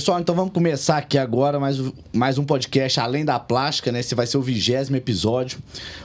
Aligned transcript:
Pessoal, 0.00 0.18
então 0.18 0.34
vamos 0.34 0.54
começar 0.54 0.96
aqui 0.96 1.18
agora 1.18 1.60
mais, 1.60 1.76
mais 2.10 2.38
um 2.38 2.44
podcast 2.44 2.98
Além 2.98 3.22
da 3.22 3.38
Plástica, 3.38 3.92
né? 3.92 4.00
Esse 4.00 4.14
vai 4.14 4.26
ser 4.26 4.38
o 4.38 4.40
vigésimo 4.40 4.96
episódio. 4.96 5.58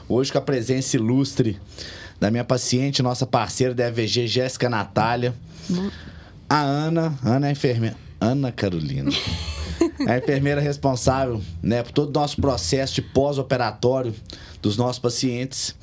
Hoje 0.09 0.33
com 0.33 0.37
a 0.37 0.41
presença 0.41 0.97
ilustre 0.97 1.57
da 2.19 2.29
minha 2.29 2.43
paciente, 2.43 3.01
nossa 3.01 3.25
parceira 3.25 3.73
da 3.73 3.87
EVG, 3.87 4.27
Jéssica 4.27 4.69
Natália. 4.69 5.33
A 6.49 6.59
Ana, 6.59 7.17
Ana 7.23 7.47
é 7.47 7.51
enfermeira. 7.51 7.95
Ana 8.19 8.51
Carolina. 8.51 9.09
É 10.05 10.11
a 10.11 10.17
enfermeira 10.17 10.59
responsável 10.59 11.41
né, 11.63 11.81
por 11.81 11.93
todo 11.93 12.09
o 12.09 12.19
nosso 12.19 12.35
processo 12.41 12.95
de 12.95 13.01
pós-operatório 13.01 14.13
dos 14.61 14.75
nossos 14.75 14.99
pacientes. 14.99 15.73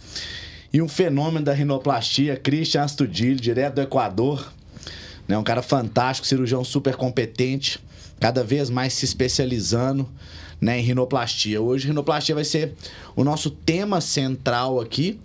E 0.71 0.83
um 0.83 0.89
fenômeno 0.89 1.47
da 1.47 1.55
rinoplastia, 1.55 2.37
Christian 2.37 2.83
Astudillo, 2.83 3.41
direto 3.41 3.77
do 3.77 3.81
Equador. 3.81 4.53
Né, 5.27 5.39
um 5.39 5.43
cara 5.43 5.63
fantástico, 5.63 6.27
cirurgião 6.27 6.63
super 6.63 6.95
competente 6.95 7.81
cada 8.23 8.45
vez 8.45 8.71
mais 8.71 8.93
se 8.93 9.05
especializando 9.05 10.09
né, 10.61 10.79
em 10.79 10.83
rinoplastia. 10.83 11.61
Hoje, 11.61 11.89
rinoplastia 11.89 12.37
vai 12.37 12.45
ser 12.45 12.73
o 13.17 13.25
nosso 13.25 13.51
tema 13.51 14.01
central 14.01 14.81
aqui, 14.81 15.19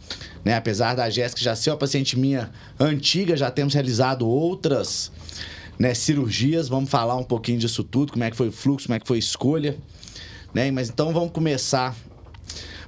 né? 0.44 0.56
Apesar 0.56 0.96
da 0.96 1.08
Jéssica 1.08 1.40
já 1.40 1.56
ser 1.56 1.70
uma 1.70 1.78
paciente 1.78 2.18
minha 2.18 2.50
antiga, 2.80 3.38
já 3.38 3.52
temos 3.52 3.76
realizado 3.76 4.28
outras 4.28 5.12
né, 5.78 5.94
cirurgias. 5.94 6.68
Vamos 6.68 6.90
falar 6.90 7.16
um 7.18 7.24
pouquinho 7.24 7.60
disso 7.60 7.84
tudo, 7.84 8.14
como 8.14 8.24
é 8.24 8.32
que 8.32 8.36
foi 8.36 8.48
o 8.48 8.52
fluxo, 8.52 8.88
como 8.88 8.96
é 8.96 9.00
que 9.00 9.08
foi 9.08 9.18
a 9.18 9.20
escolha. 9.20 9.78
Né? 10.52 10.72
Mas 10.72 10.90
então 10.90 11.14
vamos 11.14 11.32
começar 11.32 11.96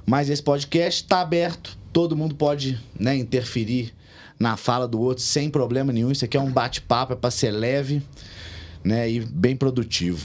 mais 0.04 0.28
esse 0.28 0.42
podcast. 0.42 1.04
Está 1.04 1.20
aberto, 1.20 1.78
todo 1.92 2.16
mundo 2.16 2.34
pode 2.34 2.80
né, 2.98 3.14
interferir 3.14 3.94
na 4.40 4.56
fala 4.56 4.88
do 4.88 5.00
outro 5.00 5.22
sem 5.22 5.48
problema 5.48 5.92
nenhum. 5.92 6.10
Isso 6.10 6.24
aqui 6.24 6.36
é 6.36 6.40
um 6.40 6.50
bate-papo, 6.50 7.12
é 7.12 7.16
para 7.16 7.30
ser 7.30 7.52
leve 7.52 8.02
né? 8.84 9.10
E 9.10 9.20
bem 9.20 9.56
produtivo. 9.56 10.24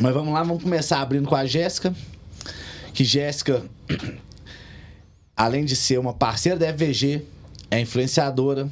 Mas 0.00 0.14
vamos 0.14 0.32
lá, 0.32 0.42
vamos 0.42 0.62
começar 0.62 1.00
abrindo 1.00 1.28
com 1.28 1.34
a 1.34 1.44
Jéssica. 1.44 1.94
Que 2.92 3.04
Jéssica, 3.04 3.62
além 5.36 5.64
de 5.64 5.76
ser 5.76 5.98
uma 5.98 6.12
parceira 6.12 6.58
da 6.58 6.72
FVG, 6.72 7.22
é 7.70 7.80
influenciadora, 7.80 8.68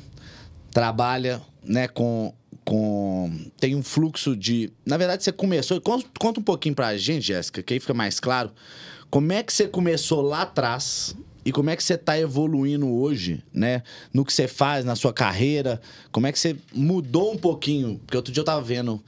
trabalha 0.71 1.41
né, 1.63 1.89
com, 1.89 2.33
com. 2.65 3.33
Tem 3.59 3.75
um 3.75 3.83
fluxo 3.83 4.37
de. 4.37 4.73
Na 4.85 4.97
verdade, 4.97 5.25
você 5.25 5.33
começou. 5.33 5.81
Conta 5.81 6.41
um 6.41 6.43
pouquinho 6.43 6.75
pra 6.75 6.97
gente, 6.97 7.27
Jéssica, 7.27 7.63
que 7.63 7.75
aí 7.75 7.81
fica 7.81 7.95
mais 7.95 8.19
claro. 8.19 8.51
Como 9.11 9.33
é 9.33 9.43
que 9.43 9.53
você 9.53 9.67
começou 9.67 10.21
lá 10.21 10.43
atrás 10.43 11.17
e 11.45 11.53
como 11.53 11.71
é 11.71 11.77
que 11.77 11.83
você 11.83 11.95
está 11.95 12.19
evoluindo 12.19 12.89
hoje, 12.89 13.43
né? 13.53 13.83
No 14.13 14.25
que 14.25 14.33
você 14.33 14.47
faz, 14.49 14.85
na 14.85 14.97
sua 14.97 15.13
carreira? 15.13 15.81
Como 16.11 16.27
é 16.27 16.33
que 16.33 16.39
você 16.39 16.57
mudou 16.75 17.33
um 17.33 17.39
pouquinho? 17.39 18.01
Porque 18.05 18.17
outro 18.17 18.33
dia 18.33 18.41
eu 18.41 18.43
estava 18.43 18.61
vendo 18.61 19.03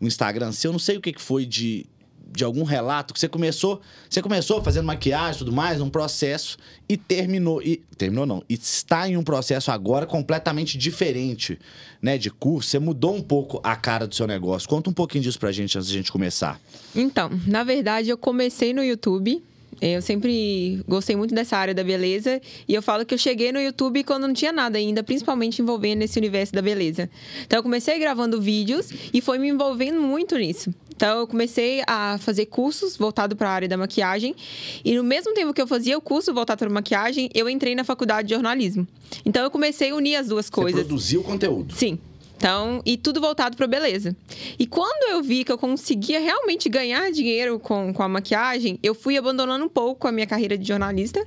o 0.00 0.06
Instagram 0.06 0.52
seu, 0.52 0.70
eu 0.70 0.72
não 0.72 0.78
sei 0.78 0.96
o 0.96 1.00
que, 1.00 1.12
que 1.12 1.22
foi 1.22 1.46
de, 1.46 1.86
de 2.30 2.44
algum 2.44 2.64
relato 2.64 3.14
que 3.14 3.20
você 3.20 3.28
começou, 3.28 3.80
você 4.10 4.20
começou 4.20 4.62
fazendo 4.62 4.84
maquiagem 4.84 5.38
tudo 5.38 5.52
mais, 5.52 5.80
um 5.80 5.88
processo 5.88 6.58
e 6.88 6.96
terminou 6.96 7.62
e 7.62 7.78
terminou 7.96 8.26
não, 8.26 8.42
e 8.48 8.54
está 8.54 9.08
em 9.08 9.16
um 9.16 9.22
processo 9.22 9.70
agora 9.70 10.06
completamente 10.06 10.76
diferente, 10.76 11.58
né, 12.02 12.18
de 12.18 12.30
curso. 12.30 12.68
Você 12.68 12.78
mudou 12.78 13.14
um 13.14 13.22
pouco 13.22 13.60
a 13.62 13.74
cara 13.74 14.06
do 14.06 14.14
seu 14.14 14.26
negócio. 14.26 14.68
Conta 14.68 14.90
um 14.90 14.92
pouquinho 14.92 15.24
disso 15.24 15.38
pra 15.38 15.52
gente 15.52 15.78
antes 15.78 15.88
de 15.88 15.94
a 15.94 15.98
gente 15.98 16.12
começar. 16.12 16.60
Então, 16.94 17.30
na 17.46 17.64
verdade, 17.64 18.10
eu 18.10 18.18
comecei 18.18 18.74
no 18.74 18.82
YouTube 18.82 19.42
eu 19.80 20.00
sempre 20.00 20.82
gostei 20.88 21.14
muito 21.16 21.34
dessa 21.34 21.56
área 21.56 21.74
da 21.74 21.84
beleza 21.84 22.40
e 22.66 22.74
eu 22.74 22.82
falo 22.82 23.04
que 23.04 23.14
eu 23.14 23.18
cheguei 23.18 23.52
no 23.52 23.60
YouTube 23.60 24.02
quando 24.04 24.26
não 24.26 24.34
tinha 24.34 24.52
nada 24.52 24.78
ainda, 24.78 25.02
principalmente 25.02 25.60
envolvendo 25.60 26.02
esse 26.02 26.18
universo 26.18 26.52
da 26.52 26.62
beleza. 26.62 27.10
Então 27.44 27.58
eu 27.58 27.62
comecei 27.62 27.98
gravando 27.98 28.40
vídeos 28.40 28.90
e 29.12 29.20
foi 29.20 29.38
me 29.38 29.48
envolvendo 29.48 30.00
muito 30.00 30.36
nisso. 30.36 30.72
Então 30.94 31.18
eu 31.18 31.26
comecei 31.26 31.82
a 31.86 32.16
fazer 32.18 32.46
cursos 32.46 32.96
voltados 32.96 33.36
para 33.36 33.50
a 33.50 33.52
área 33.52 33.68
da 33.68 33.76
maquiagem 33.76 34.34
e 34.82 34.94
no 34.96 35.04
mesmo 35.04 35.34
tempo 35.34 35.52
que 35.52 35.60
eu 35.60 35.66
fazia 35.66 35.96
o 35.96 36.00
curso 36.00 36.32
voltado 36.32 36.58
para 36.58 36.70
maquiagem, 36.70 37.28
eu 37.34 37.48
entrei 37.50 37.74
na 37.74 37.84
faculdade 37.84 38.28
de 38.28 38.34
jornalismo. 38.34 38.88
Então 39.24 39.42
eu 39.42 39.50
comecei 39.50 39.90
a 39.90 39.94
unir 39.94 40.16
as 40.16 40.28
duas 40.28 40.48
coisas. 40.48 40.80
Você 40.80 40.86
produziu 40.86 41.22
conteúdo? 41.22 41.74
Sim. 41.74 41.98
Então, 42.36 42.82
e 42.84 42.98
tudo 42.98 43.20
voltado 43.20 43.56
para 43.56 43.66
beleza. 43.66 44.14
E 44.58 44.66
quando 44.66 45.10
eu 45.10 45.22
vi 45.22 45.42
que 45.42 45.50
eu 45.50 45.56
conseguia 45.56 46.20
realmente 46.20 46.68
ganhar 46.68 47.10
dinheiro 47.10 47.58
com, 47.58 47.92
com 47.94 48.02
a 48.02 48.08
maquiagem, 48.08 48.78
eu 48.82 48.94
fui 48.94 49.16
abandonando 49.16 49.64
um 49.64 49.68
pouco 49.68 50.06
a 50.06 50.12
minha 50.12 50.26
carreira 50.26 50.56
de 50.58 50.68
jornalista. 50.68 51.26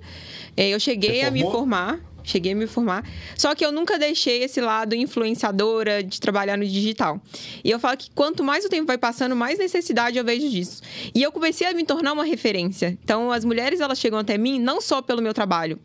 É, 0.55 0.69
eu 0.69 0.79
cheguei 0.79 1.23
a 1.23 1.31
me 1.31 1.41
formar. 1.41 1.99
Cheguei 2.23 2.51
a 2.51 2.55
me 2.55 2.67
formar. 2.67 3.03
Só 3.35 3.55
que 3.55 3.65
eu 3.65 3.71
nunca 3.71 3.97
deixei 3.97 4.43
esse 4.43 4.61
lado 4.61 4.93
influenciadora 4.93 6.03
de 6.03 6.19
trabalhar 6.19 6.57
no 6.57 6.65
digital. 6.65 7.19
E 7.63 7.71
eu 7.71 7.79
falo 7.79 7.97
que 7.97 8.11
quanto 8.11 8.43
mais 8.43 8.63
o 8.65 8.69
tempo 8.69 8.85
vai 8.85 8.99
passando, 8.99 9.35
mais 9.35 9.57
necessidade 9.57 10.17
eu 10.17 10.23
vejo 10.23 10.47
disso. 10.47 10.81
E 11.15 11.23
eu 11.23 11.31
comecei 11.31 11.65
a 11.65 11.73
me 11.73 11.83
tornar 11.83 12.13
uma 12.13 12.23
referência. 12.25 12.95
Então, 13.03 13.31
as 13.31 13.43
mulheres, 13.43 13.79
elas 13.79 13.97
chegam 13.97 14.19
até 14.19 14.37
mim 14.37 14.59
não 14.59 14.79
só 14.79 15.01
pelo 15.01 15.23
meu 15.23 15.33
trabalho, 15.33 15.79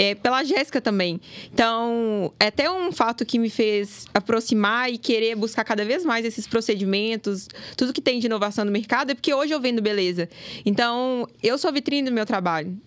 é, 0.00 0.14
pela 0.14 0.42
Jéssica 0.42 0.80
também. 0.80 1.20
Então, 1.52 2.32
é 2.40 2.46
até 2.46 2.70
um 2.70 2.90
fato 2.90 3.26
que 3.26 3.38
me 3.38 3.50
fez 3.50 4.06
aproximar 4.14 4.90
e 4.90 4.96
querer 4.96 5.36
buscar 5.36 5.62
cada 5.62 5.84
vez 5.84 6.06
mais 6.06 6.24
esses 6.24 6.46
procedimentos, 6.46 7.46
tudo 7.76 7.92
que 7.92 8.00
tem 8.00 8.18
de 8.18 8.24
inovação 8.24 8.64
no 8.64 8.70
mercado, 8.70 9.10
é 9.10 9.14
porque 9.14 9.34
hoje 9.34 9.52
eu 9.52 9.60
vendo 9.60 9.82
beleza. 9.82 10.26
Então, 10.64 11.28
eu 11.42 11.58
sou 11.58 11.68
a 11.68 11.70
vitrine 11.70 12.08
do 12.08 12.14
meu 12.14 12.24
trabalho. 12.24 12.78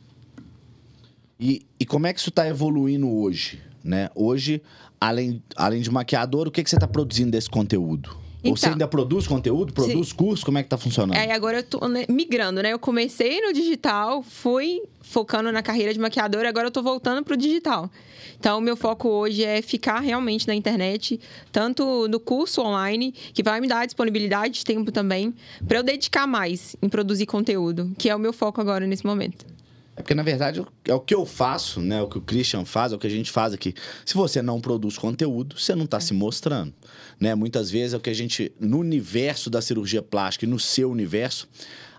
E, 1.39 1.63
e 1.79 1.85
como 1.85 2.07
é 2.07 2.13
que 2.13 2.19
isso 2.19 2.29
está 2.29 2.47
evoluindo 2.47 3.07
hoje? 3.07 3.61
Né? 3.83 4.09
Hoje, 4.15 4.59
além, 4.99 5.39
além 5.55 5.83
de 5.83 5.91
maquiador, 5.91 6.47
o 6.47 6.51
que, 6.51 6.63
que 6.63 6.69
você 6.69 6.77
está 6.77 6.87
produzindo 6.87 7.29
desse 7.29 7.49
conteúdo? 7.49 8.22
Então, 8.43 8.51
Ou 8.51 8.57
você 8.57 8.67
ainda 8.67 8.87
produz 8.87 9.25
conteúdo, 9.25 9.71
produz 9.71 10.09
sim. 10.09 10.15
curso? 10.15 10.45
Como 10.45 10.57
é 10.57 10.63
que 10.63 10.69
tá 10.69 10.77
funcionando? 10.77 11.15
É, 11.15 11.31
agora 11.31 11.59
eu 11.59 11.63
tô 11.63 11.87
né, 11.87 12.05
migrando, 12.09 12.61
né? 12.61 12.73
Eu 12.73 12.79
comecei 12.79 13.39
no 13.39 13.53
digital, 13.53 14.21
fui 14.21 14.81
focando 15.01 15.49
na 15.49 15.63
carreira 15.63 15.93
de 15.93 15.99
maquiadora, 15.99 16.49
agora 16.49 16.67
eu 16.67 16.71
tô 16.71 16.83
voltando 16.83 17.23
pro 17.23 17.37
digital. 17.37 17.89
Então, 18.37 18.57
o 18.57 18.61
meu 18.61 18.75
foco 18.75 19.07
hoje 19.07 19.45
é 19.45 19.61
ficar 19.61 20.01
realmente 20.01 20.45
na 20.45 20.53
internet, 20.53 21.17
tanto 21.53 22.09
no 22.09 22.19
curso 22.19 22.61
online, 22.61 23.13
que 23.33 23.41
vai 23.41 23.61
me 23.61 23.67
dar 23.69 23.85
disponibilidade 23.85 24.55
de 24.55 24.65
tempo 24.65 24.91
também, 24.91 25.33
para 25.65 25.77
eu 25.77 25.83
dedicar 25.83 26.27
mais 26.27 26.75
em 26.81 26.89
produzir 26.89 27.25
conteúdo, 27.25 27.93
que 27.97 28.09
é 28.09 28.15
o 28.15 28.19
meu 28.19 28.33
foco 28.33 28.59
agora 28.59 28.85
nesse 28.85 29.05
momento. 29.05 29.52
É 29.95 30.01
porque, 30.01 30.15
na 30.15 30.23
verdade, 30.23 30.63
é 30.85 30.93
o 30.93 30.99
que 30.99 31.13
eu 31.13 31.25
faço, 31.25 31.79
né? 31.79 32.01
O 32.01 32.07
que 32.07 32.17
o 32.17 32.21
Christian 32.21 32.65
faz, 32.65 32.91
é 32.91 32.95
o 32.95 32.99
que 32.99 33.05
a 33.05 33.09
gente 33.09 33.31
faz 33.31 33.53
aqui. 33.53 33.75
Se 34.03 34.15
você 34.15 34.41
não 34.41 34.59
produz 34.59 34.97
conteúdo, 34.97 35.59
você 35.59 35.75
não 35.75 35.85
está 35.85 35.99
se 35.99 36.13
mostrando. 36.13 36.73
Né? 37.19 37.35
Muitas 37.35 37.69
vezes 37.69 37.93
é 37.93 37.97
o 37.97 37.99
que 37.99 38.09
a 38.09 38.13
gente, 38.13 38.51
no 38.59 38.79
universo 38.79 39.49
da 39.49 39.61
cirurgia 39.61 40.01
plástica 40.01 40.45
e 40.45 40.49
no 40.49 40.59
seu 40.59 40.89
universo, 40.89 41.47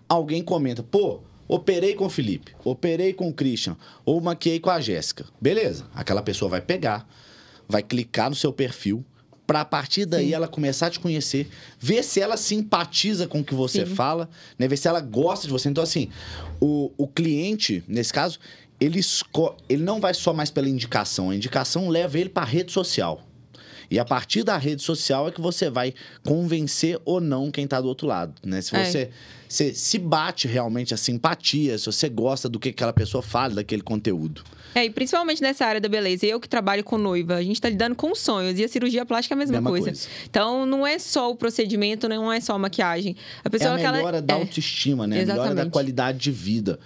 alguém 0.09 0.43
comenta, 0.43 0.83
pô, 0.83 1.21
operei 1.47 1.95
com 1.95 2.05
o 2.05 2.09
Felipe, 2.09 2.53
operei 2.63 3.13
com 3.13 3.29
o 3.29 3.33
Christian, 3.33 3.77
ou 4.03 4.19
maquiei 4.19 4.59
com 4.59 4.69
a 4.69 4.81
Jéssica. 4.81 5.25
Beleza, 5.39 5.85
aquela 5.93 6.21
pessoa 6.21 6.49
vai 6.49 6.61
pegar, 6.61 7.07
vai 7.67 7.81
clicar 7.81 8.29
no 8.29 8.35
seu 8.35 8.51
perfil, 8.51 9.05
para 9.45 9.61
a 9.61 9.65
partir 9.65 10.05
daí 10.05 10.27
Sim. 10.27 10.33
ela 10.33 10.47
começar 10.47 10.87
a 10.87 10.89
te 10.89 10.99
conhecer, 10.99 11.47
ver 11.79 12.03
se 12.03 12.19
ela 12.19 12.37
simpatiza 12.37 13.27
com 13.27 13.39
o 13.39 13.43
que 13.43 13.53
você 13.53 13.85
Sim. 13.85 13.95
fala, 13.95 14.29
né? 14.57 14.67
ver 14.67 14.77
se 14.77 14.87
ela 14.87 14.99
gosta 15.01 15.47
de 15.47 15.53
você. 15.53 15.69
Então, 15.69 15.83
assim, 15.83 16.09
o, 16.59 16.91
o 16.97 17.07
cliente, 17.07 17.83
nesse 17.87 18.11
caso, 18.11 18.39
ele, 18.79 18.99
ele 19.69 19.83
não 19.83 19.99
vai 19.99 20.13
só 20.13 20.33
mais 20.33 20.49
pela 20.49 20.67
indicação, 20.67 21.29
a 21.29 21.35
indicação 21.35 21.89
leva 21.89 22.19
ele 22.19 22.29
para 22.29 22.43
a 22.43 22.49
rede 22.49 22.71
social. 22.71 23.21
E 23.89 23.99
a 23.99 24.05
partir 24.05 24.43
da 24.43 24.57
rede 24.57 24.81
social 24.81 25.27
é 25.27 25.31
que 25.31 25.41
você 25.41 25.69
vai 25.69 25.93
convencer 26.23 26.99
ou 27.05 27.19
não 27.19 27.51
quem 27.51 27.65
está 27.65 27.79
do 27.79 27.87
outro 27.87 28.07
lado, 28.07 28.33
né? 28.43 28.61
Se 28.61 28.71
você, 28.71 28.97
é. 28.99 29.09
você 29.47 29.73
se 29.73 29.99
bate 29.99 30.47
realmente 30.47 30.93
a 30.93 30.97
simpatia, 30.97 31.77
se 31.77 31.85
você 31.85 32.09
gosta 32.09 32.49
do 32.49 32.59
que 32.59 32.69
aquela 32.69 32.93
pessoa 32.93 33.21
fala, 33.21 33.55
daquele 33.55 33.81
conteúdo. 33.81 34.43
É, 34.75 34.83
e 34.83 34.89
principalmente 34.89 35.41
nessa 35.41 35.65
área 35.65 35.79
da 35.79 35.87
beleza. 35.87 36.25
Eu 36.25 36.37
que 36.37 36.49
trabalho 36.49 36.83
com 36.83 36.97
noiva, 36.97 37.35
a 37.35 37.41
gente 37.41 37.55
está 37.55 37.69
lidando 37.69 37.95
com 37.95 38.13
sonhos. 38.13 38.59
E 38.59 38.63
a 38.63 38.67
cirurgia 38.67 39.05
plástica 39.05 39.33
é 39.33 39.35
a 39.35 39.39
mesma, 39.39 39.53
mesma 39.53 39.69
coisa. 39.69 39.85
coisa. 39.85 40.07
Então, 40.29 40.65
não 40.65 40.85
é 40.85 40.99
só 40.99 41.31
o 41.31 41.35
procedimento, 41.35 42.09
não 42.09 42.31
é 42.31 42.41
só 42.41 42.53
a 42.53 42.59
maquiagem. 42.59 43.15
A 43.41 43.49
pessoa 43.49 43.79
é 43.79 43.85
a 43.85 43.91
melhora 43.93 44.17
ela... 44.17 44.21
da 44.21 44.33
é. 44.33 44.37
autoestima, 44.37 45.07
né? 45.07 45.21
Exatamente. 45.21 45.39
A 45.39 45.49
melhora 45.49 45.65
da 45.65 45.71
qualidade 45.71 46.17
de 46.17 46.31
vida. 46.31 46.77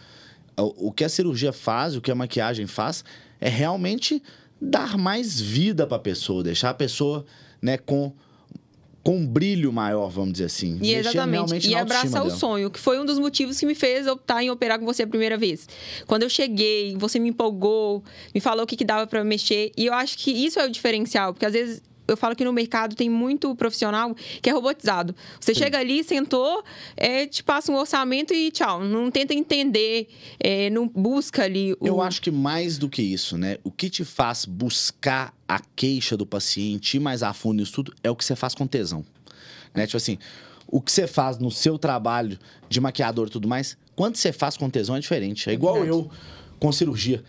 O 0.56 0.92
que 0.92 1.04
a 1.04 1.10
cirurgia 1.10 1.52
faz, 1.52 1.95
o 1.95 2.02
que 2.02 2.12
a 2.12 2.16
maquiagem 2.16 2.68
faz, 2.68 3.04
é 3.42 3.50
realmente 3.50 4.22
dar 4.61 4.97
mais 4.97 5.39
vida 5.39 5.88
para 5.88 5.97
a 5.97 6.01
pessoa, 6.01 6.44
deixar 6.44 6.69
a 6.69 6.73
pessoa 6.73 7.25
né, 7.61 7.77
com 7.77 8.13
com 9.01 9.17
um 9.17 9.25
brilho 9.25 9.71
maior, 9.71 10.09
vamos 10.09 10.33
dizer 10.33 10.45
assim. 10.45 10.77
E 10.81 10.94
exatamente. 10.94 11.67
E 11.67 11.73
abraçar 11.73 12.23
o 12.25 12.29
sonho, 12.29 12.69
que 12.69 12.79
foi 12.79 13.00
um 13.00 13.06
dos 13.06 13.17
motivos 13.17 13.57
que 13.57 13.65
me 13.65 13.73
fez 13.73 14.06
optar 14.06 14.44
em 14.44 14.50
operar 14.50 14.77
com 14.77 14.85
você 14.85 15.03
a 15.03 15.07
primeira 15.07 15.38
vez. 15.38 15.67
Quando 16.06 16.23
eu 16.23 16.29
cheguei, 16.29 16.95
você 16.97 17.17
me 17.17 17.29
empolgou, 17.29 18.03
me 18.35 18.41
falou 18.41 18.65
o 18.65 18.67
que, 18.67 18.75
que 18.75 18.85
dava 18.85 19.07
para 19.07 19.23
mexer. 19.23 19.71
E 19.77 19.85
eu 19.85 19.94
acho 19.94 20.17
que 20.17 20.31
isso 20.31 20.59
é 20.59 20.65
o 20.65 20.69
diferencial, 20.69 21.33
porque 21.33 21.45
às 21.45 21.53
vezes 21.53 21.81
eu 22.09 22.17
falo 22.17 22.35
que 22.35 22.44
no 22.44 22.53
mercado 22.53 22.95
tem 22.95 23.09
muito 23.09 23.56
profissional 23.56 24.15
que 24.41 24.50
é 24.50 24.53
robotizado. 24.53 25.15
Você 25.39 25.53
Sim. 25.53 25.61
chega 25.61 25.79
ali, 25.79 26.03
sentou, 26.03 26.63
é, 26.97 27.25
te 27.25 27.44
passa 27.44 27.71
um 27.71 27.75
orçamento 27.75 28.33
e 28.33 28.51
tchau. 28.51 28.83
Não 28.83 29.11
tenta 29.11 29.33
entender, 29.33 30.07
é, 30.39 30.69
não 30.69 30.88
busca 30.88 31.44
ali. 31.44 31.73
O... 31.79 31.88
Eu 31.88 32.01
acho 32.01 32.21
que 32.21 32.31
mais 32.31 32.77
do 32.77 32.89
que 32.89 33.01
isso, 33.01 33.38
né? 33.38 33.57
O 33.63 33.71
que 33.71 33.89
te 33.89 34.03
faz 34.03 34.45
buscar 34.45 35.33
a 35.47 35.59
queixa 35.75 36.15
do 36.15 36.25
paciente 36.25 36.97
ir 36.97 37.00
mais 37.00 37.23
a 37.23 37.33
fundo 37.33 37.59
nisso 37.59 37.73
tudo 37.73 37.94
é 38.03 38.09
o 38.09 38.15
que 38.15 38.23
você 38.23 38.35
faz 38.35 38.53
com 38.53 38.67
tesão. 38.67 39.06
Né? 39.73 39.85
Tipo 39.85 39.97
assim, 39.97 40.17
o 40.67 40.81
que 40.81 40.91
você 40.91 41.07
faz 41.07 41.38
no 41.38 41.50
seu 41.50 41.77
trabalho 41.77 42.38
de 42.67 42.79
maquiador 42.79 43.27
e 43.27 43.31
tudo 43.31 43.47
mais, 43.47 43.77
quando 43.95 44.15
você 44.15 44.31
faz 44.31 44.56
com 44.56 44.69
tesão 44.69 44.95
é 44.95 45.00
diferente. 45.00 45.50
É 45.50 45.53
igual 45.53 45.75
verdade. 45.75 45.97
eu 45.97 46.09
com 46.59 46.71
cirurgia. 46.71 47.23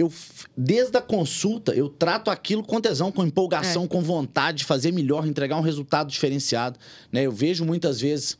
Eu, 0.00 0.12
desde 0.56 0.96
a 0.96 1.02
consulta, 1.02 1.74
eu 1.74 1.88
trato 1.88 2.30
aquilo 2.30 2.62
com 2.62 2.80
tesão, 2.80 3.12
com 3.12 3.24
empolgação, 3.24 3.86
com 3.86 4.02
vontade 4.02 4.58
de 4.58 4.64
fazer 4.64 4.92
melhor, 4.92 5.26
entregar 5.26 5.56
um 5.56 5.62
resultado 5.62 6.10
diferenciado. 6.10 6.78
Né? 7.12 7.22
Eu 7.22 7.32
vejo 7.32 7.64
muitas 7.64 8.00
vezes 8.00 8.38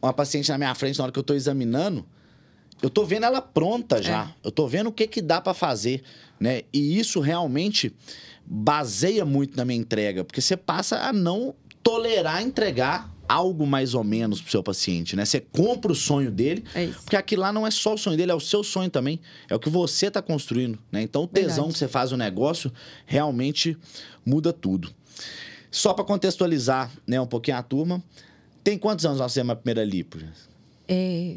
uma 0.00 0.12
paciente 0.12 0.48
na 0.48 0.56
minha 0.56 0.74
frente, 0.74 0.98
na 0.98 1.04
hora 1.04 1.12
que 1.12 1.18
eu 1.18 1.22
tô 1.22 1.34
examinando, 1.34 2.06
eu 2.80 2.88
tô 2.88 3.04
vendo 3.04 3.26
ela 3.26 3.42
pronta 3.42 4.02
já. 4.02 4.32
Eu 4.42 4.50
tô 4.50 4.66
vendo 4.66 4.88
o 4.88 4.92
que 4.92 5.06
que 5.06 5.20
dá 5.20 5.40
para 5.40 5.52
fazer, 5.52 6.02
né? 6.38 6.62
E 6.72 6.98
isso 6.98 7.20
realmente 7.20 7.92
baseia 8.46 9.24
muito 9.24 9.56
na 9.56 9.64
minha 9.64 9.78
entrega, 9.78 10.24
porque 10.24 10.40
você 10.40 10.56
passa 10.56 11.00
a 11.00 11.12
não 11.12 11.54
tolerar 11.82 12.40
entregar 12.42 13.12
algo 13.28 13.66
mais 13.66 13.94
ou 13.94 14.02
menos 14.02 14.40
pro 14.40 14.50
seu 14.50 14.62
paciente, 14.62 15.14
né? 15.14 15.24
Você 15.24 15.40
compra 15.40 15.92
o 15.92 15.94
sonho 15.94 16.30
dele, 16.30 16.64
É 16.74 16.86
porque 16.86 17.16
aquilo 17.16 17.42
lá 17.42 17.52
não 17.52 17.66
é 17.66 17.70
só 17.70 17.94
o 17.94 17.98
sonho 17.98 18.16
dele, 18.16 18.32
é 18.32 18.34
o 18.34 18.40
seu 18.40 18.64
sonho 18.64 18.88
também. 18.90 19.20
É 19.48 19.54
o 19.54 19.58
que 19.60 19.68
você 19.68 20.10
tá 20.10 20.22
construindo, 20.22 20.78
né? 20.90 21.02
Então 21.02 21.24
o 21.24 21.26
tesão 21.26 21.48
Verdade. 21.56 21.72
que 21.74 21.78
você 21.78 21.88
faz 21.88 22.10
o 22.12 22.16
negócio 22.16 22.72
realmente 23.06 23.76
muda 24.24 24.52
tudo. 24.52 24.90
Só 25.70 25.92
para 25.92 26.04
contextualizar, 26.04 26.90
né, 27.06 27.20
um 27.20 27.26
pouquinho 27.26 27.58
a 27.58 27.62
turma. 27.62 28.02
Tem 28.64 28.78
quantos 28.78 29.04
anos 29.04 29.18
nós 29.18 29.32
fizemos 29.32 29.52
a 29.52 29.56
primeira 29.56 29.84
lipo? 29.84 30.18
É, 30.86 31.36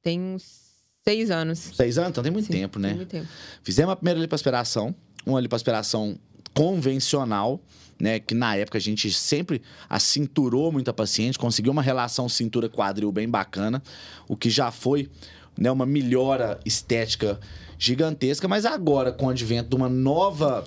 tem 0.00 0.20
uns 0.20 0.64
seis 1.02 1.30
anos. 1.30 1.58
Seis 1.58 1.98
anos? 1.98 2.10
Então 2.10 2.22
tem 2.22 2.32
muito 2.32 2.46
Sim, 2.46 2.52
tempo, 2.52 2.78
né? 2.78 2.88
tem 2.88 2.96
muito 2.96 3.10
tempo. 3.10 3.28
Fizemos 3.62 3.92
a 3.92 3.96
primeira 3.96 4.20
lipoaspiração, 4.20 4.94
uma 5.26 5.40
lipoaspiração 5.40 6.16
convencional, 6.54 7.60
né? 8.00 8.18
Que 8.18 8.34
na 8.34 8.56
época 8.56 8.78
a 8.78 8.80
gente 8.80 9.12
sempre 9.12 9.62
acinturou 9.88 10.72
muita 10.72 10.92
paciente, 10.92 11.38
conseguiu 11.38 11.72
uma 11.72 11.82
relação 11.82 12.28
cintura-quadril 12.28 13.10
bem 13.12 13.28
bacana, 13.28 13.82
o 14.28 14.36
que 14.36 14.50
já 14.50 14.70
foi 14.70 15.08
né, 15.56 15.70
uma 15.70 15.86
melhora 15.86 16.58
estética 16.64 17.38
gigantesca, 17.78 18.48
mas 18.48 18.64
agora, 18.64 19.12
com 19.12 19.26
o 19.26 19.30
advento 19.30 19.70
de 19.70 19.76
uma 19.76 19.88
nova 19.88 20.64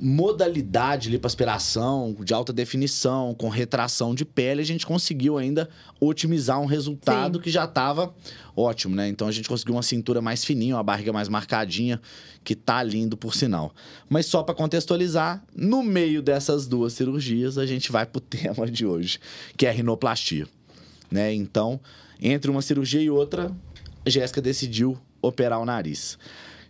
modalidade 0.00 1.04
de 1.04 1.10
lipoaspiração, 1.10 2.16
de 2.20 2.32
alta 2.32 2.52
definição, 2.52 3.34
com 3.34 3.48
retração 3.48 4.14
de 4.14 4.24
pele, 4.24 4.62
a 4.62 4.64
gente 4.64 4.86
conseguiu 4.86 5.36
ainda 5.36 5.68
otimizar 6.00 6.58
um 6.58 6.64
resultado 6.64 7.36
Sim. 7.36 7.42
que 7.42 7.50
já 7.50 7.64
estava 7.64 8.14
ótimo, 8.56 8.96
né? 8.96 9.08
Então 9.08 9.28
a 9.28 9.32
gente 9.32 9.48
conseguiu 9.48 9.74
uma 9.74 9.82
cintura 9.82 10.22
mais 10.22 10.44
fininha, 10.44 10.76
uma 10.76 10.82
barriga 10.82 11.12
mais 11.12 11.28
marcadinha, 11.28 12.00
que 12.42 12.54
tá 12.54 12.82
lindo 12.82 13.16
por 13.16 13.34
sinal. 13.34 13.74
Mas 14.08 14.26
só 14.26 14.42
para 14.42 14.54
contextualizar, 14.54 15.44
no 15.54 15.82
meio 15.82 16.22
dessas 16.22 16.66
duas 16.66 16.94
cirurgias, 16.94 17.58
a 17.58 17.66
gente 17.66 17.92
vai 17.92 18.06
pro 18.06 18.20
tema 18.22 18.70
de 18.70 18.86
hoje, 18.86 19.18
que 19.56 19.66
é 19.66 19.70
a 19.70 19.72
rinoplastia, 19.72 20.48
né? 21.10 21.32
Então, 21.34 21.78
entre 22.20 22.50
uma 22.50 22.62
cirurgia 22.62 23.02
e 23.02 23.10
outra, 23.10 23.54
a 24.04 24.10
Jéssica 24.10 24.40
decidiu 24.40 24.98
operar 25.20 25.60
o 25.60 25.66
nariz. 25.66 26.18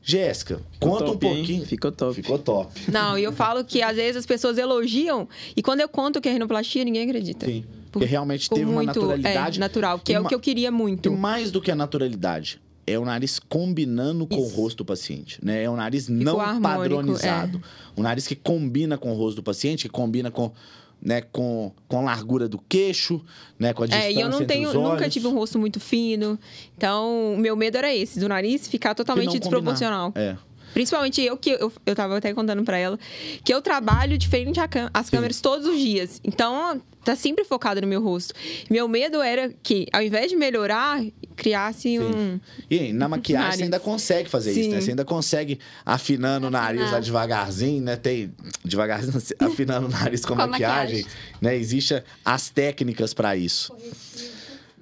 Jéssica, 0.03 0.61
Ficou 0.73 0.91
conta 0.93 1.05
um 1.05 1.07
top, 1.13 1.27
hein? 1.27 1.35
pouquinho. 1.37 1.67
Ficou 1.67 1.93
top. 1.93 2.15
Ficou 2.15 2.39
top. 2.39 2.91
Não, 2.91 3.19
e 3.19 3.23
eu 3.25 3.33
falo 3.33 3.65
que 3.65 3.83
às 3.83 3.97
vezes 3.97 4.17
as 4.17 4.27
pessoas 4.27 4.57
elogiam 4.59 5.29
e 5.57 5.63
quando 5.63 5.81
eu 5.81 5.89
conto 5.89 6.21
que 6.21 6.29
é 6.29 6.33
rinoplastia, 6.33 6.85
ninguém 6.85 7.03
acredita. 7.09 7.47
Sim. 7.47 7.63
Por- 7.63 7.99
Porque 8.01 8.07
realmente 8.07 8.49
Por 8.49 8.55
teve 8.55 8.67
uma 8.71 8.83
muito, 8.83 8.87
naturalidade. 9.01 9.59
É, 9.59 9.61
natural, 9.61 9.99
que 9.99 10.13
E 10.13 10.15
é 10.15 10.21
o 10.21 10.25
que 10.25 10.35
eu 10.35 10.41
queria 10.41 10.69
E 10.69 10.71
muito. 10.71 11.11
mais 11.13 11.51
do 11.51 11.61
que 11.61 11.71
a 11.71 11.75
naturalidade, 11.75 12.61
é 12.87 12.97
o 12.99 13.05
nariz 13.05 13.39
combinando 13.41 14.27
com 14.29 14.37
o 14.37 14.47
Isso. 14.47 14.55
rosto 14.57 14.77
do 14.79 14.85
paciente, 14.85 15.39
né? 15.45 15.65
É 15.65 15.69
um 15.71 15.75
nariz 15.77 16.09
não 16.09 16.41
harmônico, 16.41 16.63
padronizado. 16.63 17.61
Um 17.97 18.03
nariz 18.03 18.27
que 18.29 18.37
combina 18.37 18.97
com 18.97 19.11
o 19.13 19.15
rosto 19.17 19.37
do 19.37 19.43
paciente, 19.43 19.83
que 19.83 19.89
combina 19.89 20.31
com, 20.31 20.53
né, 21.03 21.21
com, 21.21 21.73
com 21.89 21.99
a 21.99 22.03
largura 22.03 22.49
do 22.49 22.59
queixo, 22.59 23.25
né, 23.59 23.73
com 23.73 23.85
a 23.85 23.87
distância 23.87 24.09
É, 24.09 24.13
e 24.13 24.21
eu 24.21 24.29
não 24.29 24.45
tenho, 24.45 24.73
nunca 24.73 25.09
tive 25.09 25.27
um 25.27 25.35
rosto 25.35 25.59
muito 25.59 25.81
fino. 25.81 26.39
Então, 26.77 27.35
o 27.35 27.39
meu 27.39 27.57
medo 27.57 27.79
era 27.79 27.95
esse, 27.95 28.21
do 28.21 28.29
nariz 28.29 28.69
ficar 28.69 28.95
totalmente 28.95 29.39
desproporcional. 29.39 30.13
combinar. 30.13 30.33
É. 30.33 30.50
Principalmente 30.73 31.21
eu, 31.23 31.37
que 31.37 31.51
eu, 31.51 31.73
eu 31.85 31.95
tava 31.95 32.17
até 32.19 32.33
contando 32.33 32.63
pra 32.65 32.79
ela, 32.79 32.99
que 33.45 33.53
eu 33.53 33.61
trabalho 33.61 34.17
diferente 34.17 34.59
às 34.93 35.11
câmeras 35.11 35.41
todos 35.41 35.67
os 35.67 35.79
dias. 35.79 36.21
Então, 36.25 36.81
tá 37.05 37.17
sempre 37.17 37.45
focado 37.45 37.81
no 37.81 37.87
meu 37.87 38.03
rosto. 38.03 38.35
Meu 38.71 38.87
medo 38.87 39.21
era 39.21 39.53
que, 39.63 39.87
ao 39.93 40.03
invés 40.03 40.31
de 40.31 40.37
melhorar, 40.37 41.03
criasse 41.37 41.99
um. 41.99 42.39
E 42.71 42.93
na 42.93 43.09
maquiagem 43.09 43.43
Nariz. 43.43 43.57
você 43.59 43.65
ainda 43.65 43.81
consegue 43.81 44.29
fazer 44.29 44.51
isso, 44.53 44.63
Sim. 44.65 44.69
né? 44.71 44.81
Você 44.81 44.91
ainda 44.91 45.05
consegue 45.05 45.59
afinando 45.85 46.47
o 46.47 46.51
nariz 46.51 46.91
lá 46.91 47.01
devagarzinho, 47.01 47.83
né? 47.83 47.97
Tem 47.97 48.33
devagarzinho, 48.65 49.23
afinando 49.41 49.87
o 49.87 49.91
nariz 49.91 50.25
com, 50.25 50.37
Com 50.37 50.43
a 50.43 50.47
maquiagem, 50.47 51.03
maquiagem. 51.03 51.19
né? 51.41 51.57
Existem 51.57 52.03
as 52.25 52.51
técnicas 52.51 53.15
para 53.15 53.37
isso. 53.37 53.75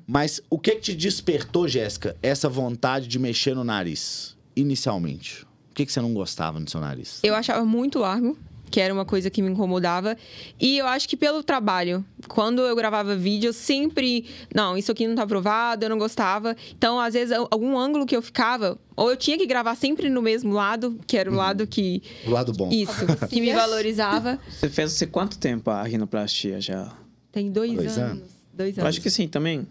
Mas 0.06 0.40
o 0.48 0.58
que 0.58 0.72
que 0.76 0.80
te 0.80 0.94
despertou, 0.94 1.68
Jéssica, 1.68 2.16
essa 2.22 2.48
vontade 2.48 3.06
de 3.06 3.18
mexer 3.18 3.54
no 3.54 3.62
nariz 3.62 4.36
inicialmente? 4.56 5.46
O 5.78 5.80
que 5.80 5.86
que 5.86 5.92
você 5.92 6.00
não 6.00 6.12
gostava 6.12 6.58
no 6.58 6.68
seu 6.68 6.80
nariz? 6.80 7.20
Eu 7.22 7.36
achava 7.36 7.64
muito 7.64 8.00
largo, 8.00 8.36
que 8.68 8.80
era 8.80 8.92
uma 8.92 9.04
coisa 9.04 9.30
que 9.30 9.40
me 9.40 9.48
incomodava. 9.48 10.16
E 10.60 10.76
eu 10.76 10.88
acho 10.88 11.08
que 11.08 11.16
pelo 11.16 11.40
trabalho, 11.40 12.04
quando 12.26 12.62
eu 12.62 12.74
gravava 12.74 13.14
vídeo, 13.14 13.50
eu 13.50 13.52
sempre. 13.52 14.26
Não, 14.52 14.76
isso 14.76 14.90
aqui 14.90 15.06
não 15.06 15.14
tá 15.14 15.22
aprovado, 15.22 15.84
eu 15.84 15.88
não 15.88 15.96
gostava. 15.96 16.56
Então, 16.76 16.98
às 16.98 17.14
vezes, 17.14 17.32
algum 17.48 17.78
ângulo 17.78 18.06
que 18.06 18.16
eu 18.16 18.20
ficava, 18.20 18.76
ou 18.96 19.10
eu 19.10 19.16
tinha 19.16 19.38
que 19.38 19.46
gravar 19.46 19.76
sempre 19.76 20.10
no 20.10 20.20
mesmo 20.20 20.52
lado, 20.52 20.98
que 21.06 21.16
era 21.16 21.30
o 21.30 21.34
lado 21.34 21.64
que. 21.64 22.02
O 22.26 22.30
lado 22.30 22.52
bom. 22.52 22.70
Isso, 22.72 23.06
que 23.30 23.40
me 23.40 23.52
valorizava. 23.52 24.36
Você 24.50 24.68
fez 24.68 25.00
há 25.00 25.06
quanto 25.06 25.38
tempo 25.38 25.70
a 25.70 25.84
rinoplastia 25.84 26.60
já? 26.60 26.92
Tem 27.30 27.52
dois, 27.52 27.72
Dois 27.72 27.96
anos. 27.98 28.10
anos? 28.18 28.28
Dois 28.52 28.76
Eu 28.76 28.82
anos. 28.82 28.88
acho 28.96 29.00
que 29.00 29.10
sim, 29.10 29.28
também. 29.28 29.64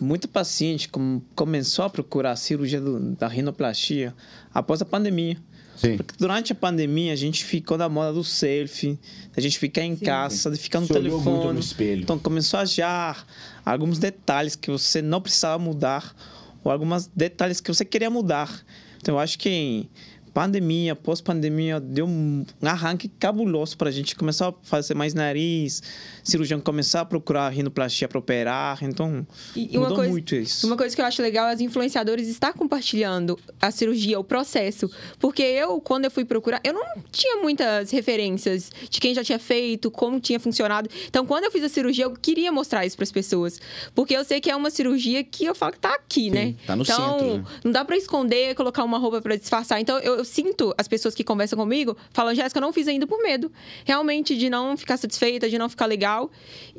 Muito 0.00 0.28
paciente 0.28 0.88
com- 0.88 1.20
começou 1.34 1.84
a 1.84 1.90
procurar 1.90 2.32
a 2.32 2.36
cirurgia 2.36 2.80
do- 2.80 3.14
da 3.16 3.26
rinoplastia 3.28 4.14
após 4.52 4.82
a 4.82 4.84
pandemia. 4.84 5.36
Sim. 5.76 5.96
Porque 5.96 6.14
durante 6.18 6.52
a 6.52 6.54
pandemia 6.54 7.12
a 7.12 7.16
gente 7.16 7.42
ficou 7.44 7.78
na 7.78 7.88
moda 7.88 8.12
do 8.12 8.22
selfie, 8.22 8.98
a 9.34 9.40
gente 9.40 9.58
ficar 9.58 9.82
em 9.82 9.96
Sim. 9.96 10.04
casa, 10.04 10.50
de 10.50 10.58
ficar 10.58 10.80
no 10.80 10.86
muito 10.86 10.92
telefone. 11.02 11.54
no 11.54 11.60
espelho. 11.60 12.02
Então 12.02 12.18
começou 12.18 12.60
a 12.60 12.64
já 12.66 13.16
alguns 13.64 13.98
detalhes 13.98 14.54
que 14.56 14.70
você 14.70 15.00
não 15.00 15.22
precisava 15.22 15.58
mudar 15.62 16.14
ou 16.62 16.70
alguns 16.70 17.06
detalhes 17.06 17.60
que 17.60 17.72
você 17.72 17.84
queria 17.84 18.10
mudar. 18.10 18.62
Então 18.98 19.14
eu 19.14 19.18
acho 19.18 19.38
que 19.38 19.88
pandemia, 20.32 20.94
pós-pandemia, 20.96 21.80
deu 21.80 22.06
um 22.06 22.44
arranque 22.62 23.08
cabuloso 23.08 23.76
para 23.76 23.88
a 23.88 23.92
gente 23.92 24.14
começar 24.16 24.48
a 24.48 24.54
fazer 24.62 24.94
mais 24.94 25.14
nariz, 25.14 25.82
cirurgião 26.24 26.60
começar 26.60 27.00
a 27.00 27.04
procurar 27.04 27.48
rinoplastia 27.50 28.08
para 28.08 28.18
operar. 28.18 28.78
Então 28.82 29.26
E- 29.56 29.68
uma 29.72 29.80
mudou 29.82 29.96
coisa- 29.96 30.10
muito 30.12 30.34
isso. 30.34 30.66
Uma 30.66 30.76
coisa 30.76 30.94
que 30.94 31.00
eu 31.02 31.06
acho 31.06 31.20
legal 31.22 31.48
é 31.48 31.52
as 31.52 31.60
influenciadores 31.60 32.28
estar 32.28 32.52
compartilhando 32.52 33.38
a 33.60 33.70
cirurgia, 33.70 34.18
o 34.18 34.24
processo. 34.24 34.90
Porque 35.18 35.42
eu, 35.42 35.80
quando 35.80 36.04
eu 36.04 36.10
fui 36.10 36.24
procurar, 36.24 36.60
eu 36.64 36.72
não 36.72 36.84
tinha 37.10 37.36
muitas 37.42 37.90
referências 37.90 38.70
de 38.88 39.00
quem 39.00 39.14
já 39.14 39.24
tinha 39.24 39.38
feito, 39.38 39.90
como 39.90 40.20
tinha 40.20 40.38
funcionado. 40.38 40.88
Então, 41.08 41.26
quando 41.26 41.44
eu 41.44 41.50
fiz 41.50 41.64
a 41.64 41.68
cirurgia, 41.68 42.04
eu 42.04 42.12
queria 42.12 42.52
mostrar 42.52 42.84
isso 42.86 42.96
para 42.96 43.04
as 43.04 43.12
pessoas. 43.12 43.60
Porque 43.94 44.14
eu 44.16 44.24
sei 44.24 44.40
que 44.40 44.50
é 44.50 44.56
uma 44.56 44.70
cirurgia 44.70 45.22
que 45.24 45.44
eu 45.44 45.54
falo 45.54 45.72
que 45.72 45.78
tá 45.80 45.94
aqui, 45.94 46.30
né? 46.30 46.54
tá 46.66 46.76
no 46.76 46.82
então, 46.82 47.18
centro, 47.18 47.38
né? 47.38 47.44
não 47.64 47.72
dá 47.72 47.84
para 47.84 47.96
esconder, 47.96 48.54
colocar 48.54 48.84
uma 48.84 48.98
roupa 48.98 49.20
para 49.20 49.36
disfarçar. 49.36 49.80
Então, 49.80 49.98
eu, 49.98 50.19
eu 50.20 50.24
sinto 50.24 50.74
as 50.78 50.86
pessoas 50.86 51.14
que 51.14 51.24
conversam 51.24 51.58
comigo 51.58 51.96
falando, 52.10 52.36
Jéssica, 52.36 52.58
eu 52.58 52.62
não 52.62 52.72
fiz 52.72 52.86
ainda 52.86 53.06
por 53.06 53.22
medo. 53.22 53.50
Realmente, 53.84 54.36
de 54.36 54.48
não 54.48 54.76
ficar 54.76 54.96
satisfeita, 54.96 55.48
de 55.48 55.58
não 55.58 55.68
ficar 55.68 55.86
legal. 55.86 56.30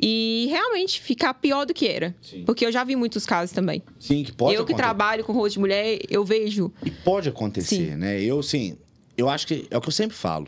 E 0.01 0.47
realmente 0.49 1.01
ficar 1.01 1.33
pior 1.33 1.65
do 1.65 1.73
que 1.73 1.87
era. 1.87 2.15
Sim. 2.21 2.43
Porque 2.45 2.65
eu 2.65 2.71
já 2.71 2.83
vi 2.83 2.95
muitos 2.95 3.25
casos 3.25 3.53
também. 3.53 3.81
Sim, 3.99 4.23
que 4.23 4.31
pode 4.31 4.53
eu 4.53 4.65
que 4.65 4.71
acontecer. 4.73 4.77
trabalho 4.77 5.23
com 5.23 5.33
rosto 5.33 5.53
de 5.53 5.59
mulher, 5.59 5.99
eu 6.09 6.23
vejo. 6.23 6.71
E 6.85 6.91
pode 6.91 7.27
acontecer, 7.27 7.91
Sim. 7.91 7.95
né? 7.95 8.21
Eu, 8.21 8.41
sim, 8.43 8.77
eu 9.17 9.27
acho 9.27 9.47
que 9.47 9.67
é 9.69 9.77
o 9.77 9.81
que 9.81 9.87
eu 9.87 9.93
sempre 9.93 10.15
falo. 10.15 10.47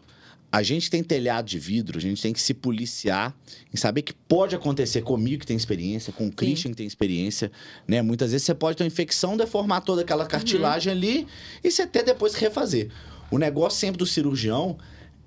A 0.53 0.61
gente 0.61 0.87
tem 0.87 1.03
telhado 1.03 1.47
de 1.49 1.57
vidro, 1.57 1.97
a 1.97 2.01
gente 2.01 2.21
tem 2.21 2.31
que 2.31 2.39
se 2.39 2.53
policiar 2.53 3.35
em 3.73 3.75
saber 3.75 4.03
que 4.03 4.13
pode 4.13 4.55
acontecer 4.55 5.01
comigo 5.01 5.39
que 5.39 5.47
tem 5.47 5.57
experiência, 5.57 6.13
com 6.13 6.27
o 6.27 6.31
Christian 6.31 6.69
que 6.69 6.77
tem 6.77 6.85
experiência, 6.85 7.51
né? 7.87 8.03
Muitas 8.03 8.31
vezes 8.33 8.45
você 8.45 8.53
pode 8.53 8.77
ter 8.77 8.83
uma 8.83 8.87
infecção, 8.87 9.35
deformar 9.35 9.81
toda 9.81 10.01
Uhum. 10.01 10.03
aquela 10.03 10.27
cartilagem 10.27 10.91
ali 10.93 11.27
e 11.63 11.71
você 11.71 11.87
ter 11.87 12.03
depois 12.03 12.35
que 12.35 12.41
refazer. 12.41 12.91
O 13.31 13.39
negócio 13.39 13.79
sempre 13.79 13.97
do 13.97 14.05
cirurgião 14.05 14.77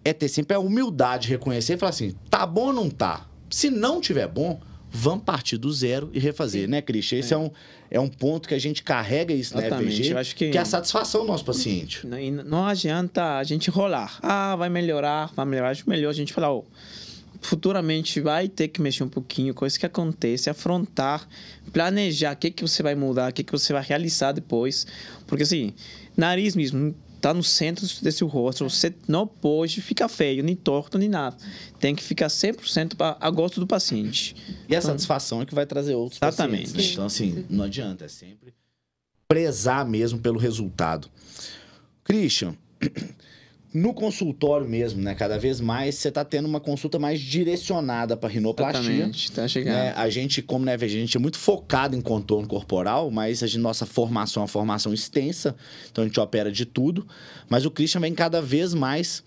é 0.05 0.13
ter 0.13 0.29
sempre 0.29 0.55
a 0.57 0.61
humildade 0.61 1.25
de 1.25 1.31
reconhecer 1.31 1.75
e 1.75 1.77
falar 1.77 1.91
assim: 1.91 2.15
tá 2.31 2.47
bom 2.47 2.67
ou 2.69 2.73
não 2.73 2.89
tá? 2.89 3.27
Se 3.51 3.69
não 3.69 4.01
tiver 4.01 4.29
bom, 4.29 4.61
vamos 4.97 5.25
partir 5.25 5.57
do 5.59 5.73
zero 5.73 6.11
e 6.13 6.19
refazer, 6.19 6.69
né, 6.69 6.81
Christian? 6.83 7.19
Esse 7.19 7.35
é. 7.35 7.39
um, 7.39 7.51
é 7.91 8.01
um 8.01 8.09
ponto 8.09 8.49
que 8.49 8.55
a 8.55 8.59
gente 8.59 8.83
carrega 8.83 9.33
isso 9.35 9.55
na 9.55 9.67
Exatamente, 9.67 9.95
EVG, 10.01 10.13
eu 10.13 10.19
acho 10.19 10.35
que- 10.37 10.51
que 10.51 10.59
é 10.59 10.61
a 10.61 10.65
satisfação 10.65 11.21
do 11.23 11.27
nosso 11.29 11.45
paciente. 11.45 12.07
Não- 12.07 12.19
não 12.45 12.67
adianta 12.67 13.37
a 13.39 13.45
gente 13.45 13.71
rolar. 13.71 14.19
Ah, 14.23 14.57
vai 14.57 14.69
melhorar, 14.69 15.31
vai 15.35 15.45
melhorar. 15.47 15.71
Acho 15.71 15.89
melhor 15.89 16.11
a 16.11 16.13
gente 16.15 16.33
falar, 16.33 16.53
ó, 16.53 16.63
futuramente 17.41 18.21
vai 18.21 18.49
ter 18.49 18.69
que 18.69 18.81
mexer 18.81 19.05
um 19.05 19.09
pouquinho 19.09 19.55
com 19.55 19.67
isso 19.67 19.79
que 19.79 19.87
acontece, 19.87 20.51
afrontar, 20.51 21.29
planejar 21.73 22.33
o 22.33 22.37
que, 22.37 22.51
que 22.51 22.63
você 22.63 22.83
vai 22.83 22.95
mudar, 22.95 23.31
o 23.31 23.33
que, 23.33 23.45
que 23.45 23.53
você 23.53 23.73
vai 23.73 23.83
realizar 23.85 24.33
depois. 24.33 24.87
Porque 25.27 25.43
assim, 25.43 25.73
nariz 26.17 26.57
mesmo, 26.57 26.95
tá 27.21 27.33
no 27.35 27.43
centro 27.43 27.87
desse 28.03 28.25
rosto. 28.25 28.69
Você 28.69 28.95
não 29.09 29.27
pode 29.27 29.81
ficar 29.81 30.09
feio, 30.09 30.43
nem 30.43 30.55
torto, 30.55 30.99
nem 30.99 31.09
nada. 31.09 31.37
Tem 31.81 31.95
que 31.95 32.03
ficar 32.03 32.29
100% 32.29 32.95
a, 32.99 33.27
a 33.27 33.31
gosto 33.31 33.61
do 33.61 33.67
paciente. 33.67 34.37
E 34.69 34.77
a 34.77 34.81
satisfação 34.81 35.43
é 35.43 35.47
que 35.47 35.55
vai 35.55 35.67
trazer 35.67 35.95
outros 35.95 36.21
Exatamente. 36.23 36.73
pacientes. 36.73 36.87
né? 36.87 36.93
Então, 36.93 37.07
assim, 37.07 37.47
não 37.49 37.65
adianta. 37.65 38.05
É 38.05 38.09
sempre 38.09 38.55
prezar 39.29 39.87
mesmo 39.87 40.19
pelo 40.19 40.39
resultado. 40.39 41.09
Christian, 42.05 42.57
no 43.77 43.93
consultório 43.93 44.67
mesmo, 44.67 45.03
né? 45.03 45.15
Cada 45.15 45.39
vez 45.39 45.61
mais 45.61 45.97
você 45.97 46.11
tá 46.11 46.25
tendo 46.25 46.47
uma 46.47 46.59
consulta 46.59 46.99
mais 46.99 47.21
direcionada 47.21 48.17
para 48.17 48.31
rinoplastia. 48.31 48.81
Exatamente, 48.81 49.33
tá 49.33 49.47
chegando. 49.47 49.75
né? 49.75 49.93
A 49.95 50.09
gente, 50.09 50.41
como 50.41 50.65
né, 50.65 50.75
a 50.75 50.87
gente 50.87 51.15
é 51.15 51.21
muito 51.21 51.37
focado 51.39 51.95
em 51.95 52.01
contorno 52.01 52.49
corporal, 52.49 53.11
mas 53.11 53.43
a 53.43 53.47
gente, 53.47 53.59
nossa 53.59 53.85
formação 53.85 54.41
é 54.41 54.45
uma 54.45 54.49
formação 54.49 54.95
extensa, 54.95 55.55
então 55.93 56.03
a 56.03 56.07
gente 56.07 56.19
opera 56.19 56.51
de 56.51 56.65
tudo. 56.65 57.07
Mas 57.51 57.67
o 57.67 57.71
Christian 57.71 58.01
vem 58.01 58.15
cada 58.15 58.41
vez 58.41 58.73
mais 58.73 59.23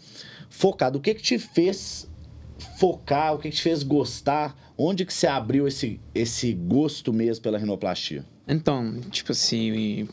focado. 0.49 0.97
O 0.97 1.01
que 1.01 1.13
que 1.13 1.21
te 1.21 1.37
fez 1.37 2.09
focar? 2.79 3.35
O 3.35 3.37
que 3.37 3.51
que 3.51 3.55
te 3.55 3.61
fez 3.61 3.83
gostar? 3.83 4.55
Onde 4.75 5.05
que 5.05 5.13
você 5.13 5.27
abriu 5.27 5.67
esse, 5.67 5.99
esse 6.15 6.53
gosto 6.53 7.13
mesmo 7.13 7.43
pela 7.43 7.59
rinoplastia? 7.59 8.25
Então, 8.47 8.99
tipo 9.11 9.31
assim, 9.31 10.07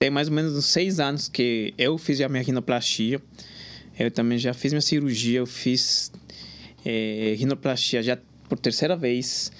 tem 0.00 0.10
mais 0.10 0.28
ou 0.28 0.34
menos 0.34 0.56
uns 0.56 0.66
seis 0.66 1.00
anos 1.00 1.26
que 1.26 1.74
eu 1.76 1.98
fiz 1.98 2.20
a 2.20 2.28
minha 2.28 2.40
rinoplastia. 2.40 3.20
Eu 3.98 4.12
também 4.12 4.38
já 4.38 4.54
fiz 4.54 4.72
minha 4.72 4.80
cirurgia, 4.80 5.40
eu 5.40 5.46
fiz 5.46 6.12
eh, 6.86 7.34
rinoplastia 7.36 8.00
já 8.00 8.16
por 8.48 8.60
terceira 8.60 8.96
vez. 8.96 9.50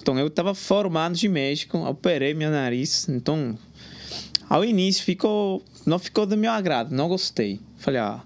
Então, 0.00 0.16
eu 0.16 0.28
estava 0.28 0.54
formado 0.54 1.16
de 1.16 1.28
médico, 1.28 1.78
operei 1.78 2.32
meu 2.32 2.48
nariz. 2.48 3.08
Então, 3.08 3.58
ao 4.48 4.64
início 4.64 5.04
ficou, 5.04 5.64
não 5.84 5.98
ficou 5.98 6.24
do 6.24 6.36
meu 6.36 6.52
agrado, 6.52 6.94
não 6.94 7.08
gostei. 7.08 7.58
Falei, 7.76 8.00
ah, 8.00 8.22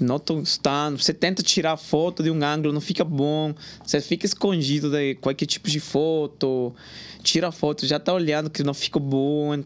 não 0.00 0.18
tô 0.18 0.36
gostando. 0.36 0.98
Você 0.98 1.14
tenta 1.14 1.42
tirar 1.42 1.76
foto 1.76 2.22
de 2.22 2.30
um 2.30 2.44
ângulo, 2.44 2.72
não 2.72 2.80
fica 2.80 3.04
bom. 3.04 3.54
Você 3.84 4.00
fica 4.00 4.26
escondido 4.26 4.90
de 4.90 5.14
qualquer 5.16 5.46
tipo 5.46 5.68
de 5.68 5.80
foto. 5.80 6.74
Tira 7.22 7.50
foto, 7.50 7.86
já 7.86 7.98
tá 7.98 8.12
olhando 8.12 8.50
que 8.50 8.62
não 8.62 8.74
fica 8.74 8.98
bom. 8.98 9.62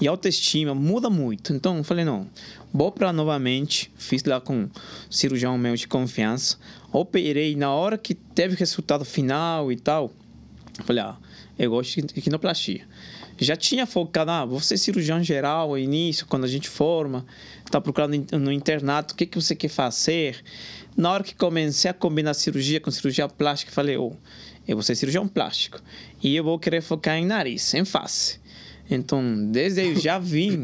E 0.00 0.06
autoestima 0.06 0.74
muda 0.74 1.08
muito. 1.08 1.52
Então, 1.52 1.78
eu 1.78 1.84
falei, 1.84 2.04
não, 2.04 2.26
vou 2.72 2.92
para 2.92 3.12
novamente. 3.12 3.90
Fiz 3.96 4.22
lá 4.24 4.40
com 4.40 4.64
um 4.64 4.70
cirurgião 5.08 5.56
meu 5.56 5.74
de 5.74 5.88
confiança. 5.88 6.56
Operei 6.92 7.56
na 7.56 7.72
hora 7.72 7.96
que 7.96 8.14
teve 8.14 8.56
resultado 8.56 9.04
final 9.04 9.72
e 9.72 9.76
tal. 9.76 10.12
Falei, 10.84 11.02
ah, 11.02 11.16
eu 11.58 11.70
gosto 11.70 12.00
de 12.00 12.20
rinoplastia 12.20 12.86
já 13.44 13.56
tinha 13.56 13.86
focado, 13.86 14.30
ah, 14.30 14.60
ser 14.60 14.76
cirurgião 14.76 15.22
geral 15.22 15.78
início, 15.78 16.26
quando 16.26 16.44
a 16.44 16.48
gente 16.48 16.68
forma, 16.68 17.24
tá 17.70 17.80
procurando 17.80 18.38
no 18.38 18.52
internato, 18.52 19.14
o 19.14 19.16
que, 19.16 19.26
que 19.26 19.40
você 19.40 19.56
quer 19.56 19.68
fazer. 19.68 20.42
Na 20.96 21.10
hora 21.10 21.24
que 21.24 21.34
comecei 21.34 21.90
a 21.90 21.94
combinar 21.94 22.34
cirurgia 22.34 22.80
com 22.80 22.90
cirurgia 22.90 23.28
plástica, 23.28 23.72
falei, 23.72 23.96
oh, 23.96 24.12
eu 24.68 24.76
vou 24.76 24.82
ser 24.82 24.94
cirurgião 24.94 25.26
plástico 25.26 25.80
e 26.22 26.36
eu 26.36 26.44
vou 26.44 26.58
querer 26.58 26.82
focar 26.82 27.16
em 27.16 27.24
nariz, 27.24 27.72
em 27.74 27.84
face. 27.84 28.38
Então, 28.90 29.22
desde 29.50 29.80
aí 29.80 29.88
eu 29.88 30.00
já 30.00 30.18
vim, 30.18 30.62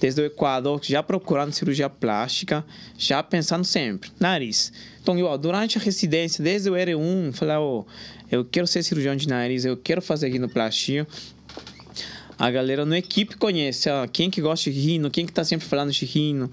desde 0.00 0.22
o 0.22 0.24
Equador, 0.24 0.80
já 0.82 1.02
procurando 1.02 1.52
cirurgia 1.52 1.90
plástica, 1.90 2.64
já 2.96 3.22
pensando 3.22 3.64
sempre, 3.64 4.10
nariz. 4.18 4.72
Então, 5.02 5.18
eu, 5.18 5.36
durante 5.36 5.76
a 5.76 5.80
residência, 5.80 6.42
desde 6.42 6.70
o 6.70 6.74
R1, 6.74 7.32
falei, 7.32 7.56
oh, 7.56 7.84
eu 8.30 8.44
quero 8.44 8.66
ser 8.66 8.82
cirurgião 8.82 9.16
de 9.16 9.28
nariz, 9.28 9.64
eu 9.64 9.76
quero 9.76 10.00
fazer 10.00 10.28
rinoplastia 10.28 11.06
a 12.38 12.50
galera 12.50 12.84
no 12.84 12.94
equipe 12.94 13.36
conhece 13.36 13.90
ó, 13.90 14.06
quem 14.06 14.30
que 14.30 14.40
gosta 14.40 14.70
de 14.70 14.78
rino, 14.78 15.10
quem 15.10 15.26
que 15.26 15.32
tá 15.32 15.42
sempre 15.42 15.66
falando 15.66 15.90
de 15.90 16.04
rino. 16.04 16.50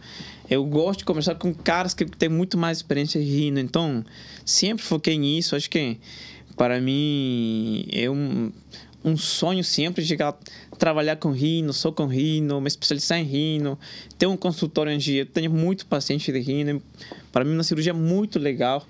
Eu 0.50 0.66
gosto 0.66 1.00
de 1.00 1.06
conversar 1.06 1.36
com 1.36 1.54
caras 1.54 1.94
que 1.94 2.06
têm 2.06 2.30
muito 2.30 2.58
mais 2.58 2.80
experiência 2.80 3.22
de 3.22 3.28
rino, 3.28 3.60
então 3.60 4.04
sempre 4.44 4.84
foquei 4.84 5.18
nisso. 5.18 5.56
Acho 5.56 5.70
que 5.70 5.98
para 6.58 6.82
mim 6.82 7.86
é 7.92 8.10
um, 8.10 8.52
um 9.04 9.16
sonho 9.16 9.64
sempre 9.64 10.04
chegar 10.04 10.30
a 10.72 10.76
trabalhar 10.76 11.18
com 11.18 11.32
rino, 11.32 11.72
sou 11.72 11.94
com 11.94 12.08
rino, 12.08 12.60
me 12.60 12.68
especializar 12.68 13.20
em 13.20 13.24
rino, 13.24 13.78
ter 14.18 14.26
um 14.26 14.36
consultório 14.36 14.92
onde 14.92 15.18
eu 15.18 15.26
tenho 15.28 15.52
muito 15.52 15.86
paciente 15.86 16.32
de 16.32 16.40
rino. 16.40 16.82
Para 17.32 17.46
mim, 17.46 17.54
uma 17.54 17.64
cirurgia 17.64 17.94
muito 17.94 18.40
legal. 18.40 18.84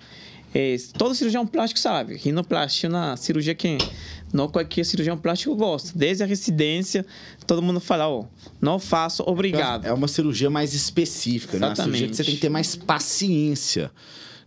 É, 0.57 0.77
todo 0.97 1.13
cirurgião 1.13 1.45
plástico 1.45 1.77
sabe, 1.77 2.15
rinoplastia 2.15 2.87
na 2.87 3.17
cirurgia 3.17 3.53
que 3.53 3.77
não 4.31 4.47
qualquer 4.47 4.85
cirurgião 4.85 5.17
plástico 5.17 5.53
gosta. 5.53 5.91
Desde 5.93 6.23
a 6.23 6.25
residência, 6.25 7.05
todo 7.45 7.61
mundo 7.61 7.81
fala, 7.81 8.07
ó, 8.07 8.23
não 8.61 8.79
faço, 8.79 9.21
obrigado. 9.27 9.85
É 9.85 9.91
uma 9.91 10.07
cirurgia 10.07 10.49
mais 10.49 10.73
específica, 10.73 11.59
né? 11.59 11.67
Uma 11.67 11.75
cirurgia 11.75 12.07
que 12.07 12.15
você 12.15 12.23
tem 12.23 12.35
que 12.35 12.39
ter 12.39 12.47
mais 12.47 12.73
paciência. 12.73 13.91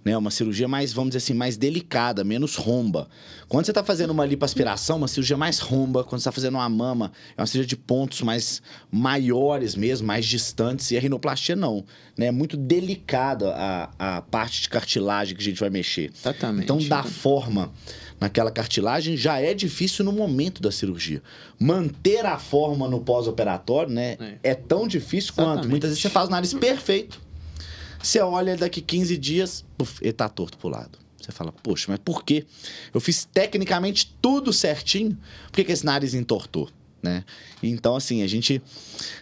Né? 0.05 0.17
Uma 0.17 0.31
cirurgia 0.31 0.69
mais, 0.69 0.93
vamos 0.93 1.11
dizer 1.11 1.19
assim, 1.19 1.35
mais 1.35 1.57
delicada, 1.57 2.25
menos 2.25 2.55
romba. 2.55 3.09
Quando 3.49 3.65
você 3.65 3.71
está 3.71 3.83
fazendo 3.83 4.11
uma 4.11 4.25
lipoaspiração, 4.25 4.99
uma 4.99 5.09
cirurgia 5.09 5.37
mais 5.37 5.59
romba. 5.59 6.05
Quando 6.05 6.21
você 6.21 6.29
está 6.29 6.33
fazendo 6.33 6.55
uma 6.55 6.69
mama, 6.69 7.13
é 7.37 7.41
uma 7.41 7.47
cirurgia 7.47 7.69
de 7.69 7.77
pontos 7.77 8.23
mais 8.23 8.63
maiores 8.91 9.75
mesmo, 9.75 10.07
mais 10.07 10.25
distantes. 10.25 10.91
E 10.91 10.97
a 10.97 11.01
rinoplastia 11.01 11.57
não. 11.57 11.85
Né? 12.17 12.27
É 12.27 12.33
muito 12.33 12.57
delicada 12.57 13.55
a, 13.55 13.91
a 13.99 14.23
parte 14.23 14.63
de 14.63 14.69
cartilagem 14.69 15.35
que 15.35 15.43
a 15.43 15.45
gente 15.45 15.61
vai 15.61 15.71
mexer. 15.71 16.11
Exatamente. 16.15 16.65
Então, 16.65 16.79
dar 16.79 17.05
forma 17.05 17.73
naquela 18.21 18.51
cartilagem 18.51 19.17
já 19.17 19.41
é 19.41 19.55
difícil 19.55 20.05
no 20.05 20.13
momento 20.13 20.61
da 20.61 20.71
cirurgia. 20.71 21.23
Manter 21.59 22.27
a 22.27 22.39
forma 22.39 22.89
no 22.89 23.01
pós-operatório, 23.01 23.93
né? 23.93 24.17
É. 24.43 24.51
é. 24.51 24.55
tão 24.55 24.89
difícil 24.89 25.33
Exatamente. 25.33 25.57
quanto. 25.59 25.71
Muitas 25.71 25.91
vezes 25.91 26.03
você 26.03 26.11
faz 26.11 26.29
o 26.29 26.31
nariz 26.31 26.53
perfeito. 26.55 27.28
Você 28.03 28.21
olha 28.21 28.57
daqui 28.57 28.81
15 28.81 29.17
dias, 29.17 29.65
puf, 29.77 30.03
ele 30.03 30.13
tá 30.13 30.29
torto 30.29 30.59
pro 30.59 30.69
lado. 30.69 30.99
Você 31.21 31.33
fala, 31.33 31.53
poxa, 31.53 31.87
mas 31.89 31.99
por 31.99 32.25
quê? 32.25 32.47
Eu 32.95 33.01
fiz 33.01 33.25
tecnicamente 33.25 34.17
tudo 34.23 34.53
certinho, 34.53 35.19
por 35.47 35.53
que, 35.53 35.65
que 35.65 35.73
esse 35.73 35.85
nariz 35.85 36.15
entortou? 36.15 36.69
Né? 37.03 37.25
Então, 37.63 37.95
assim, 37.95 38.23
a 38.23 38.27
gente. 38.27 38.61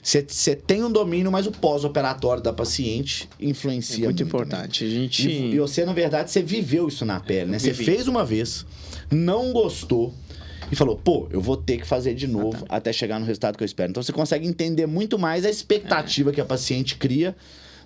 Você 0.03 0.57
tem 0.57 0.83
um 0.83 0.91
domínio, 0.91 1.31
mas 1.31 1.47
o 1.47 1.53
pós-operatório 1.53 2.43
da 2.43 2.53
paciente 2.53 3.29
influencia. 3.39 3.97
É 3.97 3.99
muito, 4.07 4.21
muito 4.21 4.23
importante. 4.23 4.85
Né? 4.85 4.91
A 4.91 4.93
gente... 4.93 5.29
E, 5.29 5.55
e, 5.55 5.59
você, 5.59 5.85
na 5.85 5.93
verdade, 5.93 6.31
você 6.31 6.43
viveu 6.43 6.89
isso 6.89 7.05
na 7.05 7.21
pele, 7.21 7.51
né? 7.51 7.59
Você 7.59 7.75
fez 7.75 8.09
uma 8.09 8.25
vez, 8.25 8.65
não 9.11 9.53
gostou 9.53 10.15
e 10.71 10.77
falou, 10.77 10.97
pô, 10.97 11.29
eu 11.31 11.41
vou 11.41 11.57
ter 11.57 11.79
que 11.79 11.87
fazer 11.87 12.15
de 12.15 12.27
novo 12.27 12.49
Exatamente. 12.49 12.73
até 12.75 12.93
chegar 12.93 13.21
no 13.21 13.27
resultado 13.27 13.57
que 13.57 13.63
eu 13.63 13.67
espero. 13.67 13.91
Então 13.91 14.03
você 14.03 14.13
consegue 14.13 14.47
entender 14.47 14.87
muito 14.87 15.19
mais 15.19 15.45
a 15.45 15.51
expectativa 15.51 16.31
é. 16.31 16.33
que 16.33 16.41
a 16.41 16.45
paciente 16.45 16.97
cria 16.97 17.37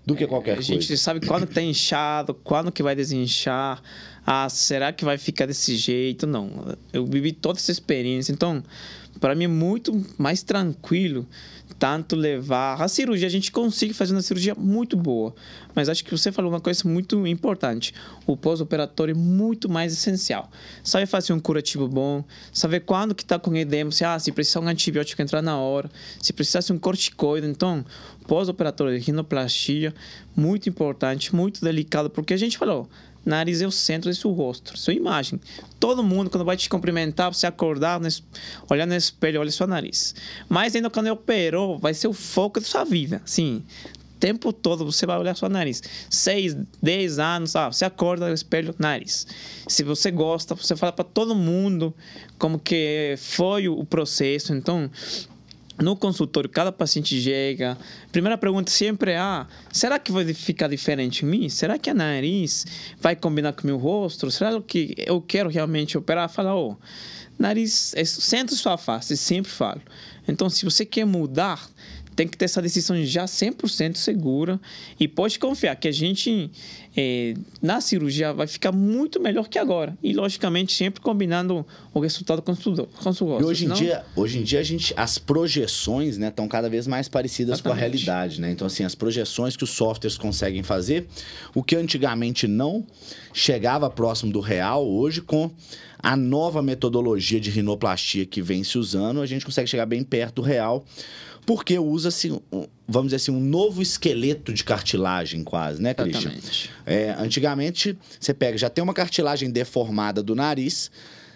do 0.05 0.15
que 0.15 0.27
qualquer 0.27 0.55
coisa. 0.57 0.73
A 0.73 0.75
gente 0.75 0.97
sabe 0.97 1.27
quando 1.27 1.47
que 1.47 1.55
tá 1.55 1.63
inchado, 1.63 2.35
quando 2.35 2.73
que 2.73 2.83
vai 2.83 2.95
desinchar. 2.95 3.83
Ah, 4.27 4.49
será 4.49 4.93
que 4.93 5.05
vai 5.05 5.19
ficar 5.19 5.47
desse 5.47 5.77
jeito? 5.77 6.27
Não. 6.27 6.77
Eu 6.93 7.07
vivi 7.07 7.33
toda 7.33 7.59
essa 7.59 7.73
experiência. 7.73 8.33
Então, 8.33 8.63
para 9.19 9.35
mim 9.35 9.45
é 9.45 9.49
muito 9.49 10.05
mais 10.17 10.43
tranquilo 10.43 11.27
tanto 11.79 12.15
levar 12.15 12.81
a 12.83 12.89
cirurgia. 12.89 13.27
A 13.27 13.31
gente 13.31 13.51
consegue 13.51 13.95
fazer 13.95 14.13
uma 14.13 14.21
cirurgia 14.21 14.55
muito 14.55 14.97
boa 14.97 15.35
mas 15.75 15.89
acho 15.89 16.05
que 16.05 16.11
você 16.11 16.33
falou 16.33 16.51
uma 16.51 16.61
coisa 16.61 16.87
muito 16.89 17.27
importante. 17.27 17.95
O 18.27 18.37
pós-operatório 18.37 19.13
é 19.13 19.19
muito 19.19 19.69
mais 19.69 19.93
essencial. 19.93 20.51
Saber 20.83 21.07
fazer 21.07 21.33
um 21.33 21.41
curativo 21.41 21.89
bom? 21.89 22.25
Saber 22.53 22.81
quando 22.81 23.15
que 23.15 23.23
está 23.23 23.39
com 23.39 23.55
edema? 23.57 23.91
Se 23.91 24.05
ah 24.05 24.19
se 24.19 24.33
precisar 24.33 24.61
um 24.61 24.69
antibiótico 24.69 25.21
entrar 25.23 25.43
na 25.43 25.59
hora. 25.59 25.91
Se 26.21 26.33
precisasse 26.33 26.73
um 26.73 26.79
corticoide. 26.79 27.47
Então 27.47 27.85
pós-operatório 28.27 28.99
de 28.99 29.05
rinoplastia 29.05 29.93
muito 30.37 30.69
importante 30.69 31.35
muito 31.35 31.61
delicado 31.61 32.09
porque 32.09 32.33
a 32.33 32.37
gente 32.37 32.57
falou 32.57 32.89
Nariz 33.25 33.61
é 33.61 33.67
o 33.67 33.71
centro 33.71 34.11
do 34.11 34.17
seu 34.17 34.33
rosto, 34.33 34.79
sua 34.79 34.95
imagem. 34.95 35.41
Todo 35.79 36.03
mundo, 36.03 36.31
quando 36.31 36.45
vai 36.45 36.57
te 36.57 36.69
cumprimentar, 36.69 37.33
você 37.33 37.47
acordar, 37.47 38.01
olhar 38.69 38.87
no 38.87 38.95
espelho, 38.95 39.41
olha 39.41 39.51
seu 39.51 39.67
nariz. 39.67 40.15
Mas 40.49 40.75
ainda 40.75 40.89
quando 40.89 41.09
operou, 41.09 41.79
vai 41.79 41.95
ser 41.95 42.09
o 42.09 42.13
foco 42.13 42.61
da 42.61 42.67
sua 42.67 42.85
vida. 42.85 43.21
Sim, 43.25 43.63
tempo 44.21 44.53
todo 44.53 44.85
você 44.85 45.07
vai 45.07 45.19
olhar 45.19 45.35
seu 45.35 45.49
nariz. 45.49 45.83
Seis, 46.11 46.55
dez 46.81 47.19
anos, 47.19 47.57
ah, 47.57 47.73
você 47.73 47.87
acorda 47.87 48.29
no 48.29 48.35
espelho, 48.35 48.75
nariz. 48.79 49.27
Se 49.67 49.83
você 49.83 50.11
gosta, 50.11 50.55
você 50.55 50.77
fala 50.77 50.93
para 50.93 51.05
todo 51.05 51.35
mundo 51.35 51.95
como 52.39 52.59
que 52.59 53.15
foi 53.17 53.69
o 53.69 53.85
processo. 53.85 54.53
Então, 54.55 54.91
no 55.81 55.97
consultório, 55.97 56.49
cada 56.49 56.71
paciente 56.71 57.21
chega. 57.21 57.77
Primeira 58.13 58.37
pergunta 58.37 58.71
sempre 58.71 59.13
é: 59.13 59.19
ah, 59.19 59.47
será 59.73 59.99
que 59.99 60.13
vai 60.13 60.33
ficar 60.35 60.69
diferente 60.69 61.25
em 61.25 61.29
mim? 61.29 61.49
Será 61.49 61.79
que 61.79 61.89
a 61.91 61.95
nariz 61.95 62.67
vai 63.01 63.17
combinar 63.17 63.53
com 63.55 63.63
o 63.63 63.67
meu 63.67 63.79
rosto? 63.79 64.31
Será 64.31 64.61
que 64.61 64.95
eu 64.99 65.21
quero 65.21 65.49
realmente 65.49 65.97
operar? 65.97 66.29
Fala, 66.29 66.55
oh, 66.55 66.77
nariz 67.39 67.95
é 67.95 68.05
centro 68.05 68.55
sua 68.55 68.77
face, 68.77 69.17
sempre 69.17 69.51
falo. 69.51 69.81
Então, 70.29 70.51
se 70.51 70.65
você 70.65 70.85
quer 70.85 71.05
mudar, 71.05 71.69
tem 72.21 72.29
que 72.29 72.37
ter 72.37 72.45
essa 72.45 72.61
decisão 72.61 73.03
já 73.03 73.25
100% 73.25 73.97
segura 73.97 74.61
e 74.99 75.09
pode 75.09 75.39
confiar 75.39 75.75
que 75.75 75.89
a 75.89 75.93
gente 75.93 76.51
é, 76.95 77.33
na 77.63 77.81
cirurgia 77.81 78.31
vai 78.31 78.47
ficar 78.47 78.73
muito 78.73 79.19
melhor 79.19 79.49
que 79.49 79.59
agora. 79.59 79.97
E, 80.03 80.13
logicamente, 80.13 80.75
sempre 80.75 81.01
combinando 81.01 81.65
o 81.95 81.99
resultado 81.99 82.43
com 82.43 82.53
o 82.53 82.57
gosto. 82.57 82.91
E 83.41 83.45
hoje 83.45 83.65
em, 83.65 83.73
dia, 83.73 84.05
hoje 84.15 84.39
em 84.39 84.43
dia, 84.43 84.61
a 84.61 84.63
gente, 84.63 84.93
as 84.99 85.17
projeções 85.17 86.19
estão 86.19 86.45
né, 86.45 86.51
cada 86.51 86.69
vez 86.69 86.87
mais 86.87 87.09
parecidas 87.09 87.55
Exatamente. 87.55 87.73
com 87.73 87.79
a 87.79 87.81
realidade. 87.81 88.39
Né? 88.39 88.51
Então, 88.51 88.67
assim, 88.67 88.85
as 88.85 88.95
projeções 88.95 89.57
que 89.57 89.65
os 89.65 89.71
softwares 89.71 90.19
conseguem 90.19 90.63
fazer, 90.63 91.07
o 91.55 91.63
que 91.63 91.75
antigamente 91.75 92.47
não 92.47 92.87
chegava 93.33 93.89
próximo 93.89 94.31
do 94.31 94.41
real, 94.41 94.87
hoje 94.87 95.23
com 95.23 95.51
a 96.03 96.15
nova 96.17 96.61
metodologia 96.61 97.41
de 97.41 97.51
rinoplastia 97.51 98.27
que 98.27 98.43
vem 98.43 98.63
se 98.63 98.77
usando, 98.77 99.23
a 99.23 99.27
gente 99.27 99.45
consegue 99.45 99.69
chegar 99.69 99.87
bem 99.87 100.03
perto 100.03 100.37
do 100.37 100.43
real 100.43 100.85
porque 101.51 101.77
usa-se, 101.81 102.29
vamos 102.87 103.09
dizer 103.09 103.17
assim, 103.17 103.33
um 103.33 103.41
novo 103.41 103.83
esqueleto 103.83 104.53
de 104.53 104.63
cartilagem 104.63 105.43
quase, 105.43 105.83
né, 105.83 105.93
Christian? 105.93 106.31
Exatamente. 106.31 106.71
É, 106.87 107.11
antigamente, 107.19 107.99
você 108.21 108.33
pega, 108.33 108.57
já 108.57 108.71
tem 108.71 108.85
uma 108.85 108.95
cartilagem 108.95 109.51
deformada 109.51 110.23
do 110.23 110.37
nariz, 110.37 110.93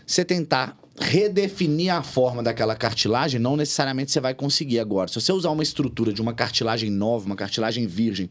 você 0.06 0.24
tentar 0.24 0.78
redefinir 1.00 1.92
a 1.92 2.00
forma 2.00 2.44
daquela 2.44 2.76
cartilagem, 2.76 3.40
não 3.40 3.56
necessariamente 3.56 4.12
você 4.12 4.20
vai 4.20 4.34
conseguir 4.34 4.78
agora. 4.78 5.08
Se 5.08 5.20
você 5.20 5.32
usar 5.32 5.50
uma 5.50 5.64
estrutura 5.64 6.12
de 6.12 6.22
uma 6.22 6.32
cartilagem 6.32 6.90
nova, 6.90 7.26
uma 7.26 7.34
cartilagem 7.34 7.84
virgem, 7.84 8.30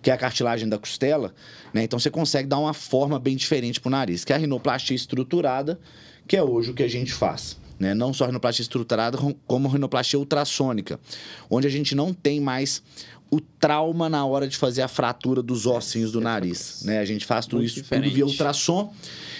que 0.00 0.12
é 0.12 0.14
a 0.14 0.16
cartilagem 0.16 0.68
da 0.68 0.78
costela, 0.78 1.34
né, 1.72 1.82
então 1.82 1.98
você 1.98 2.12
consegue 2.12 2.46
dar 2.46 2.60
uma 2.60 2.72
forma 2.72 3.18
bem 3.18 3.34
diferente 3.34 3.80
para 3.80 3.88
o 3.88 3.90
nariz, 3.90 4.24
que 4.24 4.32
é 4.32 4.36
a 4.36 4.38
rinoplastia 4.38 4.94
estruturada, 4.94 5.80
que 6.28 6.36
é 6.36 6.42
hoje 6.44 6.70
o 6.70 6.74
que 6.74 6.84
a 6.84 6.88
gente 6.88 7.12
faz. 7.12 7.56
Né? 7.78 7.94
Não 7.94 8.12
só 8.12 8.26
rinoplastia 8.26 8.62
estruturada, 8.62 9.18
como 9.46 9.68
rinoplastia 9.68 10.18
ultrassônica, 10.18 10.98
onde 11.50 11.66
a 11.66 11.70
gente 11.70 11.94
não 11.94 12.12
tem 12.12 12.40
mais 12.40 12.82
o 13.30 13.40
trauma 13.40 14.08
na 14.08 14.24
hora 14.24 14.46
de 14.46 14.56
fazer 14.56 14.82
a 14.82 14.88
fratura 14.88 15.42
dos 15.42 15.66
ossinhos 15.66 16.12
do 16.12 16.20
nariz. 16.20 16.82
Né? 16.84 16.98
A 16.98 17.04
gente 17.04 17.24
faz 17.24 17.46
tudo 17.46 17.58
muito 17.58 17.70
isso 17.70 17.82
diferente. 17.82 18.04
tudo 18.04 18.14
via 18.14 18.26
ultrassom, 18.26 18.92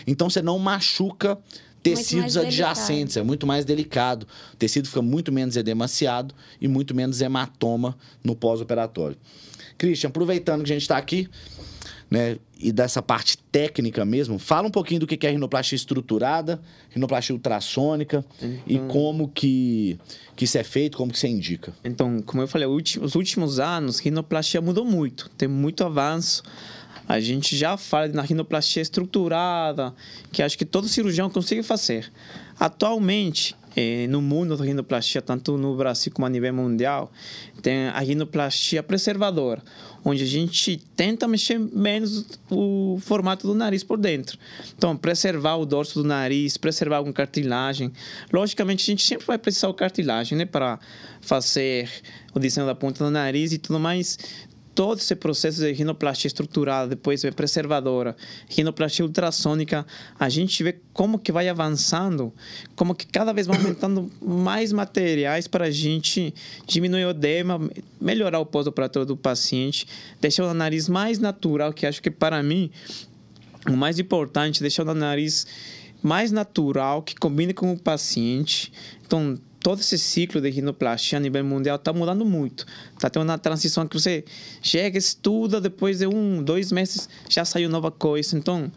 então 0.07 0.29
você 0.29 0.43
não 0.43 0.59
machuca 0.59 1.39
tecidos 1.83 2.37
adjacentes, 2.37 3.15
delicado. 3.15 3.21
é 3.21 3.23
muito 3.23 3.47
mais 3.47 3.65
delicado. 3.65 4.27
O 4.55 4.57
tecido 4.57 4.89
fica 4.89 5.03
muito 5.03 5.31
menos 5.31 5.55
edemaciado 5.57 6.35
e 6.61 6.67
muito 6.67 6.95
menos 6.95 7.21
hematoma 7.21 7.97
no 8.25 8.35
pós-operatório. 8.35 9.17
Christian, 9.77 10.09
aproveitando 10.09 10.65
que 10.65 10.73
a 10.73 10.75
gente 10.75 10.83
está 10.83 10.97
aqui, 10.97 11.29
né, 12.11 12.37
e 12.59 12.73
dessa 12.73 13.03
parte 13.03 13.37
técnica 13.51 14.05
mesmo, 14.05 14.39
fala 14.39 14.69
um 14.69 14.71
pouquinho 14.71 15.01
do 15.01 15.07
que 15.07 15.27
é 15.27 15.31
rinoplastia 15.31 15.77
estruturada, 15.77 16.61
rinoplastia 16.91 17.35
ultrassônica 17.35 18.25
então, 18.41 18.59
e 18.67 18.79
como 18.89 19.29
que, 19.29 19.99
que 20.37 20.45
isso 20.45 20.57
é 20.57 20.65
feito, 20.65 20.97
como 20.97 21.13
que 21.13 21.19
você 21.19 21.29
indica. 21.29 21.75
Então, 21.85 22.23
como 22.23 22.43
eu 22.43 22.49
falei, 22.49 22.67
os 22.67 23.15
últimos 23.15 23.59
anos, 23.59 23.99
rinoplastia 23.99 24.61
mudou 24.61 24.85
muito, 24.85 25.29
tem 25.37 25.49
muito 25.49 25.85
avanço. 25.85 26.43
A 27.07 27.21
gente 27.21 27.55
já 27.55 27.77
fala 27.77 28.09
na 28.09 28.23
rinoplastia 28.23 28.81
estruturada, 28.81 29.95
que 30.33 30.43
acho 30.43 30.57
que 30.57 30.65
todo 30.65 30.89
cirurgião 30.89 31.29
consegue 31.29 31.63
fazer. 31.63 32.11
Atualmente, 32.59 33.55
eh, 33.77 34.07
no 34.09 34.23
mundo 34.23 34.57
da 34.57 34.65
rinoplastia, 34.65 35.21
tanto 35.21 35.59
no 35.59 35.77
Brasil 35.77 36.13
como 36.13 36.25
a 36.25 36.31
nível 36.31 36.55
mundial, 36.55 37.13
tem 37.61 37.89
a 37.89 37.99
rinoplastia 37.99 38.83
preservadora, 38.83 39.63
onde 40.05 40.23
a 40.23 40.27
gente 40.27 40.77
tenta 40.95 41.27
mexer 41.27 41.59
menos 41.59 42.27
o 42.51 42.99
formato 43.01 43.47
do 43.47 43.55
nariz 43.55 43.83
por 43.83 43.97
dentro. 43.97 44.39
Então, 44.77 44.97
preservar 44.97 45.57
o 45.57 45.65
dorso 45.65 46.03
do 46.03 46.09
nariz, 46.09 46.57
preservar 46.57 46.99
alguma 46.99 47.15
cartilagem. 47.15 47.91
Logicamente, 48.33 48.83
a 48.83 48.87
gente 48.93 49.05
sempre 49.05 49.27
vai 49.27 49.39
precisar 49.39 49.69
de 49.69 49.75
cartilagem, 49.75 50.37
né, 50.37 50.45
para 50.45 50.79
fazer 51.21 51.91
o 52.35 52.39
desenho 52.39 52.67
da 52.67 52.75
ponta 52.75 53.03
do 53.03 53.11
nariz 53.11 53.53
e 53.53 53.59
tudo 53.59 53.81
mais 53.81 54.19
todo 54.75 54.99
esse 54.99 55.15
processo 55.15 55.61
de 55.61 55.73
rinoplastia 55.73 56.27
estruturada, 56.27 56.89
depois 56.89 57.21
de 57.21 57.31
preservadora, 57.31 58.17
rinoplastia 58.49 59.05
ultrassônica, 59.05 59.87
a 60.19 60.29
gente 60.29 60.63
vê 60.63 60.77
como 60.93 61.19
que 61.19 61.31
vai 61.31 61.49
avançando, 61.49 62.33
como 62.75 62.95
que 62.95 63.07
cada 63.07 63.33
vez 63.33 63.47
vai 63.47 63.57
aumentando 63.57 64.11
mais 64.21 64.73
materiais 64.73 65.47
para 65.47 65.67
a 65.67 65.71
gente 65.71 66.35
diminuir 66.67 67.05
o 67.05 67.11
edema, 67.11 67.61
melhorar 68.01 68.41
o 68.41 68.47
pós-operatório 68.47 69.07
do 69.07 69.17
paciente, 69.17 69.87
deixar 70.21 70.45
o 70.45 70.55
nariz 70.55 70.89
mais 70.89 71.19
natural, 71.19 71.73
que 71.73 71.87
acho 71.87 72.03
que 72.03 72.11
para 72.11 72.43
mim 72.43 72.71
o 73.69 73.77
mais 73.77 73.99
importante, 73.99 74.61
deixar 74.61 74.87
o 74.87 74.95
nariz 74.95 75.47
mais 76.05 76.31
natural, 76.31 77.03
que 77.03 77.15
combine 77.15 77.55
com 77.55 77.73
o 77.73 77.79
paciente. 77.79 78.71
Então, 79.07 79.39
todo 79.59 79.81
esse 79.81 79.99
ciclo 79.99 80.39
de 80.39 80.51
rinoplastia 80.51 81.17
a 81.17 81.21
nível 81.21 81.43
mundial 81.43 81.77
está 81.77 81.95
mudando 81.95 82.27
muito. 82.27 82.67
Está 82.93 83.09
tendo 83.09 83.23
uma 83.23 83.39
transição 83.39 83.89
que 83.89 83.99
você 83.99 84.23
chega, 84.61 84.99
estuda, 84.99 85.63
depois 85.63 86.01
de 86.01 86.07
um, 86.07 86.43
dois 86.43 86.71
meses 86.71 87.09
já 87.27 87.43
saiu 87.47 87.71
nova 87.71 87.91
coisa. 87.91 88.37
Então, 88.37 88.71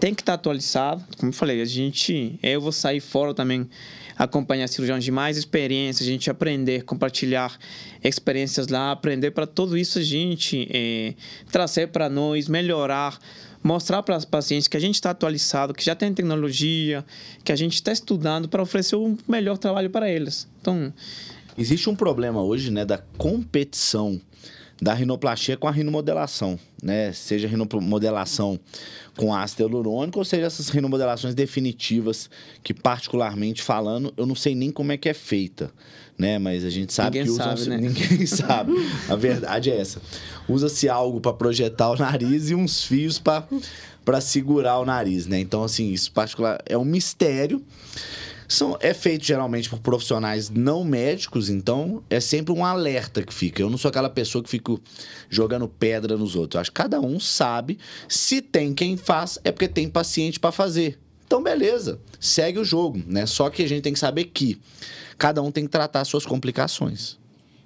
tem 0.00 0.14
que 0.14 0.22
estar 0.22 0.32
tá 0.32 0.36
atualizado. 0.36 1.04
Como 1.18 1.28
eu 1.28 1.34
falei, 1.34 1.60
a 1.60 1.66
gente, 1.66 2.38
eu 2.42 2.58
vou 2.58 2.72
sair 2.72 3.00
fora 3.00 3.34
também, 3.34 3.68
acompanhar 4.16 4.66
cirurgiões 4.66 5.04
de 5.04 5.10
mais 5.10 5.36
experiência, 5.36 6.02
a 6.02 6.06
gente 6.06 6.30
aprender, 6.30 6.84
compartilhar 6.84 7.54
experiências 8.02 8.68
lá, 8.68 8.92
aprender 8.92 9.32
para 9.32 9.46
tudo 9.46 9.76
isso 9.76 9.98
a 9.98 10.02
gente 10.02 10.66
é, 10.72 11.12
trazer 11.50 11.88
para 11.88 12.08
nós, 12.08 12.48
melhorar 12.48 13.18
mostrar 13.62 14.02
para 14.02 14.16
os 14.16 14.24
pacientes 14.24 14.68
que 14.68 14.76
a 14.76 14.80
gente 14.80 14.96
está 14.96 15.10
atualizado, 15.10 15.72
que 15.72 15.84
já 15.84 15.94
tem 15.94 16.12
tecnologia, 16.12 17.04
que 17.44 17.52
a 17.52 17.56
gente 17.56 17.74
está 17.74 17.92
estudando 17.92 18.48
para 18.48 18.62
oferecer 18.62 18.96
o 18.96 19.06
um 19.06 19.18
melhor 19.28 19.58
trabalho 19.58 19.90
para 19.90 20.10
eles. 20.10 20.48
Então, 20.60 20.92
existe 21.56 21.88
um 21.88 21.94
problema 21.94 22.42
hoje, 22.42 22.70
né, 22.70 22.84
da 22.84 22.98
competição 22.98 24.20
da 24.82 24.92
rinoplastia 24.94 25.56
com 25.56 25.68
a 25.68 25.70
rinomodelação, 25.70 26.58
né? 26.82 27.12
Seja 27.12 27.46
rinomodelação 27.46 28.58
com 29.16 29.32
ácido 29.32 29.62
hialurônico 29.62 30.18
ou 30.18 30.24
seja 30.24 30.46
essas 30.46 30.70
rinomodelações 30.70 31.36
definitivas 31.36 32.28
que 32.64 32.74
particularmente 32.74 33.62
falando, 33.62 34.12
eu 34.16 34.26
não 34.26 34.34
sei 34.34 34.56
nem 34.56 34.72
como 34.72 34.90
é 34.90 34.96
que 34.96 35.08
é 35.08 35.14
feita, 35.14 35.70
né? 36.18 36.36
Mas 36.36 36.64
a 36.64 36.70
gente 36.70 36.92
sabe 36.92 37.20
ninguém 37.20 37.32
que 37.32 37.40
usam 37.40 37.56
sabe, 37.56 37.70
né? 37.70 37.76
ninguém 37.88 38.26
sabe. 38.26 38.72
A 39.08 39.14
verdade 39.14 39.70
é 39.70 39.78
essa. 39.78 40.02
Usa-se 40.48 40.88
algo 40.88 41.20
para 41.20 41.32
projetar 41.32 41.90
o 41.90 41.96
nariz 41.96 42.50
e 42.50 42.54
uns 42.54 42.84
fios 42.84 43.18
para 43.18 43.46
para 44.04 44.20
segurar 44.20 44.80
o 44.80 44.84
nariz, 44.84 45.26
né? 45.26 45.38
Então 45.38 45.62
assim, 45.62 45.92
isso 45.92 46.10
particular 46.10 46.60
é 46.66 46.76
um 46.76 46.84
mistério. 46.84 47.62
São, 48.48 48.76
é 48.80 48.92
feito 48.92 49.24
geralmente 49.24 49.70
por 49.70 49.78
profissionais 49.78 50.50
não 50.50 50.84
médicos, 50.84 51.48
então 51.48 52.02
é 52.10 52.20
sempre 52.20 52.52
um 52.52 52.64
alerta 52.64 53.22
que 53.22 53.32
fica. 53.32 53.62
Eu 53.62 53.70
não 53.70 53.78
sou 53.78 53.88
aquela 53.88 54.10
pessoa 54.10 54.44
que 54.44 54.50
fico 54.50 54.78
jogando 55.30 55.66
pedra 55.66 56.18
nos 56.18 56.36
outros. 56.36 56.56
Eu 56.56 56.60
acho 56.60 56.70
que 56.70 56.74
cada 56.74 57.00
um 57.00 57.18
sabe. 57.18 57.78
Se 58.06 58.42
tem 58.42 58.74
quem 58.74 58.96
faz, 58.98 59.38
é 59.42 59.50
porque 59.50 59.68
tem 59.68 59.88
paciente 59.88 60.38
para 60.38 60.52
fazer. 60.52 60.98
Então, 61.26 61.42
beleza, 61.42 61.98
segue 62.20 62.58
o 62.58 62.64
jogo, 62.64 63.02
né? 63.06 63.24
Só 63.24 63.48
que 63.48 63.62
a 63.62 63.66
gente 63.66 63.80
tem 63.80 63.94
que 63.94 63.98
saber 63.98 64.24
que 64.24 64.60
cada 65.16 65.40
um 65.40 65.50
tem 65.50 65.64
que 65.64 65.70
tratar 65.70 66.04
suas 66.04 66.26
complicações. 66.26 67.21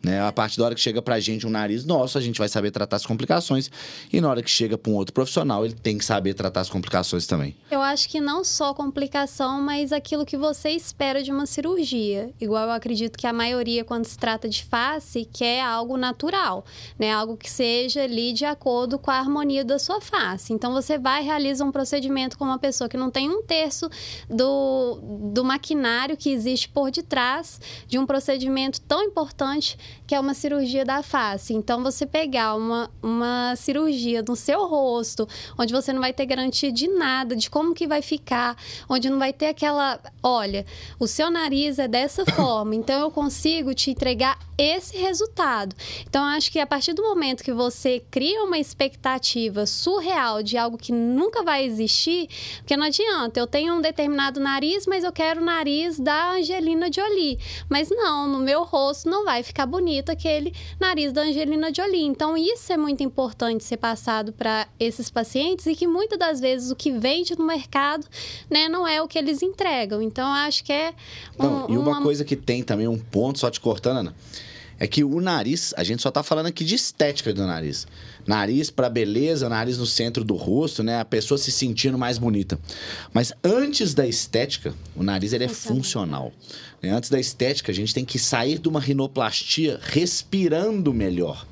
Né? 0.06 0.22
A 0.22 0.30
partir 0.30 0.56
da 0.58 0.66
hora 0.66 0.74
que 0.76 0.80
chega 0.80 1.02
pra 1.02 1.18
gente 1.18 1.44
um 1.44 1.50
nariz 1.50 1.84
nosso, 1.84 2.16
a 2.16 2.20
gente 2.20 2.38
vai 2.38 2.48
saber 2.48 2.70
tratar 2.70 2.94
as 2.94 3.04
complicações. 3.04 3.68
E 4.12 4.20
na 4.20 4.30
hora 4.30 4.40
que 4.40 4.48
chega 4.48 4.78
para 4.78 4.92
um 4.92 4.94
outro 4.94 5.12
profissional, 5.12 5.64
ele 5.64 5.74
tem 5.74 5.98
que 5.98 6.04
saber 6.04 6.32
tratar 6.32 6.60
as 6.60 6.70
complicações 6.70 7.26
também. 7.26 7.56
Eu 7.68 7.82
acho 7.82 8.08
que 8.08 8.20
não 8.20 8.44
só 8.44 8.72
complicação, 8.72 9.60
mas 9.60 9.90
aquilo 9.90 10.24
que 10.24 10.36
você 10.36 10.70
espera 10.70 11.24
de 11.24 11.32
uma 11.32 11.44
cirurgia. 11.44 12.30
Igual 12.40 12.66
eu 12.66 12.70
acredito 12.70 13.18
que 13.18 13.26
a 13.26 13.32
maioria, 13.32 13.84
quando 13.84 14.04
se 14.04 14.16
trata 14.16 14.48
de 14.48 14.62
face, 14.62 15.24
quer 15.24 15.60
algo 15.62 15.96
natural, 15.96 16.64
né? 16.96 17.12
Algo 17.12 17.36
que 17.36 17.50
seja 17.50 18.04
ali 18.04 18.32
de 18.32 18.44
acordo 18.44 19.00
com 19.00 19.10
a 19.10 19.18
harmonia 19.18 19.64
da 19.64 19.76
sua 19.76 20.00
face. 20.00 20.52
Então 20.52 20.72
você 20.72 20.96
vai 20.98 21.24
realiza 21.24 21.64
um 21.64 21.72
procedimento 21.72 22.38
com 22.38 22.44
uma 22.44 22.60
pessoa 22.60 22.88
que 22.88 22.96
não 22.96 23.10
tem 23.10 23.28
um 23.28 23.42
terço 23.42 23.90
do, 24.30 25.00
do 25.32 25.44
maquinário 25.44 26.16
que 26.16 26.30
existe 26.30 26.68
por 26.68 26.92
detrás 26.92 27.60
de 27.88 27.98
um 27.98 28.06
procedimento 28.06 28.80
tão 28.82 29.02
importante 29.02 29.76
que 30.06 30.14
é 30.14 30.20
uma 30.20 30.34
cirurgia 30.34 30.84
da 30.84 31.02
face. 31.02 31.54
Então, 31.54 31.82
você 31.82 32.06
pegar 32.06 32.54
uma, 32.54 32.90
uma 33.02 33.54
cirurgia 33.56 34.22
no 34.26 34.36
seu 34.36 34.66
rosto, 34.66 35.28
onde 35.58 35.72
você 35.72 35.92
não 35.92 36.00
vai 36.00 36.12
ter 36.12 36.26
garantia 36.26 36.70
de 36.70 36.88
nada, 36.88 37.34
de 37.34 37.50
como 37.50 37.74
que 37.74 37.86
vai 37.86 38.02
ficar, 38.02 38.56
onde 38.88 39.10
não 39.10 39.18
vai 39.18 39.32
ter 39.32 39.46
aquela, 39.46 39.98
olha, 40.22 40.66
o 40.98 41.06
seu 41.06 41.30
nariz 41.30 41.78
é 41.78 41.88
dessa 41.88 42.24
forma, 42.34 42.74
então 42.74 43.00
eu 43.00 43.10
consigo 43.10 43.74
te 43.74 43.90
entregar 43.90 44.38
esse 44.58 44.96
resultado. 44.96 45.74
Então, 46.08 46.24
acho 46.24 46.50
que 46.50 46.58
a 46.58 46.66
partir 46.66 46.92
do 46.92 47.02
momento 47.02 47.42
que 47.42 47.52
você 47.52 48.02
cria 48.10 48.44
uma 48.44 48.58
expectativa 48.58 49.66
surreal 49.66 50.42
de 50.42 50.56
algo 50.56 50.78
que 50.78 50.92
nunca 50.92 51.42
vai 51.42 51.64
existir, 51.64 52.28
porque 52.58 52.76
não 52.76 52.86
adianta, 52.86 53.38
eu 53.38 53.46
tenho 53.46 53.74
um 53.74 53.80
determinado 53.80 54.40
nariz, 54.40 54.86
mas 54.86 55.04
eu 55.04 55.12
quero 55.12 55.42
o 55.42 55.44
nariz 55.44 55.98
da 55.98 56.32
Angelina 56.32 56.90
Jolie. 56.92 57.38
Mas 57.68 57.90
não, 57.90 58.28
no 58.28 58.38
meu 58.38 58.64
rosto 58.64 59.08
não 59.10 59.24
vai 59.24 59.42
ficar 59.42 59.66
bonito 59.66 59.85
aquele 60.10 60.52
nariz 60.80 61.12
da 61.12 61.22
Angelina 61.22 61.72
Jolie. 61.72 62.04
Então, 62.04 62.36
isso 62.36 62.72
é 62.72 62.76
muito 62.76 63.02
importante 63.02 63.64
ser 63.64 63.76
passado 63.76 64.32
para 64.32 64.66
esses 64.78 65.08
pacientes 65.08 65.66
e 65.66 65.74
que 65.74 65.86
muitas 65.86 66.18
das 66.18 66.40
vezes 66.40 66.70
o 66.70 66.76
que 66.76 66.90
vende 66.90 67.36
no 67.38 67.46
mercado 67.46 68.06
né, 68.50 68.68
não 68.68 68.86
é 68.86 69.00
o 69.00 69.08
que 69.08 69.18
eles 69.18 69.42
entregam. 69.42 70.02
Então, 70.02 70.26
acho 70.26 70.64
que 70.64 70.72
é. 70.72 70.94
Um, 71.38 71.42
não, 71.42 71.70
e 71.70 71.78
uma, 71.78 71.90
uma 71.90 72.02
coisa 72.02 72.24
que 72.24 72.36
tem 72.36 72.62
também, 72.62 72.88
um 72.88 72.98
ponto, 72.98 73.38
só 73.38 73.50
te 73.50 73.60
cortando, 73.60 73.98
Ana 73.98 74.14
é 74.78 74.86
que 74.86 75.02
o 75.02 75.20
nariz, 75.20 75.72
a 75.76 75.82
gente 75.82 76.02
só 76.02 76.10
tá 76.10 76.22
falando 76.22 76.46
aqui 76.46 76.64
de 76.64 76.74
estética 76.74 77.32
do 77.32 77.46
nariz. 77.46 77.86
Nariz 78.26 78.70
para 78.70 78.90
beleza, 78.90 79.48
nariz 79.48 79.78
no 79.78 79.86
centro 79.86 80.22
do 80.22 80.34
rosto, 80.34 80.82
né? 80.82 81.00
A 81.00 81.04
pessoa 81.04 81.38
se 81.38 81.50
sentindo 81.50 81.96
mais 81.96 82.18
bonita. 82.18 82.58
Mas 83.12 83.32
antes 83.42 83.94
da 83.94 84.06
estética, 84.06 84.74
o 84.94 85.02
nariz 85.02 85.32
ele 85.32 85.44
é 85.44 85.48
funcional. 85.48 86.32
Né? 86.86 86.92
Antes 86.92 87.10
da 87.10 87.18
estética, 87.18 87.72
a 87.72 87.74
gente 87.74 87.92
tem 87.92 88.04
que 88.04 88.18
sair 88.18 88.58
de 88.58 88.68
uma 88.68 88.80
rinoplastia 88.80 89.80
respirando 89.82 90.94
melhor. 90.94 91.46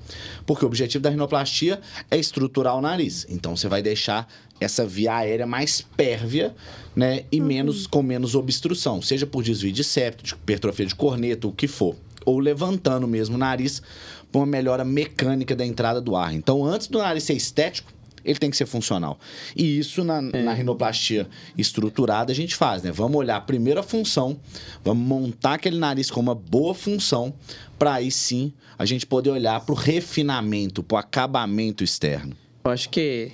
Porque 0.46 0.64
o 0.64 0.68
objetivo 0.68 1.02
da 1.02 1.10
rinoplastia 1.10 1.80
é 2.10 2.16
estruturar 2.16 2.76
o 2.76 2.80
nariz. 2.80 3.26
Então 3.28 3.56
você 3.56 3.68
vai 3.68 3.82
deixar 3.82 4.28
essa 4.60 4.86
via 4.86 5.16
aérea 5.16 5.46
mais 5.46 5.80
pérvia, 5.80 6.54
né, 6.94 7.24
e 7.30 7.40
menos 7.40 7.86
com 7.86 8.02
menos 8.02 8.34
obstrução, 8.34 9.02
seja 9.02 9.26
por 9.26 9.42
desvio 9.42 9.72
de 9.72 9.82
septo, 9.82 10.22
de 10.22 10.32
hipertrofia 10.32 10.86
de 10.86 10.94
corneta, 10.94 11.48
o 11.48 11.52
que 11.52 11.66
for, 11.66 11.96
ou 12.24 12.38
levantando 12.38 13.08
mesmo 13.08 13.34
o 13.34 13.38
nariz 13.38 13.82
para 14.30 14.40
uma 14.40 14.46
melhora 14.46 14.84
mecânica 14.84 15.56
da 15.56 15.66
entrada 15.66 16.00
do 16.00 16.16
ar. 16.16 16.32
Então, 16.32 16.64
antes 16.64 16.86
do 16.86 16.98
nariz 16.98 17.24
ser 17.24 17.34
estético, 17.34 17.92
ele 18.24 18.38
tem 18.38 18.50
que 18.50 18.56
ser 18.56 18.66
funcional. 18.66 19.18
E 19.54 19.78
isso 19.78 20.02
na, 20.02 20.20
na 20.20 20.52
rinoplastia 20.52 21.28
estruturada 21.56 22.32
a 22.32 22.34
gente 22.34 22.56
faz, 22.56 22.82
né? 22.82 22.90
Vamos 22.90 23.16
olhar 23.16 23.40
primeiro 23.42 23.80
a 23.80 23.82
função, 23.82 24.40
vamos 24.82 25.06
montar 25.06 25.54
aquele 25.54 25.78
nariz 25.78 26.10
com 26.10 26.20
uma 26.20 26.34
boa 26.34 26.74
função, 26.74 27.34
para 27.78 27.94
aí 27.94 28.10
sim 28.10 28.52
a 28.78 28.84
gente 28.84 29.06
poder 29.06 29.30
olhar 29.30 29.60
para 29.60 29.72
o 29.72 29.76
refinamento, 29.76 30.82
para 30.82 30.96
o 30.96 30.98
acabamento 30.98 31.84
externo. 31.84 32.37
Eu 32.64 32.70
acho 32.70 32.88
que 32.88 33.32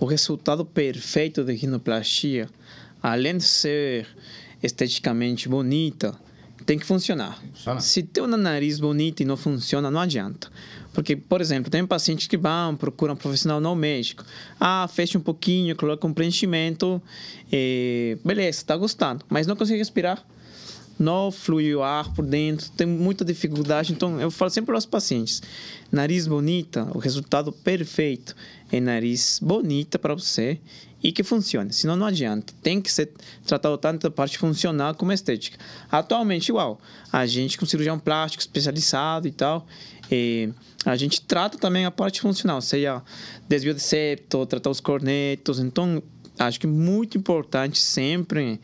o 0.00 0.04
resultado 0.04 0.64
perfeito 0.64 1.44
de 1.44 1.54
rinoplastia, 1.54 2.48
além 3.02 3.38
de 3.38 3.44
ser 3.44 4.06
esteticamente 4.62 5.48
bonita, 5.48 6.14
tem 6.66 6.78
que 6.78 6.86
funcionar. 6.86 7.42
Funciona. 7.52 7.80
Se 7.80 8.02
tem 8.02 8.22
um 8.22 8.26
nariz 8.26 8.80
bonito 8.80 9.20
e 9.20 9.24
não 9.24 9.36
funciona, 9.36 9.90
não 9.90 10.00
adianta. 10.00 10.50
Porque, 10.94 11.16
por 11.16 11.40
exemplo, 11.40 11.70
tem 11.70 11.84
pacientes 11.84 12.26
que 12.28 12.36
vão, 12.36 12.76
procuram 12.76 13.14
um 13.14 13.16
profissional 13.16 13.60
no 13.60 13.74
médico. 13.74 14.24
Ah, 14.58 14.88
fecha 14.90 15.18
um 15.18 15.20
pouquinho, 15.20 15.76
coloca 15.76 16.06
um 16.06 16.14
preenchimento. 16.14 17.02
eh, 17.52 18.16
beleza, 18.24 18.58
está 18.58 18.76
gostando. 18.76 19.24
Mas 19.28 19.46
não 19.46 19.56
consegue 19.56 19.78
respirar. 19.78 20.24
Não 20.98 21.30
flui 21.30 21.74
o 21.74 21.82
ar 21.82 22.12
por 22.12 22.24
dentro, 22.24 22.70
tem 22.70 22.86
muita 22.86 23.24
dificuldade. 23.24 23.92
Então, 23.92 24.20
eu 24.20 24.30
falo 24.30 24.50
sempre 24.50 24.66
para 24.66 24.78
os 24.78 24.86
pacientes: 24.86 25.42
nariz 25.90 26.26
bonita, 26.26 26.88
o 26.94 26.98
resultado 26.98 27.50
perfeito 27.52 28.34
é 28.70 28.80
nariz 28.80 29.40
bonita 29.42 29.98
para 29.98 30.14
você 30.14 30.60
e 31.02 31.12
que 31.12 31.22
funcione. 31.22 31.72
Senão, 31.72 31.96
não 31.96 32.06
adianta. 32.06 32.54
Tem 32.62 32.80
que 32.80 32.90
ser 32.90 33.12
tratado 33.46 33.76
tanto 33.76 34.02
da 34.04 34.10
parte 34.10 34.38
funcional 34.38 34.94
como 34.94 35.12
estética. 35.12 35.58
Atualmente, 35.90 36.48
igual, 36.48 36.80
a 37.12 37.26
gente 37.26 37.58
com 37.58 37.66
cirurgião 37.66 37.98
plástico 37.98 38.40
especializado 38.40 39.28
e 39.28 39.30
tal, 39.30 39.66
eh, 40.10 40.48
a 40.84 40.96
gente 40.96 41.20
trata 41.20 41.58
também 41.58 41.84
a 41.84 41.90
parte 41.90 42.20
funcional, 42.22 42.60
seja 42.62 43.02
desvio 43.46 43.74
de 43.74 43.80
septo, 43.80 44.46
tratar 44.46 44.70
os 44.70 44.80
cornetos. 44.80 45.58
Então, 45.58 46.02
acho 46.38 46.58
que 46.58 46.66
muito 46.66 47.18
importante 47.18 47.80
sempre 47.80 48.58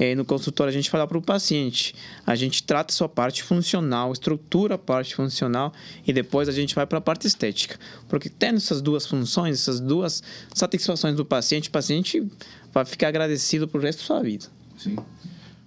eh, 0.00 0.14
no 0.14 0.24
consultório 0.24 0.70
a 0.70 0.72
gente 0.72 0.88
falar 0.88 1.06
para 1.06 1.18
o 1.18 1.22
paciente, 1.22 1.94
a 2.26 2.34
gente 2.34 2.62
trata 2.62 2.90
a 2.90 2.96
sua 2.96 3.08
parte 3.08 3.42
funcional, 3.42 4.10
estrutura 4.10 4.76
a 4.76 4.78
parte 4.78 5.14
funcional 5.14 5.74
e 6.06 6.12
depois 6.12 6.48
a 6.48 6.52
gente 6.52 6.74
vai 6.74 6.86
para 6.86 6.96
a 6.96 7.00
parte 7.02 7.26
estética. 7.26 7.78
Porque 8.08 8.30
tendo 8.30 8.56
essas 8.56 8.80
duas 8.80 9.06
funções, 9.06 9.60
essas 9.60 9.78
duas 9.78 10.22
satisfações 10.54 11.14
do 11.14 11.24
paciente, 11.24 11.68
o 11.68 11.70
paciente 11.70 12.26
vai 12.72 12.86
ficar 12.86 13.08
agradecido 13.08 13.68
pro 13.68 13.78
resto 13.78 13.98
da 13.98 14.04
sua 14.06 14.22
vida. 14.22 14.46
Sim. 14.78 14.96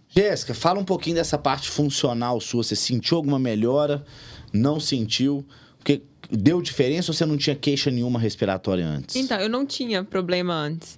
Jéssica, 0.09 0.55
fala 0.55 0.79
um 0.79 0.85
pouquinho 0.85 1.15
dessa 1.15 1.37
parte 1.37 1.69
funcional 1.69 2.41
sua. 2.41 2.63
Você 2.63 2.75
sentiu 2.75 3.17
alguma 3.17 3.37
melhora? 3.37 4.03
Não 4.51 4.79
sentiu? 4.79 5.45
Porque 5.77 6.01
deu 6.31 6.59
diferença 6.59 7.11
ou 7.11 7.13
você 7.13 7.25
não 7.25 7.37
tinha 7.37 7.55
queixa 7.55 7.91
nenhuma 7.91 8.19
respiratória 8.19 8.85
antes? 8.85 9.15
Então, 9.15 9.39
eu 9.39 9.49
não 9.49 9.63
tinha 9.63 10.03
problema 10.03 10.55
antes. 10.55 10.97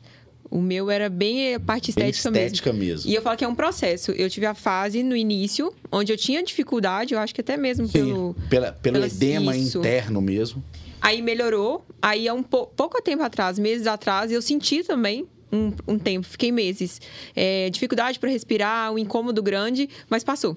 O 0.50 0.62
meu 0.62 0.90
era 0.92 1.10
bem 1.10 1.56
a 1.56 1.60
parte 1.60 1.92
Bem 1.94 2.10
estética, 2.10 2.30
estética 2.30 2.72
mesmo. 2.74 2.86
mesmo. 2.94 3.12
E 3.12 3.16
eu 3.16 3.22
falo 3.22 3.36
que 3.38 3.44
é 3.44 3.48
um 3.48 3.56
processo. 3.56 4.12
Eu 4.12 4.30
tive 4.30 4.46
a 4.46 4.54
fase 4.54 5.04
no 5.04 5.16
início, 5.16 5.74
onde 5.92 6.14
eu 6.14 6.18
tinha 6.18 6.44
dificuldade, 6.44 7.14
eu 7.14 7.20
acho 7.20 7.34
que 7.34 7.42
até 7.42 7.58
mesmo 7.58 7.88
Sim, 7.88 7.94
pelo. 7.94 8.36
pela, 8.50 8.72
pelo 8.72 9.04
edema 9.04 9.56
isso. 9.56 9.80
interno 9.80 10.22
mesmo. 10.22 10.64
Aí 11.02 11.22
melhorou. 11.22 11.86
Aí 12.02 12.28
há 12.28 12.34
um 12.34 12.44
pou- 12.44 12.68
pouco 12.68 13.02
tempo 13.02 13.22
atrás, 13.24 13.60
meses 13.60 13.86
atrás, 13.88 14.32
eu 14.32 14.42
senti 14.42 14.84
também 14.84 15.28
um, 15.52 15.72
um 15.88 16.00
tempo, 16.00 16.26
fiquei 16.28 16.52
meses. 16.52 17.02
É, 17.36 17.70
dificuldade 17.70 18.20
para 18.20 18.30
respirar, 18.30 18.92
um 18.94 18.98
incômodo 18.98 19.42
grande, 19.44 19.90
mas 20.10 20.24
passou. 20.24 20.56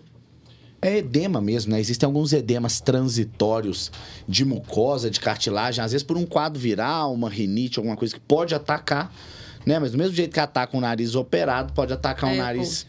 É 0.80 0.98
edema 0.98 1.40
mesmo, 1.40 1.72
né? 1.72 1.80
Existem 1.80 2.06
alguns 2.06 2.32
edemas 2.32 2.80
transitórios 2.80 3.90
de 4.28 4.44
mucosa, 4.44 5.10
de 5.10 5.18
cartilagem, 5.18 5.82
às 5.84 5.90
vezes 5.92 6.04
por 6.06 6.16
um 6.16 6.24
quadro 6.24 6.60
viral, 6.60 7.12
uma 7.12 7.28
rinite, 7.28 7.78
alguma 7.80 7.96
coisa 7.96 8.14
que 8.14 8.20
pode 8.20 8.54
atacar, 8.54 9.12
né? 9.68 9.78
Mas 9.78 9.92
do 9.92 9.98
mesmo 9.98 10.14
jeito 10.14 10.32
que 10.32 10.40
ataca 10.40 10.74
um 10.74 10.80
nariz 10.80 11.14
operado, 11.14 11.74
pode 11.74 11.92
atacar 11.92 12.30
um 12.30 12.32
É, 12.32 12.38
nariz 12.38 12.86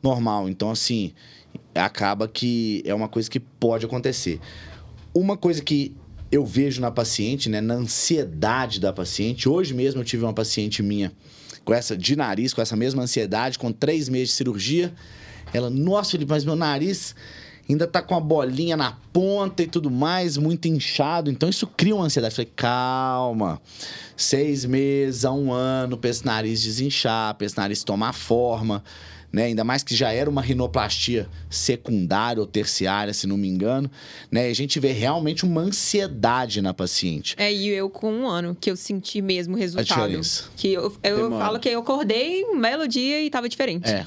normal. 0.00 0.48
Então, 0.48 0.70
assim, 0.70 1.12
acaba 1.74 2.28
que 2.28 2.80
é 2.86 2.94
uma 2.94 3.08
coisa 3.08 3.28
que 3.28 3.40
pode 3.40 3.84
acontecer. 3.84 4.38
Uma 5.12 5.36
coisa 5.36 5.60
que 5.60 5.92
eu 6.30 6.46
vejo 6.46 6.80
na 6.80 6.92
paciente, 6.92 7.50
né, 7.50 7.60
na 7.60 7.74
ansiedade 7.74 8.78
da 8.78 8.92
paciente. 8.92 9.48
Hoje 9.48 9.74
mesmo 9.74 10.00
eu 10.00 10.04
tive 10.04 10.22
uma 10.22 10.32
paciente 10.32 10.80
minha 10.80 11.12
com 11.64 11.74
essa 11.74 11.96
de 11.96 12.14
nariz, 12.14 12.54
com 12.54 12.62
essa 12.62 12.76
mesma 12.76 13.02
ansiedade, 13.02 13.58
com 13.58 13.72
três 13.72 14.08
meses 14.08 14.28
de 14.28 14.34
cirurgia. 14.34 14.94
Ela, 15.52 15.68
nossa, 15.68 16.12
Felipe, 16.12 16.30
mas 16.30 16.44
meu 16.44 16.56
nariz 16.56 17.16
ainda 17.68 17.86
tá 17.86 18.02
com 18.02 18.14
a 18.14 18.20
bolinha 18.20 18.76
na 18.76 18.96
ponta 19.12 19.62
e 19.62 19.66
tudo 19.66 19.90
mais, 19.90 20.36
muito 20.36 20.66
inchado. 20.68 21.30
Então 21.30 21.48
isso 21.48 21.66
cria 21.66 21.94
uma 21.94 22.04
ansiedade. 22.04 22.34
Falei, 22.34 22.50
calma. 22.54 23.60
Seis 24.16 24.64
meses 24.64 25.24
a 25.24 25.32
um 25.32 25.52
ano 25.52 25.96
pra 25.96 26.10
esse 26.10 26.24
nariz 26.24 26.62
desinchar, 26.62 27.34
pra 27.34 27.46
esse 27.46 27.56
nariz 27.56 27.82
tomar 27.82 28.12
forma. 28.12 28.82
Né? 29.32 29.44
Ainda 29.44 29.64
mais 29.64 29.82
que 29.82 29.96
já 29.96 30.12
era 30.12 30.28
uma 30.28 30.42
rinoplastia 30.42 31.26
secundária 31.48 32.38
ou 32.38 32.46
terciária, 32.46 33.14
se 33.14 33.26
não 33.26 33.38
me 33.38 33.48
engano. 33.48 33.90
Né? 34.30 34.48
E 34.48 34.50
a 34.50 34.54
gente 34.54 34.78
vê 34.78 34.92
realmente 34.92 35.44
uma 35.44 35.62
ansiedade 35.62 36.60
na 36.60 36.74
paciente. 36.74 37.34
É, 37.38 37.50
e 37.50 37.68
eu 37.68 37.88
com 37.88 38.12
um 38.12 38.28
ano 38.28 38.54
que 38.60 38.70
eu 38.70 38.76
senti 38.76 39.22
mesmo 39.22 39.56
o 39.56 39.58
resultado. 39.58 39.86
diferença. 39.86 40.44
Que 40.54 40.74
eu, 40.74 40.94
eu 41.02 41.16
Demora. 41.16 41.44
falo 41.44 41.58
que 41.58 41.68
eu 41.70 41.80
acordei 41.80 42.44
um 42.44 42.60
belo 42.60 42.86
dia 42.86 43.22
e 43.22 43.30
tava 43.30 43.48
diferente. 43.48 43.88
É. 43.88 44.06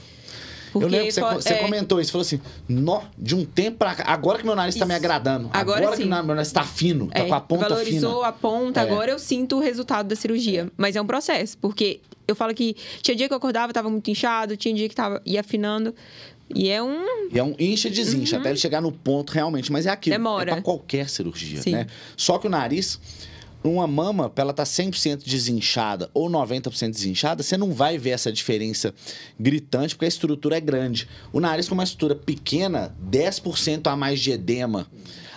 Porque 0.80 0.86
eu 0.88 0.90
lembro 0.90 1.08
que 1.08 1.14
você, 1.14 1.22
você 1.22 1.54
é, 1.54 1.58
comentou 1.64 2.02
isso, 2.02 2.12
falou 2.12 2.24
assim: 2.24 2.42
nó, 2.68 3.02
de 3.18 3.34
um 3.34 3.46
tempo 3.46 3.78
pra 3.78 3.96
cá, 3.96 4.04
agora 4.08 4.40
que 4.40 4.46
meu 4.46 4.56
nariz 4.56 4.76
tá 4.76 4.86
me 4.86 4.94
agradando, 4.94 5.50
agora, 5.54 5.84
Agora 5.84 5.98
que 5.98 6.04
meu 6.06 6.24
nariz 6.24 6.52
tá 6.52 6.64
fino, 6.64 7.08
tá 7.08 7.20
é, 7.20 7.28
com 7.28 7.34
a 7.34 7.40
ponta 7.40 7.70
valorizou 7.70 8.16
fina. 8.18 8.28
a 8.28 8.32
ponta, 8.34 8.80
É. 8.82 8.84
agora 8.84 9.12
eu 9.12 9.18
sinto 9.18 9.56
o 9.56 9.60
resultado 9.62 10.08
da 10.08 10.16
cirurgia. 10.18 10.70
Mas 10.76 10.98
é 10.98 11.02
um 11.02 11.08
processo, 11.08 11.58
porque 11.60 12.02
eu 12.28 12.36
falo 12.36 12.54
que 12.54 12.76
tinha 13.02 13.16
dia 13.16 13.28
que 13.30 13.34
eu 13.34 13.38
acordava, 13.38 13.72
tava 13.72 13.90
muito 13.90 14.10
inchado, 14.12 14.58
tinha 14.58 14.74
dia 14.76 14.90
que 14.90 14.96
tava 14.96 15.22
ia 15.26 15.40
afinando. 15.40 15.96
E 16.54 16.70
é 16.70 16.84
um. 16.84 17.30
E 17.32 17.40
é 17.40 17.44
um 17.44 17.56
incha 17.58 17.88
e 17.88 17.92
desincha, 17.92 18.38
até 18.38 18.50
ele 18.50 18.60
chegar 18.60 18.82
no 18.82 18.92
ponto 18.92 19.32
realmente. 19.32 19.72
Mas 19.72 19.86
é 19.86 19.90
aquilo. 19.90 20.16
Uhum. 20.16 20.20
Demora. 20.24 20.52
É 20.52 20.54
pra 20.56 20.62
qualquer 20.62 21.10
cirurgia, 21.10 21.62
Sim. 21.62 21.72
né? 21.72 21.88
Só 22.18 22.38
que 22.38 22.48
o 22.48 22.50
nariz, 22.50 23.00
uma 23.68 23.88
mama, 23.88 24.30
pra 24.30 24.44
ela 24.44 24.54
tá 24.54 24.64
100% 24.64 25.24
desinchada 25.26 26.10
ou 26.14 26.30
90% 26.30 26.92
desinchada, 26.92 27.44
você 27.44 27.58
não 27.58 27.72
vai 27.74 27.98
ver 27.98 28.12
essa 28.12 28.32
diferença 28.32 28.94
gritante, 29.40 29.96
porque 29.96 30.06
a 30.06 30.08
estrutura 30.08 30.58
é 30.58 30.62
grande. 30.62 31.08
O 31.32 31.40
nariz 31.40 31.68
com 31.68 31.74
uma 31.76 31.84
estrutura 31.84 32.16
pequena, 32.16 32.96
10% 33.10 33.88
a 33.88 33.96
mais 33.96 34.20
de 34.20 34.32
edema, 34.32 34.88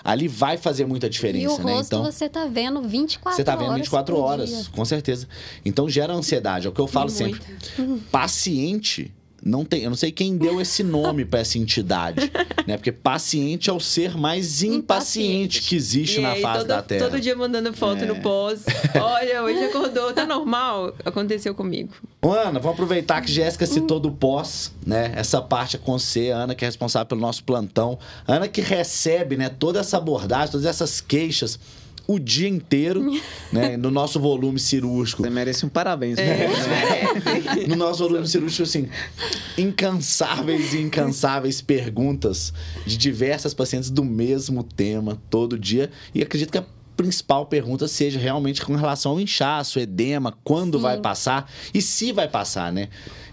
ali 0.04 0.28
vai 0.28 0.56
fazer 0.56 0.86
muita 0.86 1.08
diferença, 1.08 1.44
E 1.44 1.62
o 1.62 1.64
né? 1.64 1.74
rosto 1.74 2.02
você 2.02 2.28
tá 2.28 2.46
vendo 2.46 2.80
24 2.82 3.26
horas. 3.28 3.36
Você 3.36 3.44
tá 3.44 3.56
vendo 3.56 3.74
24 3.74 4.14
por 4.14 4.20
horas, 4.22 4.48
dia. 4.48 4.64
com 4.72 4.84
certeza. 4.84 5.28
Então 5.64 5.88
gera 5.88 6.12
ansiedade. 6.14 6.66
É 6.66 6.70
o 6.70 6.72
que 6.72 6.80
eu 6.80 6.86
falo 6.86 7.08
E 7.08 7.12
sempre. 7.12 7.40
Paciente. 8.10 9.12
Não 9.44 9.64
tem, 9.64 9.82
eu 9.82 9.90
não 9.90 9.96
sei 9.96 10.10
quem 10.10 10.36
deu 10.36 10.60
esse 10.60 10.82
nome 10.82 11.24
pra 11.24 11.40
essa 11.40 11.58
entidade, 11.58 12.30
né? 12.66 12.76
Porque 12.76 12.90
paciente 12.90 13.70
é 13.70 13.72
o 13.72 13.78
ser 13.78 14.16
mais 14.16 14.62
impaciente 14.62 14.78
Impaciente. 14.78 15.62
que 15.62 15.76
existe 15.76 16.18
e 16.18 16.22
na 16.22 16.32
aí, 16.32 16.42
face 16.42 16.58
todo, 16.58 16.68
da 16.68 16.82
Terra. 16.82 17.06
É. 17.06 17.08
todo 17.08 17.20
dia 17.20 17.36
mandando 17.36 17.72
foto 17.72 18.04
no 18.04 18.16
pós. 18.16 18.64
Olha, 19.00 19.42
hoje 19.44 19.64
acordou, 19.64 20.12
tá 20.12 20.26
normal? 20.26 20.94
Aconteceu 21.04 21.54
comigo. 21.54 21.94
Ana, 22.20 22.58
vamos 22.58 22.74
aproveitar 22.74 23.20
que 23.20 23.30
Jéssica 23.30 23.64
citou 23.64 24.00
do 24.00 24.10
pós, 24.10 24.72
né? 24.84 25.12
Essa 25.14 25.40
parte 25.40 25.76
é 25.76 25.78
com 25.78 25.98
você, 25.98 26.30
Ana, 26.30 26.54
que 26.54 26.64
é 26.64 26.68
responsável 26.68 27.06
pelo 27.06 27.20
nosso 27.20 27.44
plantão. 27.44 27.98
Ana 28.26 28.48
que 28.48 28.60
recebe, 28.60 29.36
né, 29.36 29.48
toda 29.48 29.80
essa 29.80 29.96
abordagem, 29.98 30.50
todas 30.50 30.66
essas 30.66 31.00
queixas 31.00 31.58
o 32.08 32.18
dia 32.18 32.48
inteiro, 32.48 33.04
né? 33.52 33.76
No 33.76 33.90
nosso 33.90 34.18
volume 34.18 34.58
cirúrgico. 34.58 35.22
Você 35.22 35.28
merece 35.28 35.66
um 35.66 35.68
parabéns. 35.68 36.18
É. 36.18 36.48
né? 36.48 37.66
no 37.68 37.76
nosso 37.76 38.08
volume 38.08 38.26
cirúrgico, 38.26 38.62
assim, 38.62 38.88
incansáveis 39.58 40.72
e 40.72 40.78
incansáveis 40.80 41.60
perguntas 41.60 42.54
de 42.86 42.96
diversas 42.96 43.52
pacientes 43.52 43.90
do 43.90 44.02
mesmo 44.02 44.62
tema 44.62 45.20
todo 45.28 45.58
dia. 45.58 45.90
E 46.14 46.22
acredito 46.22 46.50
que 46.50 46.58
a 46.58 46.64
principal 46.96 47.46
pergunta 47.46 47.86
seja 47.86 48.18
realmente 48.18 48.64
com 48.64 48.74
relação 48.74 49.12
ao 49.12 49.20
inchaço, 49.20 49.78
edema, 49.78 50.36
quando 50.42 50.78
Sim. 50.78 50.82
vai 50.82 50.98
passar 50.98 51.48
e 51.72 51.82
se 51.82 52.10
vai 52.10 52.26
passar, 52.26 52.72
né? 52.72 52.88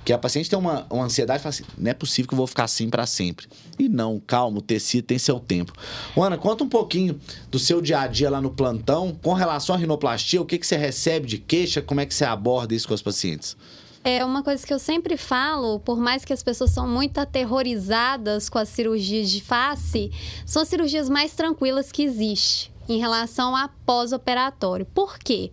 Que 0.05 0.13
a 0.13 0.17
paciente 0.17 0.49
tem 0.49 0.57
uma, 0.57 0.85
uma 0.89 1.03
ansiedade 1.03 1.39
e 1.39 1.43
fala 1.43 1.49
assim: 1.49 1.63
não 1.77 1.91
é 1.91 1.93
possível 1.93 2.29
que 2.29 2.33
eu 2.35 2.37
vou 2.37 2.47
ficar 2.47 2.63
assim 2.63 2.89
para 2.89 3.05
sempre. 3.05 3.47
E 3.77 3.89
não, 3.89 4.21
calma, 4.25 4.59
o 4.59 4.61
tecido 4.61 5.05
tem 5.05 5.17
seu 5.17 5.39
tempo. 5.39 5.73
Ana, 6.15 6.37
conta 6.37 6.63
um 6.63 6.69
pouquinho 6.69 7.19
do 7.49 7.59
seu 7.59 7.81
dia 7.81 7.99
a 7.99 8.07
dia 8.07 8.29
lá 8.29 8.39
no 8.39 8.51
plantão 8.51 9.17
com 9.21 9.33
relação 9.33 9.75
à 9.75 9.77
rinoplastia, 9.77 10.41
o 10.41 10.45
que, 10.45 10.57
que 10.57 10.65
você 10.67 10.77
recebe 10.77 11.27
de 11.27 11.39
queixa, 11.39 11.81
como 11.81 11.99
é 11.99 12.05
que 12.05 12.13
você 12.13 12.23
aborda 12.23 12.75
isso 12.75 12.87
com 12.87 12.93
os 12.93 13.01
pacientes? 13.01 13.57
É 14.03 14.23
uma 14.23 14.43
coisa 14.43 14.63
que 14.63 14.71
eu 14.71 14.77
sempre 14.77 15.17
falo, 15.17 15.79
por 15.79 15.97
mais 15.97 16.23
que 16.23 16.31
as 16.31 16.43
pessoas 16.43 16.69
são 16.69 16.87
muito 16.87 17.17
aterrorizadas 17.17 18.47
com 18.47 18.59
as 18.59 18.69
cirurgias 18.69 19.31
de 19.31 19.41
face, 19.41 20.11
são 20.45 20.61
as 20.61 20.67
cirurgias 20.67 21.09
mais 21.09 21.33
tranquilas 21.33 21.91
que 21.91 22.03
existe 22.03 22.71
em 22.87 22.99
relação 22.99 23.55
a 23.55 23.67
pós-operatório. 23.67 24.85
Por 24.85 25.17
quê? 25.17 25.51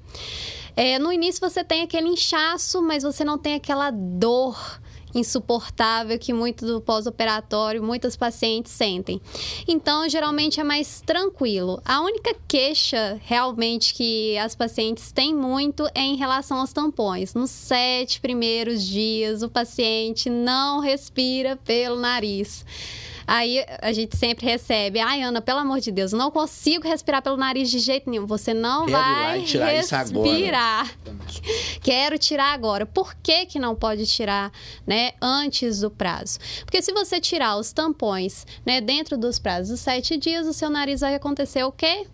É, 0.76 0.98
no 0.98 1.12
início 1.12 1.40
você 1.40 1.62
tem 1.62 1.82
aquele 1.82 2.08
inchaço, 2.08 2.80
mas 2.82 3.02
você 3.02 3.24
não 3.24 3.36
tem 3.38 3.54
aquela 3.54 3.90
dor 3.90 4.80
insuportável 5.14 6.18
que 6.18 6.32
muito 6.32 6.66
do 6.66 6.80
pós-operatório, 6.80 7.82
muitas 7.82 8.16
pacientes 8.16 8.72
sentem. 8.72 9.20
Então, 9.68 10.08
geralmente 10.08 10.60
é 10.60 10.64
mais 10.64 11.00
tranquilo. 11.00 11.80
A 11.84 12.00
única 12.00 12.34
queixa 12.48 13.20
realmente 13.22 13.94
que 13.94 14.36
as 14.38 14.54
pacientes 14.54 15.12
têm 15.12 15.34
muito 15.34 15.86
é 15.94 16.00
em 16.00 16.16
relação 16.16 16.58
aos 16.58 16.72
tampões. 16.72 17.34
Nos 17.34 17.50
sete 17.50 18.20
primeiros 18.20 18.86
dias, 18.86 19.42
o 19.42 19.50
paciente 19.50 20.30
não 20.30 20.80
respira 20.80 21.56
pelo 21.56 21.96
nariz. 21.96 22.64
Aí 23.26 23.64
a 23.80 23.92
gente 23.92 24.16
sempre 24.16 24.46
recebe, 24.46 25.00
ai 25.00 25.22
Ana, 25.22 25.40
pelo 25.40 25.58
amor 25.58 25.80
de 25.80 25.90
Deus, 25.90 26.12
não 26.12 26.30
consigo 26.30 26.86
respirar 26.86 27.22
pelo 27.22 27.36
nariz 27.36 27.70
de 27.70 27.78
jeito 27.78 28.08
nenhum. 28.10 28.26
Você 28.26 28.52
não 28.54 28.86
Quero 28.86 28.98
vai 28.98 29.42
tirar 29.42 29.66
respirar. 29.66 30.96
Quero 31.82 32.18
tirar 32.18 32.52
agora. 32.52 32.86
Por 32.86 33.14
que, 33.14 33.46
que 33.46 33.58
não 33.58 33.74
pode 33.74 34.06
tirar, 34.06 34.52
né, 34.86 35.12
antes 35.20 35.80
do 35.80 35.90
prazo? 35.90 36.38
Porque 36.64 36.82
se 36.82 36.92
você 36.92 37.20
tirar 37.20 37.56
os 37.56 37.72
tampões, 37.72 38.46
né, 38.64 38.80
dentro 38.80 39.16
dos 39.16 39.38
prazos 39.38 39.70
dos 39.70 39.80
sete 39.80 40.16
dias, 40.16 40.46
o 40.46 40.52
seu 40.52 40.70
nariz 40.70 41.00
vai 41.00 41.14
acontecer 41.14 41.64
o 41.64 41.72
quê? 41.72 42.06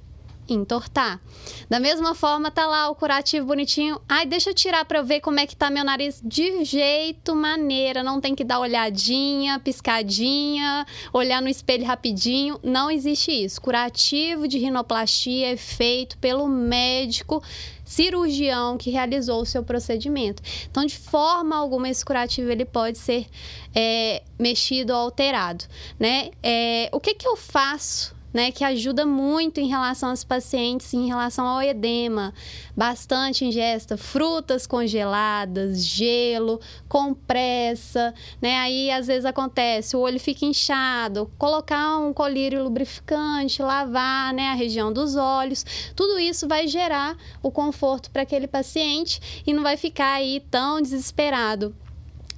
Entortar. 0.55 1.21
Da 1.69 1.79
mesma 1.79 2.15
forma, 2.15 2.51
tá 2.51 2.67
lá 2.67 2.89
o 2.89 2.95
curativo 2.95 3.47
bonitinho. 3.47 4.01
Ai, 4.09 4.27
deixa 4.27 4.51
eu 4.51 4.55
tirar 4.55 4.85
para 4.85 4.99
eu 4.99 5.05
ver 5.05 5.21
como 5.21 5.41
é 5.41 5.47
que 5.47 5.57
tá 5.57 5.71
meu 5.71 5.85
nariz. 5.85 6.21
De 6.25 6.65
jeito 6.65 7.35
maneira, 7.35 8.03
não 8.03 8.21
tem 8.21 8.35
que 8.35 8.45
dar 8.45 8.61
olhadinha, 8.61 9.59
piscadinha, 9.59 10.87
olhar 11.13 11.43
no 11.43 11.49
espelho 11.49 11.87
rapidinho. 11.87 12.59
Não 12.63 12.91
existe 12.91 13.31
isso. 13.31 13.61
Curativo 13.61 14.49
de 14.49 14.59
rinoplastia 14.59 15.53
é 15.53 15.57
feito 15.57 16.19
pelo 16.19 16.49
médico 16.49 17.43
cirurgião 17.89 18.77
que 18.77 18.91
realizou 18.91 19.41
o 19.41 19.47
seu 19.47 19.63
procedimento. 19.63 20.43
Então, 20.71 20.85
de 20.85 20.97
forma 20.97 21.57
alguma, 21.57 21.89
esse 21.89 22.05
curativo 22.05 22.51
ele 22.51 22.67
pode 22.67 22.99
ser 22.99 23.27
é, 23.75 24.23
mexido 24.39 24.93
ou 24.93 24.99
alterado, 24.99 25.65
né? 25.99 26.31
É, 26.43 26.91
o 26.93 27.01
que 27.01 27.15
que 27.15 27.27
eu 27.27 27.35
faço 27.35 28.18
né, 28.33 28.53
que 28.53 28.65
ajuda 28.65 29.07
muito 29.07 29.61
em 29.61 29.69
relação 29.69 30.11
aos 30.11 30.25
pacientes, 30.25 30.93
em 30.93 31.07
relação 31.07 31.47
ao 31.47 31.63
edema. 31.63 32.33
Bastante 32.77 33.45
ingesta, 33.45 33.97
frutas 33.97 34.67
congeladas, 34.67 35.85
gelo, 35.85 36.61
compressa, 36.89 38.15
né? 38.41 38.59
Aí 38.59 38.91
às 38.91 39.07
vezes 39.07 39.25
acontece, 39.25 39.97
o 39.97 40.01
olho 40.01 40.21
fica 40.21 40.45
inchado, 40.45 41.31
colocar 41.39 41.99
um 41.99 42.13
colírio 42.13 42.63
lubrificante, 42.63 43.63
lavar, 43.63 44.33
né, 44.33 44.49
a 44.49 44.55
região 44.55 44.93
dos 44.93 45.17
olhos. 45.17 45.65
Tudo 45.97 46.19
isso 46.19 46.47
vai 46.47 46.69
gerar 46.69 47.17
o 47.43 47.51
conforto 47.51 48.11
para 48.11 48.23
aquele 48.23 48.47
paciente 48.47 49.43
e 49.47 49.53
não 49.53 49.63
vai 49.63 49.77
ficar 49.77 50.15
aí 50.15 50.41
tão 50.51 50.81
desesperado. 50.81 51.75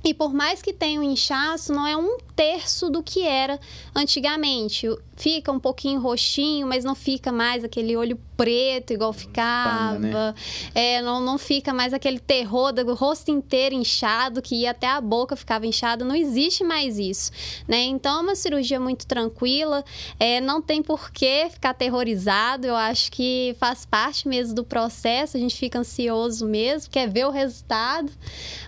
E 0.02 0.14
por 0.14 0.32
mais 0.32 0.62
que 0.62 0.72
tenha 0.72 0.98
um 0.98 1.04
inchaço, 1.04 1.74
não 1.74 1.86
é 1.86 1.94
um 1.94 2.16
terço 2.40 2.88
do 2.88 3.02
que 3.02 3.22
era 3.22 3.60
antigamente. 3.94 4.88
Fica 5.14 5.52
um 5.52 5.60
pouquinho 5.60 6.00
roxinho, 6.00 6.66
mas 6.66 6.82
não 6.82 6.94
fica 6.94 7.30
mais 7.30 7.62
aquele 7.62 7.94
olho 7.94 8.18
preto 8.34 8.94
igual 8.94 9.12
ficava. 9.12 9.96
Panda, 9.96 10.32
né? 10.32 10.34
é, 10.74 11.02
não, 11.02 11.20
não 11.20 11.36
fica 11.36 11.74
mais 11.74 11.92
aquele 11.92 12.18
terror 12.18 12.72
do 12.72 12.94
rosto 12.94 13.30
inteiro 13.30 13.74
inchado, 13.74 14.40
que 14.40 14.54
ia 14.54 14.70
até 14.70 14.86
a 14.86 14.98
boca 14.98 15.36
ficava 15.36 15.66
inchada. 15.66 16.02
Não 16.02 16.14
existe 16.14 16.64
mais 16.64 16.98
isso. 16.98 17.30
Né? 17.68 17.82
Então 17.82 18.20
é 18.20 18.22
uma 18.22 18.34
cirurgia 18.34 18.80
muito 18.80 19.06
tranquila. 19.06 19.84
É, 20.18 20.40
não 20.40 20.62
tem 20.62 20.82
por 20.82 21.10
que 21.10 21.50
ficar 21.50 21.70
aterrorizado. 21.70 22.66
Eu 22.66 22.74
acho 22.74 23.12
que 23.12 23.54
faz 23.60 23.84
parte 23.84 24.26
mesmo 24.26 24.54
do 24.54 24.64
processo. 24.64 25.36
A 25.36 25.40
gente 25.40 25.58
fica 25.58 25.78
ansioso 25.78 26.46
mesmo, 26.46 26.90
quer 26.90 27.06
ver 27.06 27.26
o 27.26 27.30
resultado. 27.30 28.10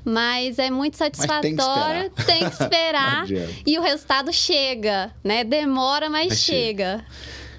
Mas 0.04 0.58
é 0.58 0.70
muito 0.70 0.98
satisfatório. 0.98 1.40
Tem 1.46 1.56
que 1.56 1.62
esperar. 1.62 2.12
Tem 2.26 2.38
que 2.40 2.44
esperar 2.62 3.61
e 3.66 3.78
o 3.78 3.82
resultado 3.82 4.32
chega, 4.32 5.12
né? 5.22 5.44
Demora, 5.44 6.08
mas, 6.10 6.28
mas 6.28 6.38
chega. 6.38 6.98
chega. 6.98 7.04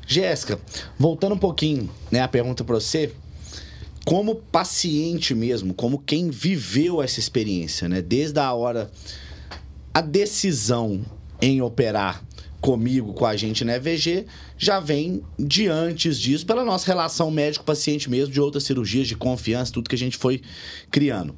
Jéssica, 0.06 0.60
voltando 0.98 1.36
um 1.36 1.38
pouquinho, 1.38 1.90
né, 2.12 2.22
a 2.22 2.28
pergunta 2.28 2.64
para 2.64 2.76
você, 2.76 3.14
como 4.06 4.36
paciente 4.36 5.34
mesmo, 5.34 5.74
como 5.74 5.98
quem 5.98 6.30
viveu 6.30 7.02
essa 7.02 7.20
experiência, 7.20 7.88
né, 7.88 8.02
desde 8.02 8.40
a 8.40 8.54
hora 8.54 8.92
a 9.94 10.02
decisão 10.02 11.06
em 11.42 11.62
operar 11.62 12.24
comigo, 12.60 13.14
com 13.14 13.26
a 13.26 13.36
gente 13.36 13.66
na 13.66 13.76
EVG, 13.76 14.26
já 14.58 14.80
vem 14.80 15.22
de 15.38 15.68
antes 15.68 16.18
disso, 16.18 16.46
pela 16.46 16.64
nossa 16.64 16.88
relação 16.88 17.30
médico-paciente 17.30 18.10
mesmo, 18.10 18.34
de 18.34 18.40
outras 18.40 18.64
cirurgias 18.64 19.08
de 19.08 19.16
confiança, 19.16 19.74
tudo 19.74 19.90
que 19.90 19.96
a 19.96 20.00
gente 20.00 20.18
foi 20.18 20.42
criando. 20.90 21.36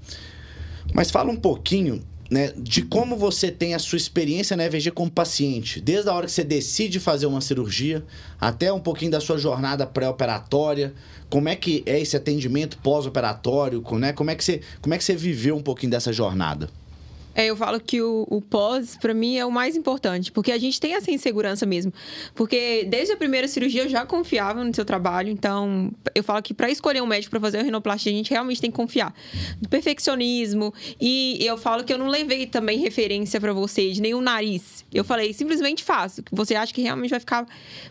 Mas 0.93 1.10
fala 1.10 1.32
um 1.32 1.36
pouquinho 1.36 2.04
né, 2.30 2.52
de 2.58 2.82
como 2.82 3.16
você 3.16 3.52
tem 3.52 3.76
a 3.76 3.80
sua 3.80 3.98
experiência 3.98 4.58
na 4.58 4.66
EVG 4.66 4.92
como 4.92 5.12
paciente, 5.12 5.80
desde 5.80 6.10
a 6.10 6.14
hora 6.14 6.26
que 6.26 6.32
você 6.32 6.44
decide 6.44 7.00
fazer 7.00 7.26
uma 7.26 7.42
cirurgia, 7.42 8.04
até 8.40 8.72
um 8.72 8.80
pouquinho 8.80 9.12
da 9.12 9.20
sua 9.20 9.38
jornada 9.38 9.86
pré-operatória, 9.86 10.94
como 11.30 11.50
é 11.50 11.56
que 11.56 11.84
é 11.86 12.00
esse 12.00 12.16
atendimento 12.16 12.78
pós-operatório, 12.80 13.84
né? 13.94 14.14
como, 14.14 14.32
é 14.32 14.36
que 14.36 14.44
você, 14.44 14.62
como 14.82 14.94
é 14.94 14.98
que 14.98 15.04
você 15.04 15.16
viveu 15.16 15.56
um 15.56 15.62
pouquinho 15.62 15.92
dessa 15.92 16.12
jornada? 16.12 16.70
É, 17.36 17.48
eu 17.48 17.58
falo 17.58 17.80
que 17.80 18.02
o, 18.02 18.26
o 18.30 18.41
pós, 18.41 18.95
para 18.95 19.13
mim, 19.13 19.38
é 19.38 19.45
o 19.45 19.52
mais 19.52 19.76
importante, 19.76 20.32
porque 20.32 20.52
a 20.52 20.58
gente 20.58 20.80
tem 20.80 20.95
essa 20.95 21.12
insegurança 21.12 21.65
mesmo. 21.65 21.93
Porque 22.34 22.86
desde 22.89 23.13
a 23.13 23.17
primeira 23.17 23.48
cirurgia 23.48 23.84
eu 23.84 23.89
já 23.89 24.06
confiava 24.06 24.63
no 24.63 24.74
seu 24.74 24.86
trabalho, 24.86 25.30
então 25.30 25.91
eu 26.15 26.24
falo 26.24 26.41
que 26.41 26.54
para 26.54 26.69
escolher 26.69 27.02
um 27.02 27.06
médico 27.06 27.32
para 27.32 27.41
fazer 27.41 27.60
a 27.60 27.63
rinoplastia, 27.63 28.12
a 28.12 28.15
gente 28.15 28.32
realmente 28.32 28.62
tem 28.62 28.71
que 28.71 28.78
confiar. 28.78 29.13
Do 29.62 29.67
perfeccionismo, 29.67 30.74
e 31.00 31.38
eu 31.41 31.58
falo 31.58 31.84
que 31.84 31.91
eu 31.91 31.98
não 31.98 32.08
levei 32.08 32.48
também 32.48 32.80
referência 32.80 33.41
para 33.41 33.52
você 33.52 33.91
de 33.91 34.02
nenhum 34.02 34.21
nariz. 34.21 34.86
Eu 34.93 35.04
falei, 35.04 35.34
simplesmente 35.34 35.84
faço, 35.84 36.24
você 36.32 36.56
acha 36.56 36.74
que 36.74 36.82
realmente 36.82 37.10
vai 37.10 37.19
ficar 37.19 37.45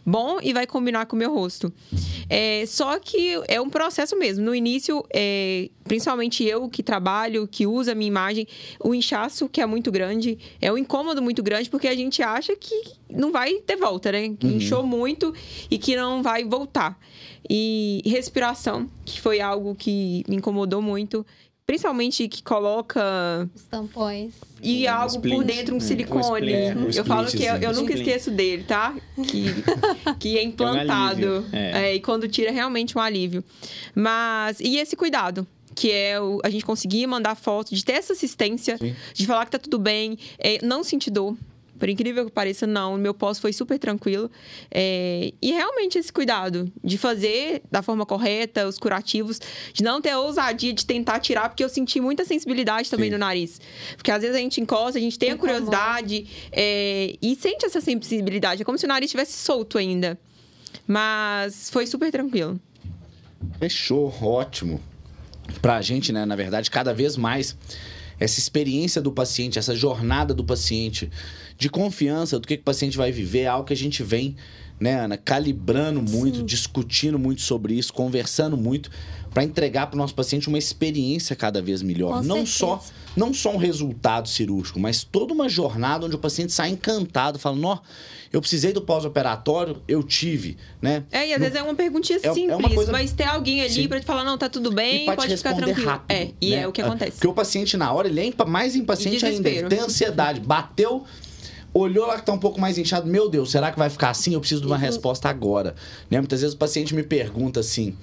bom 0.06 0.38
e 0.42 0.54
vai 0.54 0.66
combinar 0.66 1.04
com 1.04 1.16
o 1.16 1.18
meu 1.18 1.34
rosto. 1.34 1.70
É, 2.30 2.64
só 2.66 2.98
que 2.98 3.38
é 3.46 3.60
um 3.60 3.68
processo 3.68 4.16
mesmo. 4.16 4.42
No 4.42 4.54
início, 4.54 5.04
é, 5.12 5.68
principalmente 5.84 6.42
eu 6.44 6.68
que 6.68 6.82
trabalho, 6.82 7.46
que 7.46 7.66
usa 7.66 7.92
a 7.92 7.94
minha 7.94 8.08
imagem, 8.08 8.46
o 8.82 8.94
inchaço 8.94 9.33
que 9.48 9.60
é 9.60 9.66
muito 9.66 9.90
grande, 9.90 10.38
é 10.60 10.72
um 10.72 10.78
incômodo 10.78 11.20
muito 11.20 11.42
grande, 11.42 11.68
porque 11.68 11.88
a 11.88 11.94
gente 11.94 12.22
acha 12.22 12.54
que 12.56 12.74
não 13.10 13.32
vai 13.32 13.54
ter 13.54 13.76
volta, 13.76 14.12
né? 14.12 14.34
Que 14.38 14.46
uhum. 14.46 14.52
inchou 14.56 14.86
muito 14.86 15.34
e 15.70 15.78
que 15.78 15.96
não 15.96 16.22
vai 16.22 16.44
voltar. 16.44 16.98
E 17.48 18.02
respiração, 18.06 18.88
que 19.04 19.20
foi 19.20 19.40
algo 19.40 19.74
que 19.74 20.24
me 20.28 20.36
incomodou 20.36 20.80
muito. 20.80 21.26
Principalmente 21.66 22.28
que 22.28 22.42
coloca. 22.42 23.48
Os 23.54 23.62
tampões. 23.62 24.34
E 24.62 24.86
um 24.86 24.92
algo 24.92 25.16
split, 25.16 25.34
por 25.34 25.44
dentro, 25.44 25.74
um 25.74 25.80
silicone. 25.80 26.52
Um 26.74 26.90
eu 26.94 27.04
falo 27.06 27.26
que 27.26 27.42
eu, 27.42 27.56
eu 27.56 27.72
nunca 27.72 27.94
esqueço 27.94 28.30
dele, 28.30 28.64
tá? 28.64 28.94
Que, 29.26 29.46
que 30.20 30.38
é 30.38 30.42
implantado. 30.42 31.46
É 31.50 31.56
um 31.56 31.58
é. 31.58 31.90
É, 31.90 31.94
e 31.94 32.00
quando 32.00 32.28
tira, 32.28 32.50
é 32.50 32.52
realmente 32.52 32.96
um 32.98 33.00
alívio. 33.00 33.42
Mas. 33.94 34.60
E 34.60 34.76
esse 34.76 34.94
cuidado? 34.94 35.46
Que 35.74 35.90
é 35.90 36.20
o, 36.20 36.40
a 36.44 36.50
gente 36.50 36.64
conseguir 36.64 37.06
mandar 37.06 37.34
foto, 37.34 37.74
de 37.74 37.84
ter 37.84 37.92
essa 37.92 38.12
assistência, 38.12 38.78
Sim. 38.78 38.94
de 39.12 39.26
falar 39.26 39.44
que 39.44 39.52
tá 39.52 39.58
tudo 39.58 39.78
bem, 39.78 40.18
é, 40.38 40.58
não 40.64 40.84
sentir 40.84 41.10
dor. 41.10 41.36
Por 41.78 41.88
incrível 41.88 42.24
que 42.24 42.30
pareça, 42.30 42.66
não. 42.66 42.94
O 42.94 42.98
meu 42.98 43.12
pós 43.12 43.38
foi 43.38 43.52
super 43.52 43.78
tranquilo. 43.78 44.30
É, 44.70 45.32
e 45.42 45.50
realmente 45.50 45.98
esse 45.98 46.12
cuidado 46.12 46.72
de 46.82 46.96
fazer 46.96 47.62
da 47.70 47.82
forma 47.82 48.06
correta, 48.06 48.66
os 48.66 48.78
curativos, 48.78 49.40
de 49.72 49.82
não 49.82 50.00
ter 50.00 50.10
a 50.10 50.20
ousadia 50.20 50.72
de 50.72 50.86
tentar 50.86 51.18
tirar, 51.18 51.48
porque 51.48 51.64
eu 51.64 51.68
senti 51.68 52.00
muita 52.00 52.24
sensibilidade 52.24 52.88
também 52.88 53.08
Sim. 53.08 53.14
no 53.14 53.18
nariz. 53.18 53.60
Porque 53.96 54.10
às 54.10 54.22
vezes 54.22 54.36
a 54.36 54.38
gente 54.38 54.60
encosta, 54.60 54.98
a 54.98 55.02
gente 55.02 55.18
tem 55.18 55.32
a 55.32 55.36
curiosidade 55.36 56.26
é, 56.52 57.16
e 57.20 57.34
sente 57.34 57.66
essa 57.66 57.80
sensibilidade. 57.80 58.62
É 58.62 58.64
como 58.64 58.78
se 58.78 58.84
o 58.84 58.88
nariz 58.88 59.08
estivesse 59.08 59.32
solto 59.32 59.76
ainda. 59.76 60.18
Mas 60.86 61.70
foi 61.70 61.86
super 61.86 62.10
tranquilo. 62.12 62.60
Fechou, 63.58 64.14
ótimo 64.22 64.80
para 65.60 65.76
a 65.76 65.82
gente, 65.82 66.12
né, 66.12 66.24
na 66.24 66.36
verdade, 66.36 66.70
cada 66.70 66.92
vez 66.92 67.16
mais 67.16 67.56
essa 68.18 68.38
experiência 68.38 69.02
do 69.02 69.12
paciente, 69.12 69.58
essa 69.58 69.74
jornada 69.74 70.32
do 70.32 70.44
paciente 70.44 71.10
de 71.56 71.68
confiança 71.68 72.38
do 72.38 72.46
que, 72.46 72.56
que 72.56 72.62
o 72.62 72.64
paciente 72.64 72.96
vai 72.96 73.10
viver, 73.10 73.40
é 73.40 73.46
algo 73.46 73.66
que 73.66 73.72
a 73.72 73.76
gente 73.76 74.02
vem, 74.02 74.36
né, 74.80 74.94
Ana, 75.00 75.16
calibrando 75.16 76.02
muito, 76.02 76.38
Sim. 76.38 76.44
discutindo 76.44 77.18
muito 77.18 77.40
sobre 77.42 77.74
isso, 77.74 77.92
conversando 77.92 78.56
muito, 78.56 78.90
para 79.32 79.42
entregar 79.42 79.88
para 79.88 79.96
o 79.96 79.98
nosso 79.98 80.14
paciente 80.14 80.48
uma 80.48 80.58
experiência 80.58 81.34
cada 81.34 81.60
vez 81.60 81.82
melhor. 81.82 82.18
Com 82.20 82.22
não 82.26 82.46
certeza. 82.46 82.56
só 82.58 82.84
não 83.16 83.32
só 83.32 83.52
um 83.52 83.56
resultado 83.56 84.28
cirúrgico, 84.28 84.78
mas 84.80 85.04
toda 85.04 85.32
uma 85.32 85.48
jornada 85.48 86.04
onde 86.06 86.16
o 86.16 86.18
paciente 86.18 86.52
sai 86.52 86.70
encantado, 86.70 87.38
falando, 87.38 87.64
ó, 87.66 87.78
eu 88.32 88.40
precisei 88.40 88.72
do 88.72 88.82
pós-operatório, 88.82 89.80
eu 89.86 90.02
tive, 90.02 90.56
né? 90.82 91.04
É, 91.12 91.28
e 91.28 91.32
às 91.32 91.38
No- 91.38 91.44
vezes 91.44 91.60
é 91.60 91.62
uma 91.62 91.74
perguntinha 91.76 92.18
é 92.20 92.26
uma 92.26 92.34
simples, 92.34 92.74
coisa- 92.74 92.90
mas 92.92 93.12
ter 93.12 93.22
alguém 93.24 93.60
ali 93.60 93.86
pra 93.86 94.00
te 94.00 94.06
falar, 94.06 94.24
não, 94.24 94.36
tá 94.36 94.48
tudo 94.48 94.72
bem, 94.72 95.06
e 95.06 95.10
te 95.10 95.16
pode 95.16 95.36
ficar 95.36 95.54
tranquilo. 95.54 95.88
rápido. 95.88 96.10
é, 96.10 96.30
e 96.40 96.50
né? 96.50 96.62
é 96.62 96.68
o 96.68 96.72
que 96.72 96.82
acontece. 96.82 97.12
Porque 97.12 97.28
o 97.28 97.32
paciente, 97.32 97.76
na 97.76 97.92
hora, 97.92 98.08
ele 98.08 98.20
é 98.20 98.44
mais 98.44 98.74
impaciente 98.74 99.24
ainda. 99.24 99.48
Ele 99.48 99.68
tem 99.68 99.78
ansiedade. 99.78 100.40
Bateu, 100.40 101.04
olhou 101.74 102.06
lá 102.06 102.16
que 102.16 102.24
tá 102.24 102.32
um 102.32 102.38
pouco 102.38 102.60
mais 102.60 102.78
inchado. 102.78 103.06
Meu 103.06 103.28
Deus, 103.28 103.50
será 103.50 103.72
que 103.72 103.78
vai 103.78 103.90
ficar 103.90 104.10
assim? 104.10 104.32
Eu 104.34 104.40
preciso 104.40 104.60
de 104.60 104.66
uma 104.68 104.78
resposta 104.78 105.28
agora. 105.28 105.74
Né? 106.08 106.18
Muitas 106.18 106.40
vezes 106.40 106.54
o 106.54 106.58
paciente 106.58 106.94
me 106.94 107.02
pergunta 107.02 107.60
assim. 107.60 107.96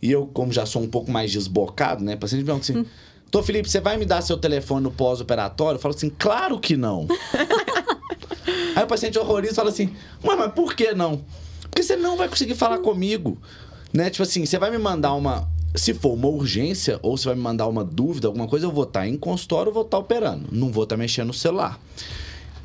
E 0.00 0.12
eu, 0.12 0.26
como 0.26 0.52
já 0.52 0.64
sou 0.64 0.82
um 0.82 0.88
pouco 0.88 1.10
mais 1.10 1.32
desbocado, 1.32 2.04
né? 2.04 2.14
O 2.14 2.18
paciente 2.18 2.40
me 2.40 2.46
pergunta 2.46 2.72
assim. 2.72 2.86
Tô, 3.30 3.42
Felipe, 3.42 3.68
você 3.68 3.80
vai 3.80 3.96
me 3.96 4.04
dar 4.04 4.22
seu 4.22 4.38
telefone 4.38 4.84
no 4.84 4.92
pós-operatório? 4.92 5.76
Eu 5.76 5.80
falo 5.80 5.94
assim, 5.94 6.10
claro 6.16 6.60
que 6.60 6.76
não. 6.76 7.08
Aí 8.76 8.84
o 8.84 8.86
paciente 8.86 9.18
horroriza 9.18 9.52
e 9.52 9.56
fala 9.56 9.70
assim, 9.70 9.90
mas, 10.22 10.38
mas 10.38 10.52
por 10.52 10.74
que 10.74 10.94
não? 10.94 11.24
Porque 11.62 11.82
você 11.82 11.96
não 11.96 12.16
vai 12.16 12.28
conseguir 12.28 12.54
falar 12.54 12.78
comigo. 12.78 13.36
Né? 13.92 14.10
Tipo 14.10 14.22
assim, 14.22 14.46
você 14.46 14.58
vai 14.58 14.70
me 14.70 14.78
mandar 14.78 15.14
uma. 15.14 15.48
Se 15.74 15.92
for 15.92 16.14
uma 16.14 16.28
urgência, 16.28 16.98
ou 17.02 17.18
você 17.18 17.26
vai 17.26 17.34
me 17.34 17.42
mandar 17.42 17.66
uma 17.66 17.84
dúvida, 17.84 18.28
alguma 18.28 18.46
coisa, 18.46 18.64
eu 18.64 18.72
vou 18.72 18.84
estar 18.84 19.06
em 19.06 19.16
consultório, 19.16 19.70
eu 19.70 19.74
vou 19.74 19.82
estar 19.82 19.98
operando. 19.98 20.46
Não 20.52 20.70
vou 20.70 20.84
estar 20.84 20.96
mexendo 20.96 21.28
no 21.28 21.34
celular. 21.34 21.78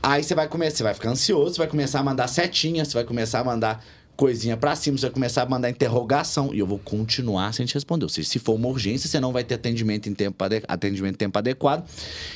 Aí 0.04 0.24
você 0.24 0.34
vai 0.34 0.48
começar, 0.48 0.78
você 0.78 0.84
vai 0.84 0.94
ficar 0.94 1.10
ansioso, 1.10 1.54
você 1.56 1.58
vai 1.60 1.68
começar 1.68 2.00
a 2.00 2.04
mandar 2.04 2.28
setinha, 2.28 2.84
você 2.84 2.94
vai 2.94 3.04
começar 3.04 3.40
a 3.40 3.44
mandar 3.44 3.84
coisinha 4.18 4.58
pra 4.58 4.76
cima, 4.76 4.98
você 4.98 5.08
vai 5.08 5.12
começar 5.14 5.44
a 5.44 5.46
mandar 5.46 5.70
interrogação 5.70 6.54
e 6.54 6.60
eu 6.60 6.68
vou 6.68 6.80
continuar 6.80 7.54
sem 7.54 7.66
te 7.66 7.74
responder. 7.74 8.06
Ou 8.06 8.10
seja, 8.10 8.28
se 8.28 8.40
for 8.40 8.54
uma 8.54 8.68
urgência, 8.68 9.08
você 9.10 9.20
não 9.20 9.32
vai 9.32 9.44
ter 9.44 9.56
atendimento 9.56 10.10
em 10.10 10.14
tempo, 10.14 10.44
ade- 10.44 10.64
atendimento 10.68 11.16
em 11.16 11.18
tempo 11.18 11.38
adequado. 11.38 11.88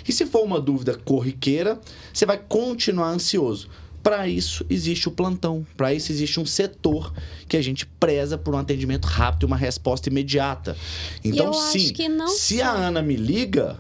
E 0.08 0.12
se 0.12 0.26
for 0.26 0.44
uma 0.44 0.60
dúvida 0.60 0.96
corriqueira, 1.06 1.80
você 2.14 2.26
vai 2.26 2.38
continuar 2.38 3.10
ansioso. 3.10 3.68
Para 4.02 4.28
isso 4.28 4.64
existe 4.70 5.08
o 5.08 5.12
plantão, 5.12 5.66
para 5.76 5.92
isso 5.92 6.12
existe 6.12 6.40
um 6.40 6.46
setor 6.46 7.12
que 7.48 7.58
a 7.58 7.62
gente 7.62 7.88
preza 7.88 8.38
por 8.38 8.54
um 8.54 8.58
atendimento 8.60 9.06
rápido 9.06 9.44
e 9.44 9.46
uma 9.48 9.58
resposta 9.58 10.10
imediata. 10.10 10.78
Então, 11.24 11.48
eu 11.48 11.54
sim, 11.54 11.92
se 12.28 12.58
só. 12.60 12.66
a 12.66 12.70
Ana 12.70 13.02
me 13.02 13.16
liga, 13.16 13.80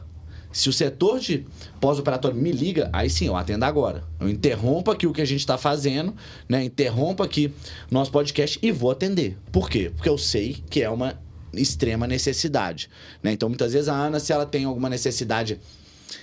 se 0.56 0.70
o 0.70 0.74
setor 0.74 1.20
de 1.20 1.46
pós-operatório 1.82 2.38
me 2.38 2.50
liga, 2.50 2.90
aí 2.94 3.10
sim, 3.10 3.28
eu 3.28 3.36
atendo 3.36 3.66
agora. 3.66 4.06
Eu 4.22 4.30
interrompo 4.30 4.90
aqui 4.90 5.06
o 5.06 5.12
que 5.12 5.22
a 5.22 5.26
gente 5.26 5.42
está 5.42 5.58
fazendo, 5.58 6.16
né? 6.48 6.64
Interrompo 6.64 7.22
aqui 7.22 7.54
nosso 7.92 8.10
podcast 8.10 8.58
e 8.62 8.72
vou 8.72 8.90
atender. 8.90 9.38
Por 9.52 9.70
quê? 9.70 9.92
Porque 9.94 10.08
eu 10.08 10.18
sei 10.18 10.64
que 10.70 10.82
é 10.82 10.90
uma 10.90 11.20
extrema 11.52 12.08
necessidade, 12.08 12.90
né? 13.22 13.34
Então, 13.34 13.50
muitas 13.50 13.74
vezes 13.74 13.90
a 13.90 13.96
Ana, 13.96 14.18
se 14.18 14.32
ela 14.32 14.46
tem 14.46 14.64
alguma 14.64 14.88
necessidade 14.88 15.60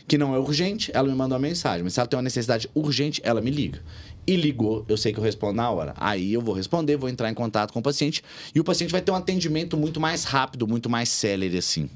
que 0.08 0.16
não 0.16 0.34
é 0.34 0.38
urgente, 0.38 0.90
ela 0.94 1.06
me 1.06 1.14
manda 1.14 1.34
uma 1.34 1.38
mensagem. 1.38 1.82
Mas 1.84 1.92
se 1.92 2.00
ela 2.00 2.06
tem 2.06 2.16
uma 2.16 2.22
necessidade 2.22 2.70
urgente, 2.74 3.20
ela 3.22 3.42
me 3.42 3.50
liga. 3.50 3.82
E 4.26 4.34
ligou, 4.34 4.82
eu 4.88 4.96
sei 4.96 5.12
que 5.12 5.18
eu 5.18 5.22
respondo 5.22 5.56
na 5.56 5.70
hora. 5.70 5.92
Aí 5.94 6.32
eu 6.32 6.40
vou 6.40 6.54
responder, 6.54 6.96
vou 6.96 7.10
entrar 7.10 7.28
em 7.28 7.34
contato 7.34 7.70
com 7.70 7.80
o 7.80 7.82
paciente 7.82 8.24
e 8.54 8.60
o 8.60 8.64
paciente 8.64 8.92
vai 8.92 9.02
ter 9.02 9.12
um 9.12 9.16
atendimento 9.16 9.76
muito 9.76 10.00
mais 10.00 10.24
rápido, 10.24 10.66
muito 10.66 10.88
mais 10.88 11.10
célere, 11.10 11.58
assim. 11.58 11.90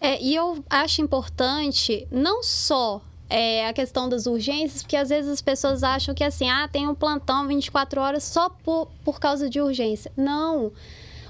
É, 0.00 0.20
e 0.22 0.34
eu 0.34 0.64
acho 0.70 1.02
importante 1.02 2.06
não 2.10 2.42
só 2.42 3.02
é, 3.28 3.66
a 3.66 3.72
questão 3.72 4.08
das 4.08 4.26
urgências, 4.26 4.82
porque 4.82 4.96
às 4.96 5.08
vezes 5.08 5.30
as 5.30 5.42
pessoas 5.42 5.82
acham 5.82 6.14
que 6.14 6.24
assim, 6.24 6.48
ah, 6.48 6.68
tem 6.68 6.88
um 6.88 6.94
plantão 6.94 7.46
24 7.46 8.00
horas 8.00 8.24
só 8.24 8.48
por, 8.48 8.88
por 9.04 9.20
causa 9.20 9.50
de 9.50 9.60
urgência. 9.60 10.10
Não. 10.16 10.72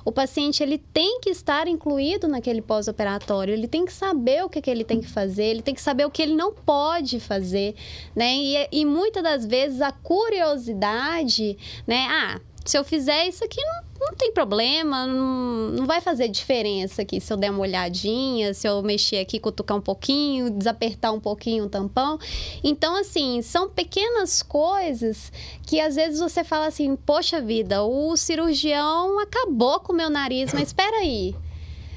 O 0.05 0.13
paciente 0.13 0.63
ele 0.63 0.79
tem 0.79 1.21
que 1.21 1.29
estar 1.29 1.69
incluído 1.69 2.29
naquele 2.29 2.63
pós-operatório, 2.63 3.53
ele 3.53 3.69
tem 3.69 3.85
que 3.85 3.93
saber 3.93 4.43
o 4.43 4.49
que, 4.49 4.63
que 4.63 4.71
ele 4.71 4.85
tem 4.85 5.01
que 5.01 5.09
fazer, 5.09 5.45
ele 5.45 5.61
tem 5.61 5.75
que 5.75 5.83
saber 5.83 6.07
o 6.07 6.11
que 6.11 6.23
ele 6.23 6.35
não 6.35 6.53
pode 6.53 7.21
fazer, 7.21 7.75
né? 8.17 8.35
E, 8.35 8.69
e 8.73 8.85
muitas 8.87 9.23
das 9.23 9.45
vezes 9.45 9.83
a 9.83 9.93
curiosidade, 9.93 11.59
né? 11.87 12.07
Ah, 12.09 12.41
se 12.65 12.77
eu 12.77 12.85
fizer 12.85 13.27
isso 13.27 13.43
aqui, 13.45 13.61
não, 13.65 14.09
não 14.09 14.15
tem 14.15 14.33
problema, 14.33 15.07
não, 15.07 15.71
não 15.71 15.87
vai 15.87 16.01
fazer 16.01 16.29
diferença 16.29 17.03
aqui 17.03 17.21
se 17.21 17.33
eu 17.33 17.37
der 17.37 17.51
uma 17.51 17.61
olhadinha, 17.61 18.53
se 18.53 18.69
eu 18.69 18.83
mexer 18.83 19.19
aqui, 19.19 19.41
cutucar 19.41 19.77
um 19.77 19.81
pouquinho, 19.81 20.51
desapertar 20.51 21.13
um 21.13 21.21
pouquinho 21.21 21.65
o 21.65 21.69
tampão. 21.69 22.19
Então, 22.63 22.97
assim, 22.97 23.41
são 23.43 23.69
pequenas 23.69 24.43
coisas 24.43 25.33
que 25.67 25.81
às 25.81 25.97
vezes 25.97 26.21
você 26.21 26.45
fala 26.45 26.67
assim: 26.67 26.95
poxa 26.95 27.41
vida, 27.41 27.83
o 27.83 28.17
cirurgião 28.17 29.19
acabou 29.21 29.81
com 29.81 29.93
o 29.93 29.97
meu 29.97 30.11
nariz, 30.11 30.53
mas 30.53 30.69
espera 30.69 30.99
aí. 30.99 31.35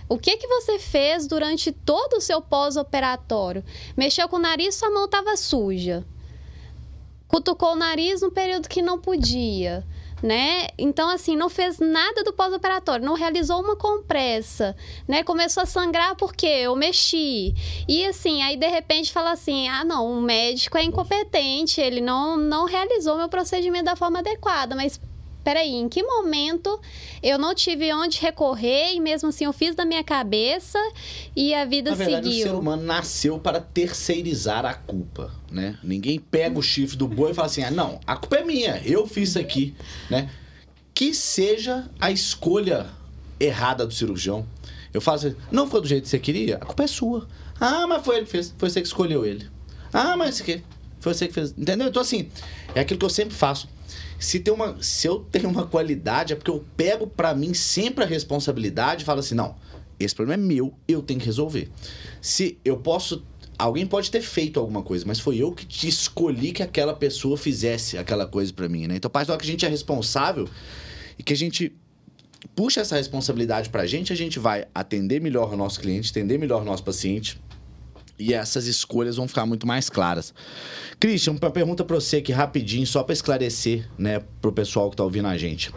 O 0.08 0.17
que 0.17 0.36
que 0.36 0.47
você 0.47 0.78
fez 0.78 1.26
durante 1.26 1.71
todo 1.71 2.17
o 2.17 2.21
seu 2.21 2.41
pós-operatório? 2.41 3.63
Mexeu 3.95 4.28
com 4.28 4.36
o 4.36 4.39
nariz, 4.39 4.76
sua 4.76 4.91
mão 4.91 5.06
estava 5.06 5.38
suja. 5.38 6.06
Cutucou 7.30 7.71
o 7.71 7.78
nariz 7.78 8.21
no 8.21 8.30
período 8.30 8.67
que 8.67 8.82
não 8.82 9.00
podia 9.00 9.86
né? 10.22 10.68
Então, 10.78 11.10
assim, 11.10 11.36
não 11.36 11.50
fez 11.50 11.80
nada 11.80 12.24
do 12.24 12.34
pós-operatório, 12.34 13.06
não 13.06 13.16
realizou 13.16 13.62
uma 13.62 13.76
compressa, 13.76 14.76
né? 15.08 15.24
Começou 15.24 15.64
a 15.64 15.66
sangrar 15.66 16.16
porque 16.16 16.46
eu 16.46 16.76
mexi. 16.76 17.54
E, 17.88 18.06
assim, 18.06 18.42
aí 18.44 18.58
de 18.58 18.68
repente 18.68 19.12
fala 19.12 19.32
assim: 19.32 19.68
ah, 19.68 19.84
não, 19.84 20.12
o 20.12 20.22
médico 20.22 20.78
é 20.78 20.84
incompetente, 20.84 21.82
ele 21.82 22.02
não, 22.02 22.38
não 22.38 22.66
realizou 22.66 23.18
meu 23.18 23.30
procedimento 23.30 23.86
da 23.86 23.96
forma 23.96 24.20
adequada, 24.20 24.76
mas. 24.76 25.00
Peraí, 25.43 25.73
em 25.73 25.89
que 25.89 26.04
momento 26.04 26.80
eu 27.23 27.38
não 27.39 27.56
tive 27.56 27.91
onde 27.93 28.19
recorrer 28.19 28.93
e 28.93 28.99
mesmo 28.99 29.30
assim 29.30 29.45
eu 29.45 29.54
fiz 29.54 29.75
da 29.75 29.84
minha 29.84 30.04
cabeça 30.04 30.77
e 31.36 31.54
a 31.54 31.65
vida 31.65 31.91
Na 31.91 31.95
verdade, 31.95 32.30
seguiu? 32.30 32.45
o 32.45 32.49
ser 32.49 32.56
humano 32.56 32.84
nasceu 32.84 33.39
para 33.39 33.60
terceirizar 33.60 34.65
a 34.65 34.73
culpa, 34.73 35.34
né? 35.51 35.77
Ninguém 35.84 36.19
pega 36.19 36.60
o 36.60 36.62
chifre 36.62 36.95
do 36.95 37.08
boi 37.08 37.32
e 37.32 37.34
fala 37.34 37.47
assim, 37.47 37.63
ah, 37.63 37.71
não, 37.71 37.99
a 38.06 38.15
culpa 38.15 38.38
é 38.38 38.43
minha, 38.43 38.82
eu 38.86 39.08
fiz 39.08 39.30
isso 39.30 39.39
aqui, 39.39 39.73
né? 40.10 40.30
Que 40.93 41.13
seja 41.13 41.89
a 41.99 42.12
escolha 42.12 42.88
errada 43.39 43.86
do 43.86 43.93
cirurgião. 43.93 44.45
Eu 44.93 45.01
falo 45.01 45.17
assim, 45.17 45.36
não 45.51 45.67
foi 45.67 45.82
do 45.82 45.88
jeito 45.88 46.04
que 46.04 46.10
você 46.10 46.19
queria, 46.19 46.58
a 46.58 46.65
culpa 46.65 46.84
é 46.84 46.88
sua. 46.88 47.27
Ah, 47.60 47.88
mas 47.88 48.06
foi 48.06 48.17
ele 48.17 48.25
que 48.25 48.32
fez, 48.32 48.54
foi 48.58 48.69
você 48.69 48.82
que 48.82 48.88
escolheu 48.88 49.25
ele. 49.25 49.47
Ah, 49.91 50.15
mas 50.15 50.36
isso 50.36 50.43
aqui, 50.43 50.63
foi 50.99 51.13
você 51.13 51.27
que 51.27 51.34
fez. 51.34 51.51
Entendeu? 51.58 51.88
Então, 51.88 52.01
assim, 52.01 52.30
é 52.75 52.82
aquilo 52.82 52.99
que 52.99 53.06
eu 53.06 53.10
sempre 53.10 53.36
faço. 53.36 53.67
Se, 54.19 54.39
tem 54.39 54.54
uma, 54.54 54.82
se 54.82 55.08
eu 55.08 55.19
tenho 55.32 55.49
uma 55.49 55.65
qualidade, 55.65 56.34
é 56.34 56.36
porque 56.36 56.51
eu 56.51 56.63
pego 56.75 57.08
pra 57.08 57.34
mim 57.34 57.54
sempre 57.54 58.04
a 58.04 58.08
responsabilidade 58.08 59.04
e 59.04 59.06
falo 59.06 59.19
assim, 59.19 59.36
não, 59.36 59.56
esse 59.99 60.15
problema 60.15 60.43
é 60.43 60.45
meu, 60.45 60.73
eu 60.88 61.01
tenho 61.01 61.19
que 61.19 61.25
resolver. 61.25 61.69
Se 62.21 62.58
eu 62.63 62.77
posso. 62.77 63.23
Alguém 63.58 63.86
pode 63.86 64.10
ter 64.10 64.21
feito 64.21 64.60
alguma 64.60 64.82
coisa, 64.82 65.06
mas 65.06 65.19
foi 65.19 65.38
eu 65.38 65.51
que 65.51 65.67
te 65.67 65.88
escolhi 65.88 66.51
que 66.51 66.63
aquela 66.63 66.95
pessoa 66.95 67.38
fizesse 67.38 67.95
aquela 67.95 68.25
coisa 68.25 68.51
pra 68.51 68.67
mim, 68.67 68.88
né? 68.88 68.95
Então, 68.95 69.08
a 69.08 69.12
partir 69.12 69.27
da 69.27 69.38
que 69.38 69.43
a 69.43 69.47
gente 69.47 69.63
é 69.63 69.69
responsável 69.69 70.49
e 71.19 71.21
que 71.21 71.32
a 71.32 71.38
gente 71.38 71.71
puxa 72.56 72.82
essa 72.82 72.95
responsabilidade 72.95 73.69
pra 73.69 73.86
gente, 73.86 74.12
a 74.12 74.15
gente 74.15 74.39
vai 74.39 74.65
atender 74.73 75.21
melhor 75.21 75.54
o 75.54 75.58
nosso 75.58 75.80
cliente, 75.80 76.10
atender 76.10 76.39
melhor 76.39 76.63
o 76.63 76.65
nosso 76.65 76.84
paciente. 76.84 77.39
E 78.22 78.34
essas 78.34 78.68
escolhas 78.68 79.16
vão 79.16 79.28
ficar 79.28 79.46
muito 79.46 79.66
mais 79.66 79.90
claras. 79.90 80.34
Christian, 81.00 81.34
uma 81.34 81.52
pergunta 81.52 81.84
pra 81.84 81.96
você 81.96 82.18
aqui 82.18 82.32
rapidinho, 82.32 82.86
só 82.86 83.04
pra 83.04 83.14
esclarecer, 83.14 83.90
né, 83.98 84.22
pro 84.42 84.52
pessoal 84.52 84.90
que 84.90 84.96
tá 84.96 85.04
ouvindo 85.04 85.28
a 85.28 85.38
gente. 85.38 85.72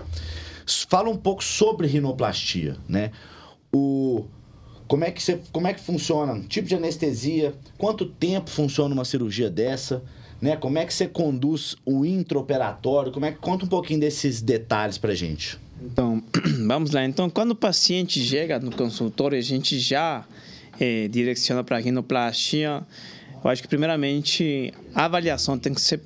Fala 0.89 1.09
um 1.09 1.17
pouco 1.17 1.43
sobre 1.43 1.87
rinoplastia, 1.87 2.77
né? 2.89 3.11
O 3.73 4.27
como 4.87 5.05
é 5.05 5.11
que 5.11 5.23
você, 5.23 5.41
como 5.51 5.67
é 5.67 5.73
que 5.73 5.81
funciona? 5.81 6.39
Tipo 6.47 6.69
de 6.69 6.75
anestesia? 6.75 7.55
Quanto 7.79 8.05
tempo 8.05 8.51
funciona 8.51 8.95
uma 8.95 9.05
cirurgia 9.05 9.49
dessa? 9.49 10.03
Né? 10.41 10.57
Como 10.57 10.79
é 10.79 10.85
que 10.85 10.93
você 10.93 11.09
conduz 11.09 11.75
o 11.87 12.05
intraoperatório? 12.05 13.11
Como 13.11 13.25
é 13.25 13.33
que 13.33 13.39
conta 13.39 13.65
um 13.65 13.69
pouquinho 13.69 14.01
desses 14.01 14.43
detalhes 14.43 14.99
pra 14.99 15.15
gente? 15.15 15.59
Então, 15.83 16.23
vamos 16.67 16.91
lá. 16.91 17.05
Então, 17.05 17.31
quando 17.31 17.53
o 17.53 17.57
paciente 17.57 18.21
chega 18.21 18.59
no 18.59 18.71
consultório, 18.71 19.39
a 19.39 19.43
gente 19.43 19.79
já 19.79 20.27
eh, 20.81 21.09
direciona 21.09 21.63
para 21.63 21.77
a 21.77 21.81
rinoplastia. 21.81 22.83
Eu 23.43 23.51
acho 23.51 23.63
que, 23.63 23.69
primeiramente, 23.69 24.73
a 24.95 25.05
avaliação 25.05 25.59
tem 25.59 25.75
que 25.75 25.81
ser 25.81 26.01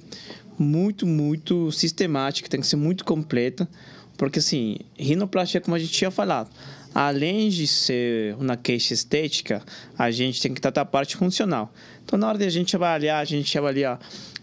muito, 0.59 1.07
muito 1.07 1.71
sistemática, 1.71 2.49
tem 2.49 2.61
que 2.61 2.67
ser 2.67 2.77
muito 2.77 3.05
completa, 3.05 3.69
porque, 4.17 4.41
assim, 4.41 4.79
rinoplastia, 4.99 5.61
como 5.61 5.77
a 5.77 5.79
gente 5.79 5.93
tinha 5.93 6.11
falado, 6.11 6.51
além 6.95 7.49
de 7.49 7.67
ser 7.67 8.35
uma 8.37 8.57
queixa 8.57 8.93
estética, 8.93 9.63
a 9.97 10.11
gente 10.11 10.41
tem 10.41 10.53
que 10.53 10.61
tratar 10.61 10.81
a 10.81 10.85
parte 10.85 11.17
funcional. 11.17 11.73
Então, 12.05 12.19
na 12.19 12.27
hora 12.29 12.39
de 12.39 12.45
a 12.45 12.51
gente 12.51 12.75
avaliar, 12.75 13.23
a 13.23 13.25
gente 13.25 13.57
avalia 13.57 13.93
a 13.93 13.99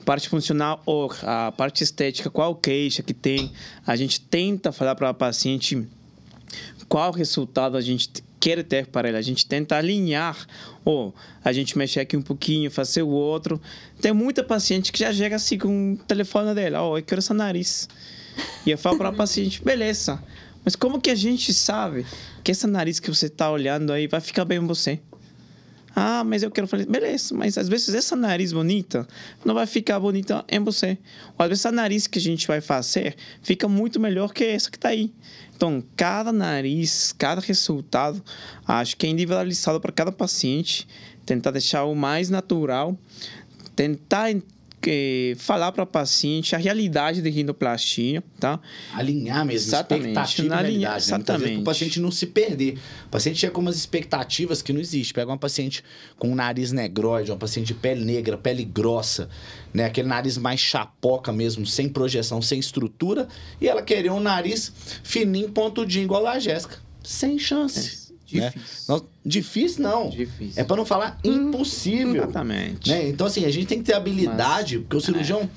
parte 0.05 0.29
funcional 0.29 0.81
ou 0.85 1.11
a 1.23 1.51
parte 1.51 1.83
estética, 1.83 2.29
qual 2.29 2.55
queixa 2.55 3.03
que 3.03 3.13
tem, 3.13 3.51
a 3.85 3.95
gente 3.95 4.21
tenta 4.21 4.71
falar 4.71 4.95
para 4.95 5.09
o 5.09 5.13
paciente 5.13 5.85
qual 6.87 7.11
resultado 7.11 7.75
a 7.75 7.81
gente 7.81 8.23
quer 8.45 8.63
ter 8.63 8.85
para 8.85 9.07
ele. 9.07 9.17
A 9.17 9.21
gente 9.23 9.47
tenta 9.47 9.75
alinhar, 9.75 10.45
ou 10.83 11.15
a 11.43 11.51
gente 11.51 11.75
mexe 11.75 11.99
aqui 11.99 12.15
um 12.15 12.21
pouquinho, 12.21 12.69
fazer 12.69 13.01
o 13.01 13.09
outro. 13.09 13.59
Tem 13.99 14.13
muita 14.13 14.43
paciente 14.43 14.91
que 14.91 14.99
já 14.99 15.11
chega 15.11 15.35
assim 15.37 15.57
com 15.57 15.93
o 15.93 15.97
telefone 15.97 16.53
dela, 16.53 16.83
ó, 16.83 16.91
oh, 16.91 16.97
eu 16.99 17.03
quero 17.03 17.17
esse 17.17 17.33
nariz. 17.33 17.89
E 18.63 18.69
eu 18.69 18.77
falo 18.77 18.99
para 18.99 19.09
a 19.09 19.13
paciente, 19.13 19.63
beleza, 19.63 20.21
mas 20.63 20.75
como 20.75 21.01
que 21.01 21.09
a 21.09 21.15
gente 21.15 21.51
sabe 21.55 22.05
que 22.43 22.51
esse 22.51 22.67
nariz 22.67 22.99
que 22.99 23.09
você 23.09 23.25
está 23.25 23.49
olhando 23.49 23.91
aí 23.91 24.05
vai 24.05 24.21
ficar 24.21 24.45
bem 24.45 24.59
em 24.59 24.67
você? 24.67 24.99
Ah, 25.95 26.25
mas 26.25 26.43
eu 26.43 26.51
quero 26.51 26.67
fazer. 26.67 26.85
Beleza, 26.85 27.33
mas 27.33 27.57
às 27.57 27.69
vezes 27.69 27.95
essa 27.95 28.17
nariz 28.17 28.51
bonita 28.51 29.07
não 29.45 29.55
vai 29.55 29.65
ficar 29.65 29.97
bonita 29.97 30.43
em 30.49 30.59
você. 30.59 30.97
Ou 31.37 31.43
às 31.43 31.47
vezes 31.47 31.65
a 31.65 31.71
nariz 31.71 32.05
que 32.05 32.19
a 32.19 32.21
gente 32.21 32.45
vai 32.45 32.59
fazer 32.59 33.15
fica 33.41 33.67
muito 33.69 33.97
melhor 33.97 34.33
que 34.33 34.43
essa 34.43 34.69
que 34.69 34.75
está 34.75 34.89
aí. 34.89 35.13
Então, 35.55 35.81
cada 35.95 36.33
nariz, 36.33 37.13
cada 37.17 37.39
resultado, 37.39 38.21
acho 38.67 38.97
que 38.97 39.07
é 39.07 39.09
individualizado 39.09 39.79
para 39.79 39.93
cada 39.93 40.11
paciente. 40.11 40.85
Tentar 41.25 41.51
deixar 41.51 41.85
o 41.85 41.95
mais 41.95 42.29
natural. 42.29 42.97
Tentar 43.73 44.31
que 44.81 45.35
falar 45.39 45.71
para 45.71 45.83
o 45.83 45.87
paciente 45.87 46.55
a 46.55 46.57
realidade 46.57 47.21
de 47.21 47.29
rinoplastia, 47.29 48.23
tá? 48.39 48.59
Alinhar 48.93 49.45
mesmo, 49.45 49.67
exatamente. 49.67 50.07
expectativa 50.09 50.55
realidade. 50.55 50.93
Né? 50.93 50.97
Exatamente. 50.97 51.53
Né? 51.55 51.61
o 51.61 51.63
paciente 51.63 51.99
não 51.99 52.11
se 52.11 52.27
perder. 52.27 52.77
O 53.07 53.09
paciente 53.09 53.39
chega 53.39 53.53
com 53.53 53.61
umas 53.61 53.75
expectativas 53.75 54.61
que 54.61 54.71
não 54.71 54.79
existe. 54.79 55.13
Pega 55.13 55.31
uma 55.31 55.37
paciente 55.37 55.83
com 56.17 56.29
um 56.29 56.35
nariz 56.35 56.71
negroide, 56.71 57.31
uma 57.31 57.37
paciente 57.37 57.67
de 57.67 57.73
pele 57.73 58.03
negra, 58.03 58.37
pele 58.37 58.63
grossa, 58.63 59.29
né? 59.73 59.85
Aquele 59.85 60.07
nariz 60.07 60.37
mais 60.37 60.59
chapoca 60.59 61.31
mesmo, 61.31 61.65
sem 61.65 61.89
projeção, 61.89 62.41
sem 62.41 62.59
estrutura, 62.59 63.27
e 63.59 63.67
ela 63.67 63.81
querer 63.81 64.11
um 64.11 64.19
nariz 64.19 64.71
fininho, 65.03 65.49
pontudinho, 65.49 66.03
igual 66.03 66.27
a 66.27 66.39
Jéssica. 66.39 66.77
Sem 67.03 67.37
chance. 67.37 68.01
É. 68.01 68.04
Né? 68.31 68.49
Difícil. 68.49 68.95
Né? 68.95 69.01
difícil 69.25 69.83
não. 69.83 70.09
Difícil. 70.09 70.61
É 70.61 70.63
para 70.63 70.77
não 70.77 70.85
falar 70.85 71.19
hum, 71.23 71.49
impossível. 71.49 72.23
Exatamente. 72.23 72.89
Né? 72.89 73.09
Então, 73.09 73.27
assim, 73.27 73.45
a 73.45 73.51
gente 73.51 73.67
tem 73.67 73.79
que 73.79 73.85
ter 73.85 73.93
habilidade, 73.93 74.75
Mas, 74.75 74.83
porque 74.83 74.97
o 74.97 75.01
cirurgião 75.01 75.41
é. 75.41 75.49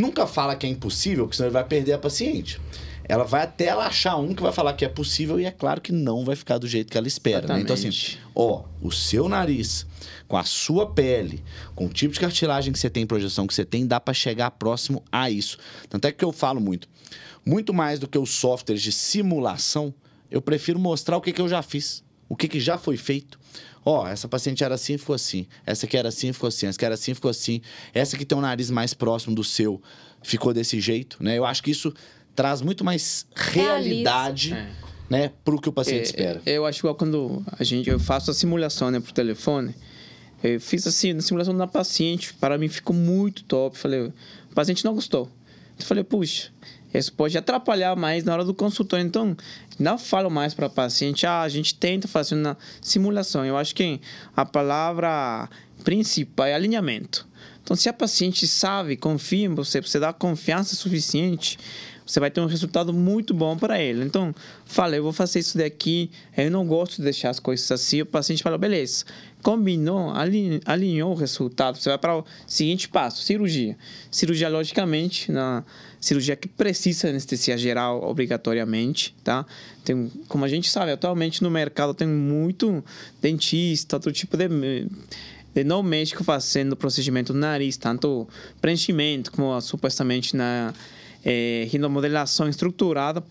nunca 0.00 0.26
fala 0.26 0.54
que 0.54 0.66
é 0.66 0.70
impossível, 0.70 1.24
porque 1.24 1.36
senão 1.36 1.48
ele 1.48 1.54
vai 1.54 1.64
perder 1.64 1.94
a 1.94 1.98
paciente. 1.98 2.60
Ela 3.04 3.24
vai 3.24 3.42
até 3.42 3.66
ela 3.66 3.86
achar 3.86 4.16
um 4.16 4.34
que 4.34 4.42
vai 4.42 4.52
falar 4.52 4.74
que 4.74 4.84
é 4.84 4.88
possível 4.88 5.40
e 5.40 5.44
é 5.44 5.50
claro 5.50 5.80
que 5.80 5.92
não 5.92 6.24
vai 6.24 6.36
ficar 6.36 6.58
do 6.58 6.68
jeito 6.68 6.90
que 6.90 6.96
ela 6.96 7.08
espera. 7.08 7.46
Né? 7.48 7.60
Então, 7.60 7.74
assim, 7.74 7.90
ó, 8.34 8.62
o 8.80 8.92
seu 8.92 9.28
nariz, 9.28 9.86
com 10.28 10.36
a 10.36 10.44
sua 10.44 10.86
pele, 10.86 11.42
com 11.74 11.86
o 11.86 11.88
tipo 11.88 12.14
de 12.14 12.20
cartilagem 12.20 12.72
que 12.72 12.78
você 12.78 12.88
tem, 12.88 13.06
projeção 13.06 13.46
que 13.46 13.54
você 13.54 13.64
tem, 13.64 13.86
dá 13.86 13.98
para 13.98 14.14
chegar 14.14 14.50
próximo 14.52 15.02
a 15.10 15.28
isso. 15.28 15.58
Tanto 15.90 16.06
é 16.06 16.12
que 16.12 16.24
eu 16.24 16.32
falo 16.32 16.60
muito. 16.60 16.88
Muito 17.44 17.74
mais 17.74 17.98
do 17.98 18.06
que 18.06 18.16
os 18.16 18.30
softwares 18.30 18.80
de 18.80 18.92
simulação, 18.92 19.92
eu 20.30 20.40
prefiro 20.40 20.78
mostrar 20.78 21.16
o 21.16 21.20
que, 21.20 21.32
que 21.32 21.40
eu 21.40 21.48
já 21.48 21.60
fiz 21.60 22.04
o 22.32 22.36
que, 22.36 22.48
que 22.48 22.58
já 22.58 22.78
foi 22.78 22.96
feito. 22.96 23.38
Ó, 23.84 24.04
oh, 24.04 24.06
essa 24.06 24.26
paciente 24.26 24.64
era 24.64 24.74
assim, 24.74 24.96
ficou 24.96 25.14
assim. 25.14 25.46
Essa 25.66 25.84
aqui 25.84 25.98
era 25.98 26.08
assim, 26.08 26.32
ficou 26.32 26.48
assim. 26.48 26.66
Essa 26.66 26.78
aqui 26.78 26.84
era 26.86 26.94
assim, 26.94 27.12
ficou 27.12 27.30
assim. 27.30 27.60
Essa 27.92 28.16
que 28.16 28.24
tem 28.24 28.38
o 28.38 28.40
nariz 28.40 28.70
mais 28.70 28.94
próximo 28.94 29.34
do 29.34 29.44
seu, 29.44 29.82
ficou 30.22 30.54
desse 30.54 30.80
jeito, 30.80 31.22
né? 31.22 31.36
Eu 31.36 31.44
acho 31.44 31.62
que 31.62 31.70
isso 31.70 31.92
traz 32.34 32.62
muito 32.62 32.82
mais 32.82 33.26
realidade, 33.36 34.54
é. 34.54 34.72
né, 35.10 35.30
pro 35.44 35.60
que 35.60 35.68
o 35.68 35.72
paciente 35.72 35.98
é, 35.98 36.04
espera. 36.04 36.42
Eu 36.46 36.64
acho 36.64 36.78
igual 36.78 36.94
quando 36.94 37.44
a 37.46 37.62
gente, 37.62 37.90
eu 37.90 38.00
faço 38.00 38.30
a 38.30 38.34
simulação, 38.34 38.90
né, 38.90 38.98
pro 38.98 39.12
telefone. 39.12 39.74
Eu 40.42 40.58
fiz 40.58 40.86
assim, 40.86 41.12
na 41.12 41.20
simulação 41.20 41.54
da 41.54 41.66
paciente, 41.66 42.32
para 42.32 42.56
mim 42.56 42.68
ficou 42.68 42.96
muito 42.96 43.44
top. 43.44 43.76
Falei, 43.76 44.00
o 44.00 44.54
paciente 44.54 44.86
não 44.86 44.94
gostou. 44.94 45.28
Eu 45.78 45.84
falei, 45.84 46.02
puxa, 46.02 46.50
isso 46.98 47.12
pode 47.12 47.36
atrapalhar 47.38 47.96
mais 47.96 48.24
na 48.24 48.32
hora 48.32 48.44
do 48.44 48.54
consultório. 48.54 49.04
Então, 49.04 49.36
não 49.78 49.98
falo 49.98 50.30
mais 50.30 50.54
para 50.54 50.68
paciente, 50.68 51.26
ah, 51.26 51.42
a 51.42 51.48
gente 51.48 51.74
tenta 51.74 52.06
fazer 52.06 52.34
uma 52.34 52.56
simulação. 52.80 53.44
Eu 53.44 53.56
acho 53.56 53.74
que 53.74 54.00
a 54.36 54.44
palavra 54.44 55.48
principal 55.82 56.46
é 56.46 56.54
alinhamento. 56.54 57.26
Então, 57.62 57.76
se 57.76 57.88
a 57.88 57.92
paciente 57.92 58.46
sabe, 58.46 58.96
confia 58.96 59.46
em 59.46 59.54
você, 59.54 59.80
você 59.80 59.98
dá 59.98 60.12
confiança 60.12 60.74
suficiente, 60.74 61.58
você 62.06 62.20
vai 62.20 62.30
ter 62.30 62.40
um 62.40 62.46
resultado 62.46 62.92
muito 62.92 63.32
bom 63.32 63.56
para 63.56 63.80
ele. 63.80 64.04
Então, 64.04 64.34
fala, 64.64 64.96
eu 64.96 65.02
vou 65.02 65.12
fazer 65.12 65.38
isso 65.38 65.56
daqui, 65.56 66.10
eu 66.36 66.50
não 66.50 66.66
gosto 66.66 66.96
de 66.96 67.02
deixar 67.02 67.30
as 67.30 67.38
coisas 67.38 67.70
assim. 67.70 68.02
O 68.02 68.06
paciente 68.06 68.42
fala, 68.42 68.58
beleza, 68.58 69.04
combinou, 69.42 70.12
alinhou 70.64 71.12
o 71.12 71.14
resultado. 71.14 71.78
Você 71.78 71.88
vai 71.88 71.98
para 71.98 72.18
o 72.18 72.24
seguinte 72.46 72.88
passo, 72.88 73.22
cirurgia. 73.22 73.76
Cirurgia, 74.10 74.48
logicamente, 74.48 75.30
na 75.30 75.64
cirurgia 76.00 76.36
que 76.36 76.48
precisa 76.48 77.08
anestesia 77.08 77.56
geral 77.56 78.02
obrigatoriamente, 78.02 79.14
tá? 79.22 79.46
Tem, 79.84 80.10
como 80.28 80.44
a 80.44 80.48
gente 80.48 80.68
sabe, 80.68 80.92
atualmente 80.92 81.42
no 81.42 81.50
mercado 81.50 81.94
tem 81.94 82.08
muito 82.08 82.82
dentista, 83.20 83.96
outro 83.96 84.12
tipo 84.12 84.36
de 84.36 84.48
de 85.54 85.64
não 85.64 85.82
médico 85.82 86.24
fazendo 86.24 86.74
procedimento 86.74 87.32
no 87.32 87.40
nariz, 87.40 87.76
tanto 87.76 88.26
preenchimento 88.60 89.30
como 89.30 89.60
supostamente 89.60 90.34
na 90.34 90.72
é, 91.24 91.66
rinomodelação 91.70 92.48
estruturada 92.48 93.22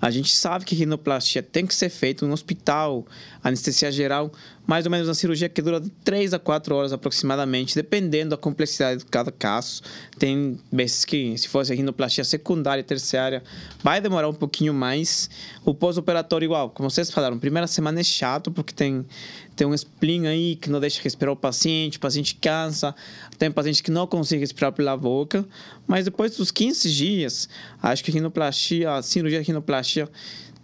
a 0.00 0.10
gente 0.10 0.34
sabe 0.34 0.64
que 0.64 0.74
rinoplastia 0.74 1.42
tem 1.42 1.66
que 1.66 1.74
ser 1.74 1.88
feita 1.88 2.26
no 2.26 2.32
hospital, 2.32 3.06
anestesia 3.42 3.90
geral, 3.90 4.32
mais 4.66 4.86
ou 4.86 4.90
menos 4.90 5.08
uma 5.08 5.14
cirurgia 5.14 5.48
que 5.48 5.60
dura 5.60 5.80
de 5.80 5.90
3 6.04 6.34
a 6.34 6.38
4 6.38 6.74
horas 6.74 6.92
aproximadamente, 6.92 7.74
dependendo 7.74 8.30
da 8.30 8.36
complexidade 8.36 9.00
de 9.00 9.06
cada 9.06 9.32
caso. 9.32 9.82
Tem 10.18 10.58
vezes 10.72 11.04
que, 11.04 11.36
se 11.36 11.48
fosse 11.48 11.74
rinoplastia 11.74 12.24
secundária, 12.24 12.82
terciária, 12.84 13.42
vai 13.82 14.00
demorar 14.00 14.28
um 14.28 14.34
pouquinho 14.34 14.72
mais. 14.72 15.28
O 15.64 15.74
pós-operatório, 15.74 16.46
igual, 16.46 16.70
como 16.70 16.90
vocês 16.90 17.10
falaram, 17.10 17.38
primeira 17.38 17.66
semana 17.66 18.00
é 18.00 18.04
chato, 18.04 18.50
porque 18.50 18.72
tem, 18.72 19.04
tem 19.58 19.66
um 19.66 19.74
spleen 19.74 20.28
aí 20.28 20.54
que 20.54 20.70
não 20.70 20.78
deixa 20.78 21.02
respirar 21.02 21.32
o 21.32 21.36
paciente, 21.36 21.96
o 21.96 22.00
paciente 22.00 22.36
cansa, 22.36 22.94
tem 23.36 23.50
paciente 23.50 23.82
que 23.82 23.90
não 23.90 24.06
consegue 24.06 24.40
respirar 24.40 24.72
pela 24.72 24.96
boca, 24.96 25.44
mas 25.84 26.04
depois 26.04 26.36
dos 26.36 26.52
15 26.52 26.88
dias, 26.92 27.48
acho 27.82 28.04
que 28.04 28.12
a 28.12 28.14
rinoplastia, 28.14 28.94
a 28.94 29.02
cirurgia 29.02 29.40
de 29.40 29.48
rinoplastia 29.48 30.08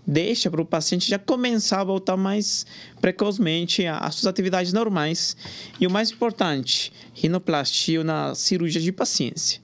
deixa 0.06 0.48
para 0.48 0.62
o 0.62 0.64
paciente 0.64 1.10
já 1.10 1.18
começar 1.18 1.80
a 1.80 1.84
voltar 1.84 2.16
mais 2.16 2.64
precocemente 3.00 3.84
às 3.84 4.14
suas 4.14 4.26
atividades 4.26 4.72
normais. 4.72 5.36
E 5.80 5.88
o 5.88 5.90
mais 5.90 6.12
importante, 6.12 6.92
rinoplastia 7.14 8.04
na 8.04 8.32
cirurgia 8.36 8.80
de 8.80 8.92
paciência. 8.92 9.60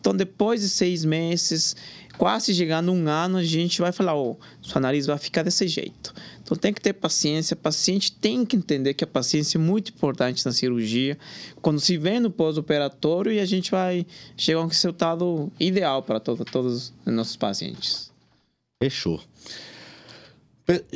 Então, 0.00 0.14
depois 0.14 0.60
de 0.60 0.68
seis 0.68 1.04
meses, 1.04 1.74
quase 2.16 2.54
chegando 2.54 2.92
um 2.92 3.08
ano, 3.08 3.38
a 3.38 3.44
gente 3.44 3.80
vai 3.80 3.90
falar: 3.90 4.16
oh, 4.16 4.36
seu 4.62 4.80
nariz 4.80 5.06
vai 5.06 5.18
ficar 5.18 5.42
desse 5.42 5.66
jeito. 5.66 6.14
Então, 6.48 6.56
tem 6.56 6.72
que 6.72 6.80
ter 6.80 6.94
paciência. 6.94 7.52
O 7.52 7.58
paciente 7.58 8.10
tem 8.10 8.46
que 8.46 8.56
entender 8.56 8.94
que 8.94 9.04
a 9.04 9.06
paciência 9.06 9.58
é 9.58 9.60
muito 9.60 9.90
importante 9.90 10.46
na 10.46 10.50
cirurgia. 10.50 11.18
Quando 11.60 11.78
se 11.78 11.98
vê 11.98 12.18
no 12.18 12.30
pós-operatório, 12.30 13.30
e 13.30 13.38
a 13.38 13.44
gente 13.44 13.70
vai 13.70 14.06
chegar 14.34 14.60
a 14.60 14.62
um 14.62 14.66
resultado 14.66 15.52
ideal 15.60 16.02
para 16.02 16.18
todo, 16.18 16.46
todos 16.46 16.94
os 17.04 17.12
nossos 17.12 17.36
pacientes. 17.36 18.10
Fechou. 18.82 19.20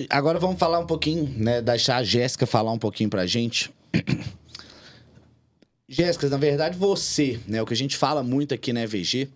Agora 0.08 0.38
vamos 0.38 0.58
falar 0.58 0.78
um 0.78 0.86
pouquinho, 0.86 1.28
né? 1.36 1.60
Deixar 1.60 1.96
a 1.96 2.02
Jéssica 2.02 2.46
falar 2.46 2.72
um 2.72 2.78
pouquinho 2.78 3.10
pra 3.10 3.26
gente. 3.26 3.70
Jéssica, 5.86 6.30
na 6.30 6.38
verdade, 6.38 6.78
você, 6.78 7.38
né? 7.46 7.60
O 7.60 7.66
que 7.66 7.74
a 7.74 7.76
gente 7.76 7.98
fala 7.98 8.22
muito 8.22 8.54
aqui 8.54 8.72
na 8.72 8.84
EVG, 8.84 9.28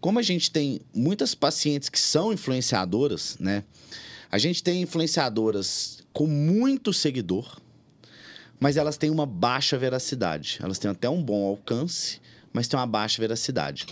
como 0.00 0.18
a 0.18 0.22
gente 0.22 0.50
tem 0.50 0.80
muitas 0.92 1.32
pacientes 1.32 1.88
que 1.88 1.98
são 2.00 2.32
influenciadoras, 2.32 3.36
né? 3.38 3.62
A 4.30 4.38
gente 4.38 4.62
tem 4.62 4.82
influenciadoras 4.82 5.98
com 6.12 6.26
muito 6.26 6.92
seguidor, 6.92 7.58
mas 8.60 8.76
elas 8.76 8.96
têm 8.96 9.10
uma 9.10 9.26
baixa 9.26 9.76
veracidade. 9.76 10.58
Elas 10.62 10.78
têm 10.78 10.90
até 10.90 11.08
um 11.08 11.22
bom 11.22 11.46
alcance, 11.46 12.20
mas 12.52 12.68
têm 12.68 12.78
uma 12.78 12.86
baixa 12.86 13.20
veracidade. 13.20 13.86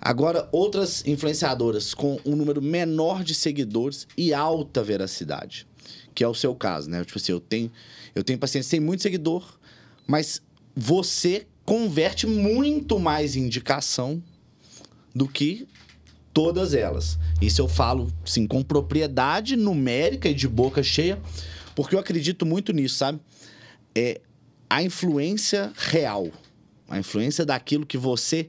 Agora, 0.00 0.48
outras 0.52 1.04
influenciadoras 1.06 1.94
com 1.94 2.20
um 2.24 2.36
número 2.36 2.60
menor 2.60 3.24
de 3.24 3.34
seguidores 3.34 4.06
e 4.16 4.34
alta 4.34 4.82
veracidade, 4.82 5.66
que 6.14 6.22
é 6.22 6.28
o 6.28 6.34
seu 6.34 6.54
caso, 6.54 6.90
né? 6.90 7.04
Tipo 7.04 7.18
assim, 7.18 7.32
eu 7.32 7.40
tenho, 7.40 7.70
eu 8.14 8.22
tenho 8.22 8.38
pacientes 8.38 8.68
sem 8.68 8.80
muito 8.80 9.02
seguidor, 9.02 9.58
mas 10.06 10.42
você 10.76 11.46
converte 11.64 12.26
muito 12.26 12.98
mais 12.98 13.36
indicação 13.36 14.22
do 15.14 15.28
que 15.28 15.66
todas 16.32 16.74
elas. 16.74 17.18
Isso 17.40 17.60
eu 17.60 17.68
falo, 17.68 18.12
sim, 18.24 18.46
com 18.46 18.62
propriedade 18.62 19.56
numérica 19.56 20.28
e 20.28 20.34
de 20.34 20.48
boca 20.48 20.82
cheia, 20.82 21.20
porque 21.74 21.94
eu 21.94 21.98
acredito 21.98 22.46
muito 22.46 22.72
nisso, 22.72 22.96
sabe? 22.96 23.20
É 23.94 24.20
a 24.68 24.82
influência 24.82 25.72
real, 25.76 26.28
a 26.88 26.98
influência 26.98 27.44
daquilo 27.44 27.84
que 27.84 27.98
você 27.98 28.48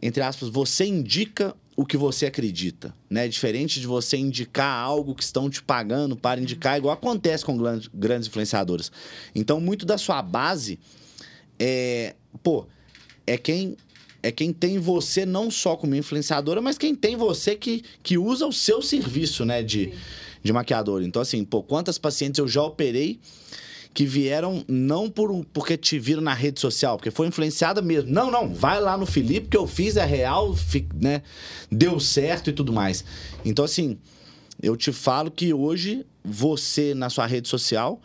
entre 0.00 0.22
aspas, 0.22 0.48
você 0.48 0.84
indica 0.84 1.54
o 1.76 1.84
que 1.84 1.96
você 1.96 2.26
acredita, 2.26 2.94
né? 3.08 3.28
Diferente 3.28 3.80
de 3.80 3.86
você 3.86 4.16
indicar 4.16 4.80
algo 4.80 5.14
que 5.14 5.22
estão 5.22 5.48
te 5.48 5.62
pagando 5.62 6.16
para 6.16 6.40
indicar, 6.40 6.76
igual 6.76 6.94
acontece 6.94 7.44
com 7.44 7.56
grandes 7.94 8.28
influenciadores. 8.28 8.90
Então, 9.34 9.60
muito 9.60 9.86
da 9.86 9.98
sua 9.98 10.22
base 10.22 10.78
é, 11.58 12.14
pô, 12.42 12.66
é 13.26 13.36
quem 13.36 13.76
é 14.22 14.32
quem 14.32 14.52
tem 14.52 14.78
você 14.78 15.24
não 15.24 15.50
só 15.50 15.76
como 15.76 15.94
influenciadora, 15.94 16.60
mas 16.60 16.76
quem 16.76 16.94
tem 16.94 17.16
você 17.16 17.54
que, 17.54 17.84
que 18.02 18.18
usa 18.18 18.46
o 18.46 18.52
seu 18.52 18.82
serviço, 18.82 19.44
né? 19.44 19.62
De, 19.62 19.92
de 20.42 20.52
maquiador. 20.52 21.02
Então, 21.02 21.22
assim, 21.22 21.44
pô, 21.44 21.62
quantas 21.62 21.98
pacientes 21.98 22.38
eu 22.38 22.48
já 22.48 22.62
operei 22.62 23.20
que 23.94 24.04
vieram 24.04 24.64
não 24.68 25.10
por 25.10 25.44
porque 25.52 25.76
te 25.76 25.98
viram 25.98 26.22
na 26.22 26.34
rede 26.34 26.60
social, 26.60 26.96
porque 26.96 27.10
foi 27.10 27.26
influenciada 27.26 27.82
mesmo. 27.82 28.10
Não, 28.10 28.30
não, 28.30 28.52
vai 28.52 28.80
lá 28.80 28.96
no 28.96 29.06
Felipe 29.06 29.48
que 29.48 29.56
eu 29.56 29.66
fiz, 29.66 29.96
é 29.96 30.04
real, 30.04 30.54
né? 30.94 31.22
Deu 31.70 31.98
certo 31.98 32.50
e 32.50 32.52
tudo 32.52 32.72
mais. 32.72 33.04
Então, 33.44 33.64
assim, 33.64 33.98
eu 34.62 34.76
te 34.76 34.92
falo 34.92 35.30
que 35.30 35.52
hoje 35.54 36.04
você, 36.24 36.94
na 36.94 37.08
sua 37.08 37.26
rede 37.26 37.48
social, 37.48 38.00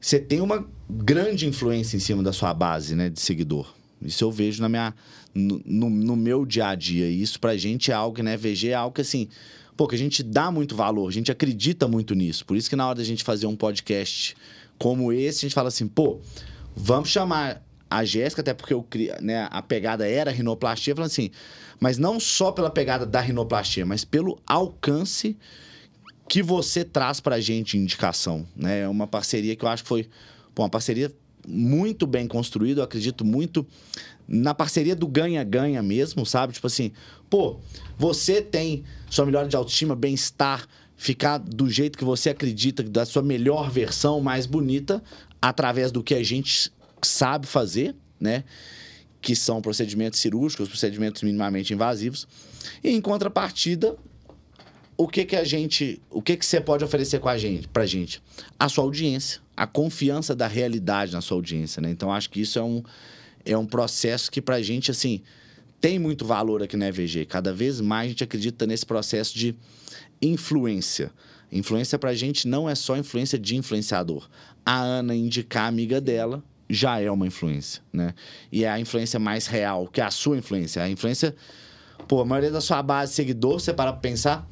você 0.00 0.18
tem 0.18 0.40
uma 0.40 0.66
grande 0.88 1.46
influência 1.46 1.96
em 1.96 2.00
cima 2.00 2.22
da 2.22 2.32
sua 2.32 2.52
base, 2.52 2.94
né, 2.94 3.08
de 3.08 3.20
seguidor. 3.20 3.72
Isso 4.04 4.24
eu 4.24 4.30
vejo 4.30 4.60
na 4.62 4.68
minha, 4.68 4.94
no, 5.34 5.60
no, 5.64 5.90
no 5.90 6.16
meu 6.16 6.44
dia 6.44 6.68
a 6.68 6.74
dia. 6.74 7.08
E 7.08 7.22
isso 7.22 7.38
pra 7.40 7.56
gente 7.56 7.90
é 7.90 7.94
algo 7.94 8.22
né, 8.22 8.36
VG 8.36 8.68
é 8.68 8.74
algo 8.74 8.94
que, 8.94 9.00
assim, 9.00 9.28
pô, 9.76 9.86
que 9.86 9.94
a 9.94 9.98
gente 9.98 10.22
dá 10.22 10.50
muito 10.50 10.74
valor, 10.76 11.08
a 11.08 11.12
gente 11.12 11.30
acredita 11.30 11.88
muito 11.88 12.14
nisso. 12.14 12.44
Por 12.44 12.56
isso 12.56 12.68
que 12.68 12.76
na 12.76 12.86
hora 12.86 12.98
da 12.98 13.04
gente 13.04 13.24
fazer 13.24 13.46
um 13.46 13.56
podcast 13.56 14.36
como 14.78 15.12
esse, 15.12 15.38
a 15.38 15.48
gente 15.48 15.54
fala 15.54 15.68
assim, 15.68 15.86
pô, 15.86 16.20
vamos 16.74 17.08
chamar 17.08 17.62
a 17.88 18.04
Jéssica, 18.04 18.40
até 18.40 18.54
porque 18.54 18.72
eu, 18.72 18.86
né, 19.20 19.46
a 19.50 19.60
pegada 19.60 20.08
era 20.08 20.30
a 20.30 20.34
rinoplastia, 20.34 20.94
falando 20.94 21.10
assim, 21.10 21.30
mas 21.78 21.98
não 21.98 22.18
só 22.18 22.50
pela 22.50 22.70
pegada 22.70 23.04
da 23.04 23.20
rinoplastia, 23.20 23.84
mas 23.84 24.04
pelo 24.04 24.38
alcance 24.46 25.36
que 26.28 26.42
você 26.42 26.84
traz 26.84 27.20
pra 27.20 27.40
gente 27.40 27.76
indicação, 27.76 28.46
né? 28.56 28.80
É 28.80 28.88
uma 28.88 29.06
parceria 29.06 29.54
que 29.54 29.64
eu 29.64 29.68
acho 29.68 29.82
que 29.82 29.88
foi 29.88 30.08
pô, 30.54 30.62
uma 30.62 30.70
parceria 30.70 31.12
muito 31.46 32.06
bem 32.06 32.26
construída, 32.26 32.80
eu 32.80 32.84
acredito 32.84 33.24
muito 33.24 33.66
na 34.26 34.54
parceria 34.54 34.94
do 34.94 35.06
ganha-ganha 35.06 35.82
mesmo, 35.82 36.24
sabe? 36.24 36.52
Tipo 36.52 36.66
assim, 36.66 36.92
pô, 37.28 37.58
você 37.98 38.40
tem 38.40 38.84
sua 39.10 39.26
melhora 39.26 39.48
de 39.48 39.56
autoestima, 39.56 39.94
bem-estar, 39.94 40.66
ficar 40.96 41.38
do 41.38 41.68
jeito 41.68 41.98
que 41.98 42.04
você 42.04 42.30
acredita, 42.30 42.82
da 42.82 43.04
sua 43.04 43.22
melhor 43.22 43.70
versão, 43.70 44.20
mais 44.20 44.46
bonita, 44.46 45.02
através 45.40 45.90
do 45.90 46.02
que 46.02 46.14
a 46.14 46.22
gente 46.22 46.72
sabe 47.02 47.46
fazer, 47.46 47.94
né? 48.20 48.44
Que 49.20 49.34
são 49.34 49.60
procedimentos 49.60 50.20
cirúrgicos, 50.20 50.68
procedimentos 50.68 51.22
minimamente 51.22 51.74
invasivos. 51.74 52.28
E 52.82 52.90
em 52.90 53.00
contrapartida, 53.00 53.96
o 55.02 55.08
que 55.08 55.24
que 55.24 55.34
a 55.34 55.42
gente, 55.42 56.00
o 56.10 56.22
que 56.22 56.36
que 56.36 56.46
você 56.46 56.60
pode 56.60 56.84
oferecer 56.84 57.18
com 57.18 57.28
a 57.28 57.36
gente, 57.36 57.66
pra 57.66 57.84
gente? 57.84 58.22
A 58.58 58.68
sua 58.68 58.84
audiência, 58.84 59.40
a 59.56 59.66
confiança 59.66 60.34
da 60.34 60.46
realidade 60.46 61.12
na 61.12 61.20
sua 61.20 61.36
audiência, 61.36 61.82
né? 61.82 61.90
Então 61.90 62.12
acho 62.12 62.30
que 62.30 62.40
isso 62.40 62.58
é 62.58 62.62
um 62.62 62.82
é 63.44 63.58
um 63.58 63.66
processo 63.66 64.30
que 64.30 64.40
pra 64.40 64.62
gente 64.62 64.92
assim 64.92 65.20
tem 65.80 65.98
muito 65.98 66.24
valor 66.24 66.62
aqui 66.62 66.76
na 66.76 66.86
EVG. 66.86 67.26
Cada 67.26 67.52
vez 67.52 67.80
mais 67.80 68.06
a 68.06 68.08
gente 68.10 68.22
acredita 68.22 68.64
nesse 68.64 68.86
processo 68.86 69.36
de 69.36 69.56
influência. 70.20 71.10
Influência 71.50 71.98
pra 71.98 72.14
gente 72.14 72.46
não 72.46 72.70
é 72.70 72.74
só 72.76 72.96
influência 72.96 73.36
de 73.36 73.56
influenciador. 73.56 74.28
A 74.64 74.80
Ana 74.80 75.16
indicar 75.16 75.64
a 75.64 75.66
amiga 75.66 76.00
dela 76.00 76.44
já 76.70 77.00
é 77.00 77.10
uma 77.10 77.26
influência, 77.26 77.82
né? 77.92 78.14
E 78.52 78.62
é 78.62 78.70
a 78.70 78.78
influência 78.78 79.18
mais 79.18 79.48
real, 79.48 79.88
que 79.88 80.00
é 80.00 80.04
a 80.04 80.10
sua 80.12 80.38
influência. 80.38 80.80
A 80.80 80.88
influência, 80.88 81.34
pô, 82.06 82.20
a 82.20 82.24
maioria 82.24 82.52
da 82.52 82.60
sua 82.60 82.80
base 82.80 83.12
seguidor, 83.14 83.54
você 83.54 83.74
para 83.74 83.92
pensar, 83.92 84.48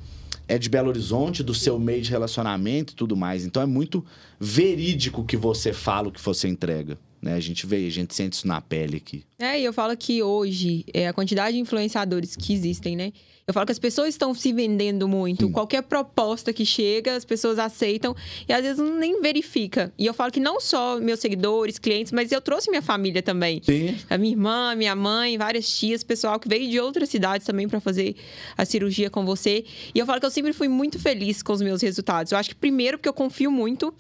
é 0.51 0.59
de 0.59 0.69
Belo 0.69 0.89
Horizonte, 0.89 1.45
do 1.45 1.55
seu 1.55 1.79
meio 1.79 2.03
de 2.03 2.11
relacionamento 2.11 2.93
e 2.93 2.97
tudo 2.97 3.17
mais. 3.17 3.45
Então 3.45 3.63
é 3.63 3.67
muito 3.67 4.05
verídico 4.39 5.21
o 5.21 5.25
que 5.25 5.37
você 5.37 5.73
fala, 5.73 6.09
o 6.09 6.13
que 6.13 6.21
você 6.21 6.49
entrega. 6.49 6.99
Né? 7.21 7.35
A 7.35 7.41
gente 7.41 7.67
vê, 7.67 7.87
a 7.87 7.91
gente 7.91 8.15
sente 8.15 8.35
isso 8.35 8.49
na 8.49 8.61
pele 8.61 8.97
aqui. 8.97 9.25
É, 9.39 9.61
e 9.61 9.65
eu 9.65 9.73
falo 9.73 9.95
que 9.97 10.23
hoje, 10.23 10.85
é, 10.93 11.09
a 11.09 11.13
quantidade 11.13 11.55
de 11.55 11.61
influenciadores 11.61 12.35
que 12.35 12.53
existem, 12.53 12.97
né? 12.97 13.13
Eu 13.47 13.53
falo 13.53 13.67
que 13.67 13.73
as 13.73 13.81
pessoas 13.81 14.11
estão 14.11 14.33
se 14.33 14.53
vendendo 14.53 15.09
muito. 15.09 15.47
Sim. 15.47 15.53
Qualquer 15.53 15.83
proposta 15.83 16.53
que 16.53 16.65
chega, 16.65 17.17
as 17.17 17.25
pessoas 17.25 17.59
aceitam 17.59 18.15
e 18.49 18.53
às 18.53 18.63
vezes 18.63 18.79
nem 18.79 19.21
verifica. 19.21 19.93
E 19.99 20.07
eu 20.07 20.15
falo 20.15 20.31
que 20.31 20.39
não 20.39 20.61
só 20.61 21.01
meus 21.01 21.19
seguidores, 21.19 21.77
clientes, 21.77 22.13
mas 22.13 22.31
eu 22.31 22.41
trouxe 22.41 22.71
minha 22.71 22.81
família 22.81 23.23
também. 23.23 23.61
Sim. 23.65 23.99
A 24.09 24.17
minha 24.17 24.33
irmã, 24.33 24.75
minha 24.77 24.95
mãe, 24.95 25.37
várias 25.37 25.69
tias, 25.69 26.05
pessoal 26.05 26.39
que 26.39 26.49
veio 26.49 26.71
de 26.71 26.79
outras 26.79 27.09
cidades 27.09 27.45
também 27.45 27.69
para 27.69 27.81
fazer 27.81 28.15
a 28.57 28.65
cirurgia 28.65 29.11
com 29.11 29.27
você. 29.27 29.65
E 29.93 29.99
eu 29.99 30.07
falo 30.07 30.21
que 30.21 30.27
eu 30.27 30.31
sempre 30.31 30.53
fui 30.53 30.69
muito 30.69 31.01
feliz 31.01 31.43
com 31.43 31.53
os 31.53 31.61
meus 31.61 31.83
resultados. 31.83 32.31
Eu 32.31 32.39
acho 32.39 32.51
que 32.51 32.55
primeiro 32.55 32.99
porque 32.99 33.09
eu 33.09 33.13
confio 33.13 33.51
muito 33.51 33.93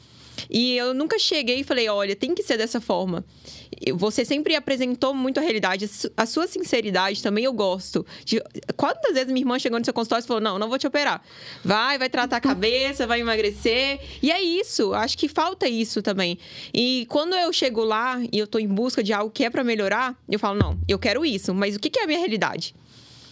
e 0.49 0.77
eu 0.77 0.95
nunca 0.95 1.19
cheguei 1.19 1.61
e 1.61 1.65
falei, 1.65 1.89
olha, 1.89 2.15
tem 2.15 2.35
que 2.35 2.43
ser 2.43 2.57
dessa 2.57 2.81
forma. 2.81 3.25
Você 3.95 4.25
sempre 4.25 4.55
apresentou 4.55 5.15
muito 5.15 5.39
a 5.39 5.43
realidade. 5.43 5.89
A 6.17 6.27
sua 6.27 6.47
sinceridade 6.47 7.23
também 7.23 7.45
eu 7.45 7.53
gosto. 7.53 8.05
De... 8.25 8.43
Quantas 8.77 9.15
vezes 9.15 9.29
minha 9.29 9.43
irmã 9.43 9.59
chegou 9.59 9.79
no 9.79 9.85
seu 9.85 9.95
consultório 9.95 10.25
e 10.25 10.27
falou: 10.27 10.43
Não, 10.43 10.59
não 10.59 10.69
vou 10.69 10.79
te 10.79 10.87
operar. 10.87 11.23
Vai, 11.65 11.97
vai 11.97 12.11
tratar 12.11 12.37
a 12.37 12.41
cabeça, 12.41 13.07
vai 13.07 13.21
emagrecer. 13.21 14.01
E 14.21 14.31
é 14.31 14.43
isso. 14.43 14.93
Acho 14.93 15.17
que 15.17 15.29
falta 15.29 15.69
isso 15.69 16.03
também. 16.03 16.39
E 16.75 17.07
quando 17.09 17.35
eu 17.35 17.53
chego 17.53 17.85
lá 17.85 18.21
e 18.33 18.39
eu 18.39 18.47
tô 18.47 18.59
em 18.59 18.69
busca 18.69 19.03
de 19.03 19.13
algo 19.13 19.31
que 19.31 19.45
é 19.45 19.51
para 19.51 19.63
melhorar, 19.63 20.19
eu 20.29 20.39
falo: 20.39 20.59
Não, 20.59 20.79
eu 20.89 20.99
quero 20.99 21.25
isso. 21.25 21.55
Mas 21.55 21.77
o 21.77 21.79
que 21.79 21.99
é 21.99 22.03
a 22.03 22.07
minha 22.07 22.19
realidade? 22.19 22.75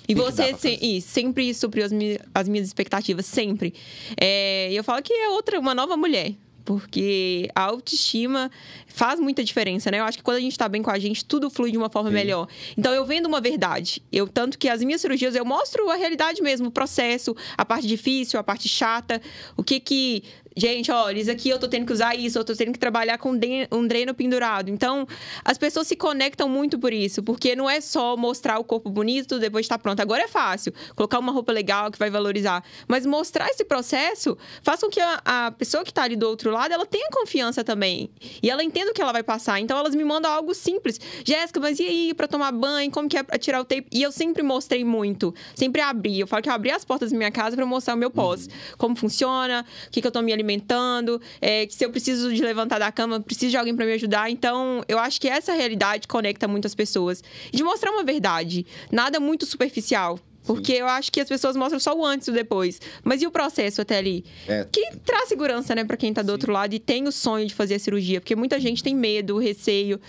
E 0.08 0.14
você 0.14 0.54
se, 0.56 1.02
sempre 1.02 1.52
supriu 1.52 1.84
as, 1.84 1.92
minhas, 1.92 2.18
as 2.34 2.48
minhas 2.48 2.66
expectativas, 2.66 3.26
sempre. 3.26 3.74
É, 4.18 4.72
eu 4.72 4.82
falo 4.82 5.02
que 5.02 5.12
é 5.12 5.28
outra, 5.28 5.60
uma 5.60 5.74
nova 5.74 5.98
mulher 5.98 6.34
porque 6.68 7.48
a 7.54 7.62
autoestima 7.62 8.50
faz 8.98 9.20
muita 9.20 9.44
diferença, 9.44 9.92
né? 9.92 10.00
Eu 10.00 10.04
acho 10.04 10.18
que 10.18 10.24
quando 10.24 10.38
a 10.38 10.40
gente 10.40 10.58
tá 10.58 10.68
bem 10.68 10.82
com 10.82 10.90
a 10.90 10.98
gente, 10.98 11.24
tudo 11.24 11.48
flui 11.48 11.70
de 11.70 11.78
uma 11.78 11.88
forma 11.88 12.08
Sim. 12.08 12.16
melhor. 12.16 12.48
Então 12.76 12.92
eu 12.92 13.04
vendo 13.06 13.26
uma 13.26 13.40
verdade. 13.40 14.02
Eu 14.10 14.26
tanto 14.26 14.58
que 14.58 14.68
as 14.68 14.82
minhas 14.82 15.00
cirurgias 15.00 15.36
eu 15.36 15.44
mostro 15.44 15.88
a 15.88 15.94
realidade 15.94 16.42
mesmo, 16.42 16.66
o 16.66 16.70
processo, 16.72 17.36
a 17.56 17.64
parte 17.64 17.86
difícil, 17.86 18.40
a 18.40 18.42
parte 18.42 18.68
chata, 18.68 19.22
o 19.56 19.62
que 19.62 19.78
que 19.78 20.24
gente, 20.58 20.90
olha, 20.90 21.20
isso 21.20 21.30
aqui 21.30 21.48
eu 21.48 21.58
tô 21.58 21.68
tendo 21.68 21.86
que 21.86 21.92
usar 21.92 22.16
isso, 22.16 22.38
eu 22.38 22.44
tô 22.44 22.54
tendo 22.54 22.72
que 22.72 22.78
trabalhar 22.78 23.16
com 23.18 23.30
um 23.30 23.86
dreno 23.86 24.12
pendurado. 24.12 24.68
Então, 24.70 25.06
as 25.44 25.56
pessoas 25.56 25.86
se 25.86 25.94
conectam 25.94 26.48
muito 26.48 26.78
por 26.78 26.92
isso, 26.92 27.22
porque 27.22 27.54
não 27.54 27.70
é 27.70 27.80
só 27.80 28.16
mostrar 28.16 28.58
o 28.58 28.64
corpo 28.64 28.90
bonito, 28.90 29.38
depois 29.38 29.68
tá 29.68 29.78
pronto. 29.78 30.00
Agora 30.00 30.24
é 30.24 30.28
fácil, 30.28 30.72
colocar 30.96 31.18
uma 31.20 31.30
roupa 31.30 31.52
legal 31.52 31.90
que 31.90 31.98
vai 31.98 32.10
valorizar. 32.10 32.64
Mas 32.88 33.06
mostrar 33.06 33.48
esse 33.48 33.64
processo 33.64 34.36
faz 34.62 34.80
com 34.80 34.88
que 34.88 35.00
a, 35.00 35.20
a 35.24 35.50
pessoa 35.52 35.84
que 35.84 35.92
tá 35.92 36.02
ali 36.02 36.16
do 36.16 36.28
outro 36.28 36.50
lado, 36.50 36.72
ela 36.72 36.84
tenha 36.84 37.08
confiança 37.10 37.62
também. 37.62 38.10
E 38.42 38.50
ela 38.50 38.64
entenda 38.64 38.87
o 38.90 38.94
que 38.94 39.00
ela 39.00 39.12
vai 39.12 39.22
passar. 39.22 39.60
Então, 39.60 39.78
elas 39.78 39.94
me 39.94 40.04
mandam 40.04 40.30
algo 40.30 40.54
simples. 40.54 41.00
Jéssica, 41.24 41.60
mas 41.60 41.78
e 41.78 41.86
aí, 41.86 42.14
pra 42.14 42.26
tomar 42.26 42.52
banho? 42.52 42.90
Como 42.90 43.08
que 43.08 43.16
é 43.16 43.22
pra 43.22 43.38
tirar 43.38 43.60
o 43.60 43.64
tape? 43.64 43.86
E 43.92 44.02
eu 44.02 44.12
sempre 44.12 44.42
mostrei 44.42 44.84
muito. 44.84 45.34
Sempre 45.54 45.80
abri. 45.80 46.20
Eu 46.20 46.26
falo 46.26 46.42
que 46.42 46.48
eu 46.48 46.52
abri 46.52 46.70
as 46.70 46.84
portas 46.84 47.10
da 47.10 47.16
minha 47.16 47.30
casa 47.30 47.56
para 47.56 47.66
mostrar 47.66 47.94
o 47.94 47.96
meu 47.96 48.10
pós. 48.10 48.46
Uhum. 48.46 48.52
Como 48.76 48.96
funciona, 48.96 49.64
o 49.86 49.90
que, 49.90 50.00
que 50.00 50.06
eu 50.06 50.12
tô 50.12 50.20
me 50.20 50.32
alimentando 50.32 50.48
alimentando, 50.58 51.20
é, 51.40 51.66
que 51.66 51.74
se 51.74 51.84
eu 51.84 51.90
preciso 51.90 52.32
de 52.32 52.42
levantar 52.42 52.78
da 52.78 52.90
cama, 52.90 53.20
preciso 53.20 53.50
de 53.50 53.56
alguém 53.56 53.74
para 53.76 53.86
me 53.86 53.92
ajudar. 53.92 54.30
Então, 54.30 54.82
eu 54.88 54.98
acho 54.98 55.20
que 55.20 55.28
essa 55.28 55.52
realidade 55.52 56.08
conecta 56.08 56.48
muitas 56.48 56.74
pessoas. 56.74 57.22
E 57.52 57.56
de 57.56 57.62
mostrar 57.62 57.90
uma 57.90 58.02
verdade, 58.02 58.66
nada 58.90 59.20
muito 59.20 59.46
superficial. 59.46 60.18
Porque 60.48 60.72
Sim. 60.72 60.78
eu 60.78 60.86
acho 60.86 61.12
que 61.12 61.20
as 61.20 61.28
pessoas 61.28 61.54
mostram 61.56 61.78
só 61.78 61.94
o 61.94 62.02
antes 62.02 62.26
e 62.26 62.30
o 62.30 62.34
depois. 62.34 62.80
Mas 63.04 63.20
e 63.20 63.26
o 63.26 63.30
processo 63.30 63.82
até 63.82 63.98
ali? 63.98 64.24
É. 64.46 64.66
Que 64.72 64.96
traz 65.04 65.28
segurança, 65.28 65.74
né, 65.74 65.84
para 65.84 65.96
quem 65.96 66.10
tá 66.10 66.22
do 66.22 66.28
Sim. 66.28 66.32
outro 66.32 66.52
lado 66.52 66.74
e 66.74 66.78
tem 66.78 67.06
o 67.06 67.12
sonho 67.12 67.46
de 67.46 67.54
fazer 67.54 67.74
a 67.74 67.78
cirurgia. 67.78 68.18
Porque 68.18 68.34
muita 68.34 68.58
gente 68.58 68.82
tem 68.82 68.94
medo, 68.94 69.36
receio. 69.36 70.00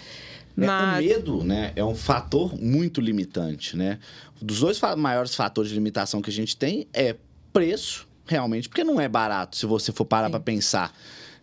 Mas... 0.55 1.05
É, 1.05 1.09
o 1.09 1.15
medo, 1.17 1.43
né, 1.43 1.73
é 1.75 1.83
um 1.83 1.93
fator 1.93 2.57
muito 2.57 3.01
limitante, 3.01 3.75
né? 3.75 3.99
Dos 4.41 4.61
dois 4.61 4.79
maiores 4.97 5.35
fatores 5.35 5.69
de 5.69 5.75
limitação 5.75 6.21
que 6.21 6.29
a 6.29 6.33
gente 6.33 6.55
tem 6.55 6.87
é 6.93 7.17
preço 7.51 8.07
realmente, 8.25 8.69
porque 8.69 8.83
não 8.83 9.01
é 9.01 9.09
barato 9.09 9.57
se 9.57 9.65
você 9.65 9.91
for 9.91 10.05
parar 10.05 10.29
para 10.29 10.39
pensar, 10.39 10.95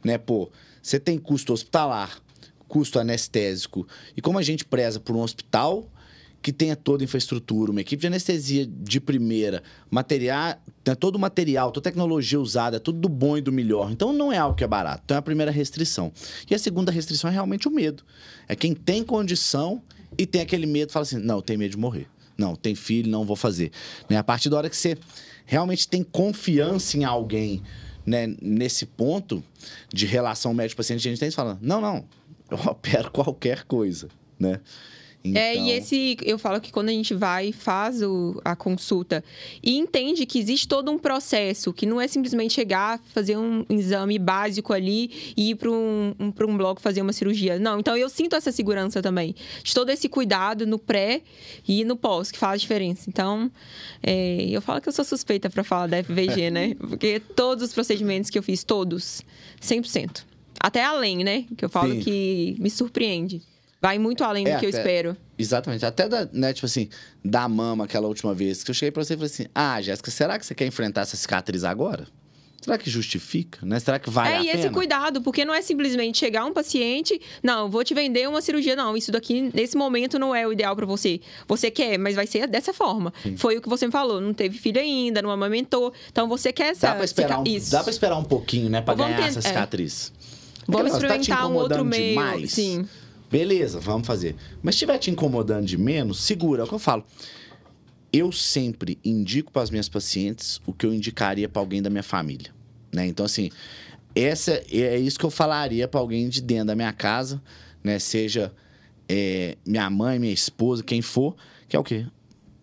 né? 0.02 0.16
Pô, 0.16 0.50
você 0.80 0.98
tem 0.98 1.18
custo 1.18 1.52
hospitalar, 1.52 2.18
custo 2.66 2.98
anestésico. 2.98 3.86
E 4.16 4.22
como 4.22 4.38
a 4.38 4.42
gente 4.42 4.64
preza 4.64 4.98
por 4.98 5.14
um 5.14 5.20
hospital 5.20 5.86
que 6.42 6.52
tenha 6.52 6.76
toda 6.76 7.02
a 7.02 7.04
infraestrutura, 7.04 7.72
uma 7.72 7.80
equipe 7.80 8.00
de 8.00 8.06
anestesia 8.06 8.66
de 8.66 9.00
primeira, 9.00 9.62
material, 9.90 10.54
tem 10.84 10.94
todo 10.94 11.16
o 11.16 11.18
material, 11.18 11.72
toda 11.72 11.88
a 11.88 11.90
tecnologia 11.90 12.40
usada, 12.40 12.78
tudo 12.78 13.00
do 13.00 13.08
bom 13.08 13.36
e 13.36 13.40
do 13.40 13.50
melhor. 13.50 13.90
Então 13.90 14.12
não 14.12 14.32
é 14.32 14.38
algo 14.38 14.56
que 14.56 14.62
é 14.62 14.66
barato. 14.68 15.02
Então 15.04 15.16
é 15.16 15.18
a 15.18 15.22
primeira 15.22 15.50
restrição. 15.50 16.12
E 16.48 16.54
a 16.54 16.58
segunda 16.58 16.92
restrição 16.92 17.28
é 17.28 17.32
realmente 17.32 17.66
o 17.66 17.70
medo. 17.70 18.04
É 18.48 18.54
quem 18.54 18.74
tem 18.74 19.02
condição 19.02 19.82
e 20.16 20.24
tem 20.24 20.40
aquele 20.40 20.66
medo, 20.66 20.92
fala 20.92 21.02
assim: 21.02 21.18
não, 21.18 21.40
tem 21.42 21.56
medo 21.56 21.72
de 21.72 21.78
morrer. 21.78 22.06
Não, 22.38 22.54
tem 22.54 22.74
filho, 22.74 23.10
não 23.10 23.24
vou 23.24 23.36
fazer. 23.36 23.72
Né? 24.08 24.16
A 24.16 24.22
partir 24.22 24.48
da 24.48 24.58
hora 24.58 24.70
que 24.70 24.76
você 24.76 24.96
realmente 25.46 25.88
tem 25.88 26.02
confiança 26.02 26.96
em 26.96 27.04
alguém 27.04 27.62
né, 28.06 28.36
nesse 28.40 28.86
ponto 28.86 29.42
de 29.92 30.06
relação 30.06 30.54
médico-paciente, 30.54 31.08
a 31.08 31.10
gente 31.10 31.18
tem 31.18 31.28
que 31.28 31.34
falar, 31.34 31.58
não, 31.60 31.80
não, 31.80 32.04
eu 32.50 32.58
opero 32.70 33.10
qualquer 33.10 33.64
coisa, 33.64 34.08
né? 34.38 34.60
É, 35.34 35.54
e 35.54 35.58
Então- 35.58 35.68
esse, 35.76 36.16
eu 36.24 36.38
falo 36.38 36.60
que 36.60 36.70
quando 36.70 36.88
a 36.88 36.92
gente 36.92 37.14
vai, 37.14 37.52
faz 37.52 38.02
o- 38.02 38.40
a 38.44 38.54
consulta 38.54 39.24
e 39.62 39.76
entende 39.76 40.26
que 40.26 40.38
existe 40.38 40.68
todo 40.68 40.90
um 40.90 40.98
processo, 40.98 41.72
que 41.72 41.86
não 41.86 42.00
é 42.00 42.06
simplesmente 42.06 42.54
chegar, 42.54 43.00
fazer 43.14 43.36
um 43.36 43.64
exame 43.68 44.18
básico 44.18 44.72
ali 44.72 45.32
e 45.36 45.50
ir 45.50 45.54
para 45.56 45.70
um, 45.70 46.14
um, 46.18 46.30
pra 46.30 46.46
um 46.46 46.56
bloco 46.56 46.80
fazer 46.80 47.02
uma 47.02 47.12
cirurgia. 47.12 47.58
Não, 47.58 47.78
então 47.80 47.96
eu 47.96 48.08
sinto 48.08 48.36
essa 48.36 48.52
segurança 48.52 49.00
também, 49.02 49.34
de 49.62 49.74
todo 49.74 49.90
esse 49.90 50.08
cuidado 50.08 50.66
no 50.66 50.78
pré 50.78 51.22
e 51.66 51.84
no 51.84 51.96
pós, 51.96 52.30
que 52.30 52.38
faz 52.38 52.60
diferença. 52.60 53.08
Então, 53.08 53.50
é, 54.02 54.46
eu 54.50 54.60
falo 54.60 54.80
que 54.80 54.88
eu 54.88 54.92
sou 54.92 55.04
suspeita 55.04 55.48
para 55.50 55.64
falar 55.64 55.86
da 55.86 55.98
FVG, 56.02 56.50
né? 56.50 56.74
Porque 56.78 57.20
todos 57.20 57.64
os 57.64 57.72
procedimentos 57.72 58.30
que 58.30 58.38
eu 58.38 58.42
fiz, 58.42 58.62
todos, 58.64 59.22
100%. 59.60 60.24
Até 60.58 60.82
além, 60.84 61.22
né? 61.22 61.44
Que 61.56 61.64
eu 61.64 61.68
falo 61.68 61.92
Sim. 61.94 62.00
que 62.00 62.56
me 62.58 62.70
surpreende. 62.70 63.42
Vai 63.86 63.98
muito 63.98 64.24
além 64.24 64.42
do 64.44 64.50
É, 64.50 64.58
que 64.58 64.64
eu 64.66 64.68
até- 64.70 64.78
espero. 64.78 65.16
Exatamente. 65.38 65.86
Até 65.86 66.08
da, 66.08 66.28
né, 66.32 66.52
tipo 66.52 66.66
assim, 66.66 66.88
da 67.24 67.48
mama 67.48 67.84
aquela 67.84 68.08
última 68.08 68.34
vez 68.34 68.64
que 68.64 68.70
eu 68.70 68.74
cheguei 68.74 68.90
pra 68.90 69.04
você 69.04 69.14
e 69.14 69.16
falei 69.16 69.30
assim: 69.32 69.46
Ah, 69.54 69.80
Jéssica, 69.80 70.10
será 70.10 70.38
que 70.38 70.44
você 70.44 70.54
quer 70.56 70.66
enfrentar 70.66 71.02
essa 71.02 71.16
cicatriz 71.16 71.62
agora? 71.62 72.06
Será 72.60 72.76
que 72.78 72.90
justifica? 72.90 73.64
Né? 73.64 73.78
Será 73.78 73.96
que 74.00 74.10
vale 74.10 74.28
é, 74.30 74.36
a 74.38 74.42
e 74.42 74.46
pena? 74.48 74.58
esse 74.58 74.70
cuidado, 74.70 75.22
porque 75.22 75.44
não 75.44 75.54
é 75.54 75.62
simplesmente 75.62 76.18
chegar 76.18 76.44
um 76.46 76.52
paciente, 76.52 77.20
não, 77.40 77.70
vou 77.70 77.84
te 77.84 77.94
vender 77.94 78.28
uma 78.28 78.40
cirurgia, 78.42 78.74
não, 78.74 78.96
isso 78.96 79.12
daqui 79.12 79.52
nesse 79.54 79.76
momento 79.76 80.18
não 80.18 80.34
é 80.34 80.44
o 80.44 80.52
ideal 80.52 80.74
pra 80.74 80.84
você. 80.84 81.20
Você 81.46 81.70
quer, 81.70 81.96
mas 81.96 82.16
vai 82.16 82.26
ser 82.26 82.48
dessa 82.48 82.72
forma. 82.72 83.12
Foi 83.36 83.56
o 83.56 83.62
que 83.62 83.68
você 83.68 83.86
me 83.86 83.92
falou, 83.92 84.20
não 84.20 84.34
teve 84.34 84.58
filho 84.58 84.80
ainda, 84.80 85.22
não 85.22 85.30
amamentou, 85.30 85.92
então 86.10 86.26
você 86.28 86.52
quer 86.52 86.70
essa 86.72 86.88
Dá 86.88 86.94
pra, 86.96 87.04
esperar 87.04 87.38
um, 87.38 87.44
cica- 87.44 87.56
isso. 87.56 87.70
dá 87.70 87.82
pra 87.84 87.90
esperar 87.92 88.16
um 88.16 88.24
pouquinho, 88.24 88.68
né? 88.68 88.80
Pra 88.80 88.94
Vamos 88.94 89.12
ganhar 89.14 89.28
ten- 89.28 89.38
essa 89.38 89.46
é. 89.46 89.52
cicatriz. 89.52 90.12
Vamos 90.66 90.92
Aquela, 90.92 91.08
tá 91.08 91.16
experimentar 91.18 91.48
um 91.48 91.54
outro 91.54 91.84
meio, 91.84 92.08
demais? 92.08 92.50
sim. 92.52 92.84
Beleza, 93.30 93.80
vamos 93.80 94.06
fazer. 94.06 94.36
Mas 94.62 94.74
se 94.74 94.76
estiver 94.78 94.98
te 94.98 95.10
incomodando 95.10 95.66
de 95.66 95.76
menos, 95.76 96.20
segura. 96.20 96.62
É 96.62 96.64
o 96.64 96.68
que 96.68 96.74
eu 96.74 96.78
falo. 96.78 97.04
Eu 98.12 98.30
sempre 98.32 98.98
indico 99.04 99.52
para 99.52 99.62
as 99.62 99.70
minhas 99.70 99.88
pacientes 99.88 100.60
o 100.66 100.72
que 100.72 100.86
eu 100.86 100.94
indicaria 100.94 101.48
para 101.48 101.60
alguém 101.60 101.82
da 101.82 101.90
minha 101.90 102.02
família. 102.02 102.50
Né? 102.92 103.06
Então, 103.06 103.26
assim, 103.26 103.50
essa 104.14 104.62
é 104.70 104.96
isso 104.98 105.18
que 105.18 105.26
eu 105.26 105.30
falaria 105.30 105.86
para 105.88 106.00
alguém 106.00 106.28
de 106.28 106.40
dentro 106.40 106.66
da 106.68 106.74
minha 106.76 106.92
casa, 106.92 107.42
né? 107.84 107.98
Seja 107.98 108.52
é, 109.08 109.56
minha 109.66 109.90
mãe, 109.90 110.18
minha 110.18 110.32
esposa, 110.32 110.82
quem 110.82 111.02
for, 111.02 111.36
que 111.68 111.76
é 111.76 111.78
o 111.78 111.84
quê? 111.84 112.06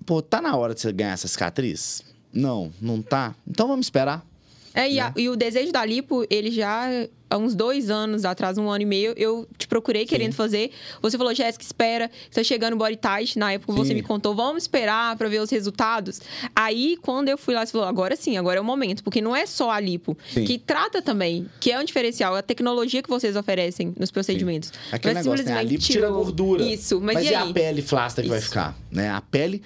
Pô, 0.06 0.22
tá 0.22 0.42
na 0.42 0.56
hora 0.56 0.74
de 0.74 0.82
você 0.82 0.92
ganhar 0.92 1.12
essa 1.14 1.28
cicatriz? 1.28 2.02
Não, 2.32 2.72
não 2.82 3.02
tá? 3.02 3.36
Então 3.48 3.68
vamos 3.68 3.86
esperar. 3.86 4.26
É, 4.74 4.90
e, 4.90 5.00
a- 5.00 5.10
Né? 5.10 5.14
e 5.18 5.30
o 5.30 5.36
desejo 5.36 5.72
da 5.72 5.86
lipo, 5.86 6.26
ele 6.30 6.50
já, 6.50 6.88
há 7.34 7.38
uns 7.38 7.56
dois 7.56 7.90
anos 7.90 8.26
atrás, 8.26 8.58
um 8.58 8.70
ano 8.70 8.84
e 8.84 8.86
meio, 8.86 9.14
eu 9.18 9.48
te 9.58 9.68
procurei 9.68 10.06
querendo 10.06 10.34
fazer. 10.34 10.72
Você 11.02 11.18
falou, 11.18 11.34
Jéssica, 11.34 11.64
espera, 11.64 12.10
está 12.30 12.44
chegando 12.44 12.74
o 12.74 12.78
body 12.78 12.98
tight. 12.98 13.38
Na 13.40 13.54
época 13.54 13.74
você 13.74 13.90
Sim. 13.90 13.96
me 13.96 14.04
contou, 14.04 14.36
vamos 14.36 14.64
esperar 14.64 15.16
para 15.18 15.28
ver 15.28 15.40
os 15.42 15.50
resultados. 15.50 16.22
Aí, 16.56 16.98
quando 17.02 17.30
eu 17.30 17.38
fui 17.38 17.54
lá, 17.54 17.66
você 17.66 17.72
falou, 17.72 17.88
agora 17.88 18.16
sim, 18.16 18.38
agora 18.38 18.60
é 18.60 18.62
o 18.62 18.64
momento. 18.64 19.04
Porque 19.04 19.22
não 19.22 19.36
é 19.36 19.46
só 19.46 19.72
a 19.72 19.80
lipo, 19.80 20.18
Sim. 20.32 20.46
que 20.46 20.58
trata 20.58 21.02
também, 21.02 21.50
que 21.60 21.72
é 21.72 21.80
um 21.80 21.84
diferencial, 21.84 22.36
a 22.36 22.42
tecnologia 22.42 23.02
que 23.02 23.10
vocês 23.10 23.36
oferecem 23.36 23.94
nos 23.98 24.12
procedimentos. 24.12 24.72
Aquele 24.92 25.18
é 25.18 25.24
negócio, 25.24 25.46
né? 25.46 25.58
A 25.58 25.64
lipo 25.64 25.84
tira 25.84 26.08
a 26.08 26.12
gordura. 26.12 26.64
Isso, 26.64 27.02
mas, 27.02 27.16
Mas 27.16 27.26
e 27.26 27.32
e, 27.32 27.36
a 27.36 27.46
pele 27.48 27.82
flácida 27.82 28.22
que 28.22 28.30
vai 28.30 28.38
Isso. 28.38 28.48
ficar? 28.48 28.78
Né? 28.92 29.10
A 29.10 29.22
pele, 29.22 29.62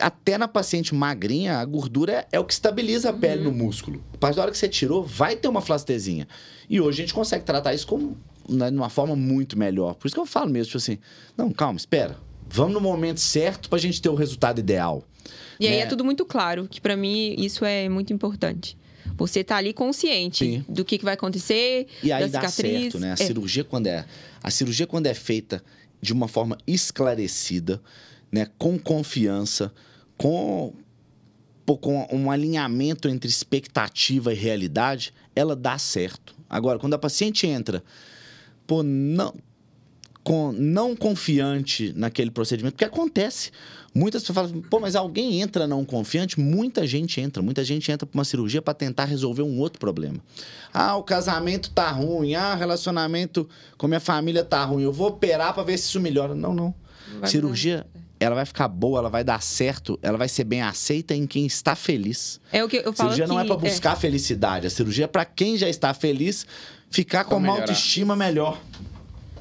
até 0.00 0.38
na 0.38 0.48
paciente 0.48 0.94
magrinha, 0.94 1.58
a 1.58 1.64
gordura 1.64 2.12
é, 2.12 2.26
é 2.32 2.40
o 2.40 2.44
que 2.44 2.52
estabiliza 2.52 3.10
a 3.10 3.12
pele 3.12 3.44
Uhum. 3.46 3.52
no 3.52 3.64
músculo. 3.64 4.02
A 4.14 4.16
partir 4.16 4.36
da 4.36 4.42
hora 4.42 4.50
que 4.50 4.58
você 4.58 4.68
tirou, 4.68 5.04
vai 5.04 5.36
ter 5.36 5.48
uma 5.48 5.60
flacidezinha. 5.60 6.26
E 6.70 6.80
hoje 6.80 7.02
a 7.02 7.04
gente 7.04 7.14
consegue 7.14 7.44
tratar 7.44 7.74
isso 7.74 7.86
como, 7.86 8.16
né, 8.48 8.70
de 8.70 8.76
uma 8.76 8.88
forma 8.88 9.14
muito 9.14 9.58
melhor. 9.58 9.94
Por 9.94 10.06
isso 10.06 10.14
que 10.14 10.20
eu 10.20 10.26
falo 10.26 10.50
mesmo, 10.50 10.66
tipo 10.66 10.78
assim, 10.78 10.98
não, 11.36 11.50
calma, 11.52 11.76
espera. 11.78 12.16
Vamos 12.48 12.72
no 12.72 12.80
momento 12.80 13.20
certo 13.20 13.68
pra 13.68 13.78
gente 13.78 14.00
ter 14.00 14.08
o 14.08 14.14
resultado 14.14 14.58
ideal. 14.58 15.04
E 15.60 15.66
aí 15.66 15.76
né? 15.76 15.80
é 15.80 15.86
tudo 15.86 16.04
muito 16.04 16.24
claro, 16.24 16.66
que 16.66 16.80
pra 16.80 16.96
mim 16.96 17.34
isso 17.38 17.64
é 17.64 17.88
muito 17.88 18.12
importante. 18.12 18.76
Você 19.18 19.42
tá 19.44 19.56
ali 19.56 19.72
consciente 19.74 20.44
Sim. 20.44 20.64
do 20.68 20.84
que, 20.84 20.96
que 20.96 21.04
vai 21.04 21.14
acontecer, 21.14 21.86
E 22.02 22.10
aí 22.12 22.26
da 22.28 22.40
dá 22.40 22.48
certo, 22.48 22.98
né? 22.98 23.10
A 23.10 23.12
É. 23.14 23.16
cirurgia 23.16 23.64
quando 23.64 23.86
é 23.88 24.04
a 24.42 24.50
cirurgia 24.50 24.86
quando 24.86 25.06
é 25.06 25.14
feita 25.14 25.62
de 26.00 26.12
uma 26.12 26.28
forma 26.28 26.56
esclarecida, 26.66 27.80
né, 28.30 28.46
com 28.58 28.78
confiança, 28.78 29.72
com 30.16 30.74
com 31.76 32.08
um 32.10 32.30
alinhamento 32.30 33.10
entre 33.10 33.28
expectativa 33.28 34.32
e 34.32 34.36
realidade, 34.36 35.12
ela 35.36 35.54
dá 35.54 35.76
certo. 35.76 36.34
Agora, 36.48 36.78
quando 36.78 36.94
a 36.94 36.98
paciente 36.98 37.46
entra, 37.46 37.84
pô, 38.66 38.82
não 38.82 39.34
com, 40.28 40.52
não 40.52 40.94
confiante 40.94 41.92
naquele 41.96 42.30
procedimento, 42.30 42.74
porque 42.74 42.84
acontece. 42.84 43.50
Muitas 43.94 44.22
pessoas 44.22 44.50
falam, 44.50 44.62
pô, 44.62 44.78
mas 44.78 44.94
alguém 44.94 45.40
entra 45.40 45.66
não 45.66 45.86
confiante? 45.86 46.38
Muita 46.38 46.86
gente 46.86 47.18
entra. 47.18 47.42
Muita 47.42 47.64
gente 47.64 47.90
entra 47.90 48.06
para 48.06 48.18
uma 48.18 48.24
cirurgia 48.24 48.60
para 48.60 48.74
tentar 48.74 49.06
resolver 49.06 49.42
um 49.42 49.58
outro 49.58 49.80
problema. 49.80 50.18
Ah, 50.72 50.96
o 50.96 51.02
casamento 51.02 51.70
tá 51.70 51.90
ruim. 51.90 52.34
Ah, 52.34 52.52
o 52.54 52.58
relacionamento 52.58 53.48
com 53.78 53.88
minha 53.88 54.00
família 54.00 54.44
tá 54.44 54.62
ruim. 54.64 54.82
Eu 54.82 54.92
vou 54.92 55.08
operar 55.08 55.54
para 55.54 55.62
ver 55.62 55.78
se 55.78 55.86
isso 55.88 56.00
melhora. 56.00 56.34
Não, 56.34 56.54
não. 56.54 56.74
Vai 57.20 57.30
cirurgia, 57.30 57.86
ela 58.20 58.34
vai 58.34 58.44
ficar 58.44 58.68
boa, 58.68 58.98
ela 58.98 59.08
vai 59.10 59.22
dar 59.24 59.40
certo, 59.42 59.98
ela 60.02 60.18
vai 60.18 60.28
ser 60.28 60.44
bem 60.44 60.62
aceita 60.62 61.14
em 61.14 61.26
quem 61.26 61.46
está 61.46 61.74
feliz. 61.76 62.40
É 62.52 62.62
o 62.64 62.68
que 62.68 62.76
eu 62.78 62.92
falo 62.92 63.10
cirurgia 63.10 63.26
não 63.26 63.38
é 63.38 63.42
que- 63.42 63.48
para 63.48 63.56
buscar 63.56 63.96
felicidade. 63.96 64.66
A 64.66 64.70
cirurgia 64.70 65.04
é 65.04 65.08
para 65.08 65.24
quem 65.24 65.56
já 65.56 65.68
está 65.68 65.92
feliz 65.94 66.46
ficar 66.90 67.24
com 67.24 67.36
uma 67.36 67.40
melhorar. 67.42 67.60
autoestima 67.62 68.16
melhor. 68.16 68.60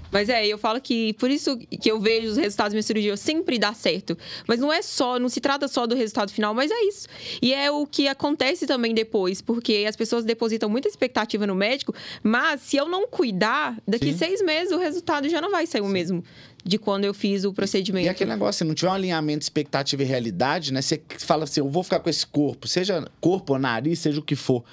Mas 0.10 0.30
é, 0.30 0.48
eu 0.48 0.58
falo 0.58 0.80
que 0.80 1.12
por 1.16 1.30
isso 1.30 1.58
que 1.58 1.92
eu 1.92 2.00
vejo 2.00 2.30
os 2.30 2.38
resultados 2.38 2.72
da 2.72 2.76
minha 2.76 2.82
cirurgia 2.84 3.18
sempre 3.18 3.60
dá 3.60 3.74
certo. 3.74 4.18
Mas 4.48 4.58
não 4.58 4.72
é 4.72 4.82
só, 4.82 5.20
não 5.20 5.28
se 5.28 5.42
trata 5.42 5.68
só 5.68 5.86
do 5.86 5.96
resultado 5.96 6.32
final, 6.32 6.54
mas 6.54 6.72
é 6.72 6.82
isso. 6.86 7.08
E 7.42 7.54
é 7.54 7.70
o 7.70 7.86
que 7.86 8.08
acontece 8.08 8.66
também 8.66 8.94
depois, 8.94 9.42
porque 9.42 9.86
as 9.88 9.98
pessoas 9.98 10.24
depositam 10.24 10.70
muita 10.70 10.88
expectativa 10.88 11.46
no 11.46 11.54
médico, 11.54 11.94
mas 12.24 12.62
se 12.62 12.78
eu 12.78 12.88
não 12.88 13.06
cuidar, 13.06 13.78
daqui 13.86 14.14
Sim. 14.14 14.18
seis 14.18 14.42
meses 14.42 14.72
o 14.72 14.78
resultado 14.80 15.28
já 15.28 15.42
não 15.42 15.52
vai 15.52 15.66
ser 15.68 15.82
o 15.82 15.88
mesmo 15.88 16.24
de 16.68 16.78
quando 16.78 17.06
eu 17.06 17.14
fiz 17.14 17.46
o 17.46 17.54
procedimento. 17.54 18.06
E 18.06 18.10
aquele 18.10 18.30
negócio, 18.30 18.60
se 18.60 18.64
não 18.64 18.76
tiver 18.76 18.90
um 18.90 18.94
alinhamento 18.94 19.40
de 19.40 19.46
expectativa 19.46 20.04
e 20.04 20.06
realidade, 20.06 20.74
né? 20.74 20.82
Você 20.82 21.02
fala 21.20 21.46
assim, 21.46 21.62
eu 21.62 21.70
vou 21.70 21.84
ficar 21.84 22.00
com 22.00 22.10
esse 22.10 22.28
corpo, 22.28 22.68
seja 22.68 23.08
corpo 23.22 23.54
ou 23.54 23.60
nariz, 23.60 24.00
seja 24.00 24.20
o 24.20 24.24
que 24.24 24.36
for. 24.36 24.64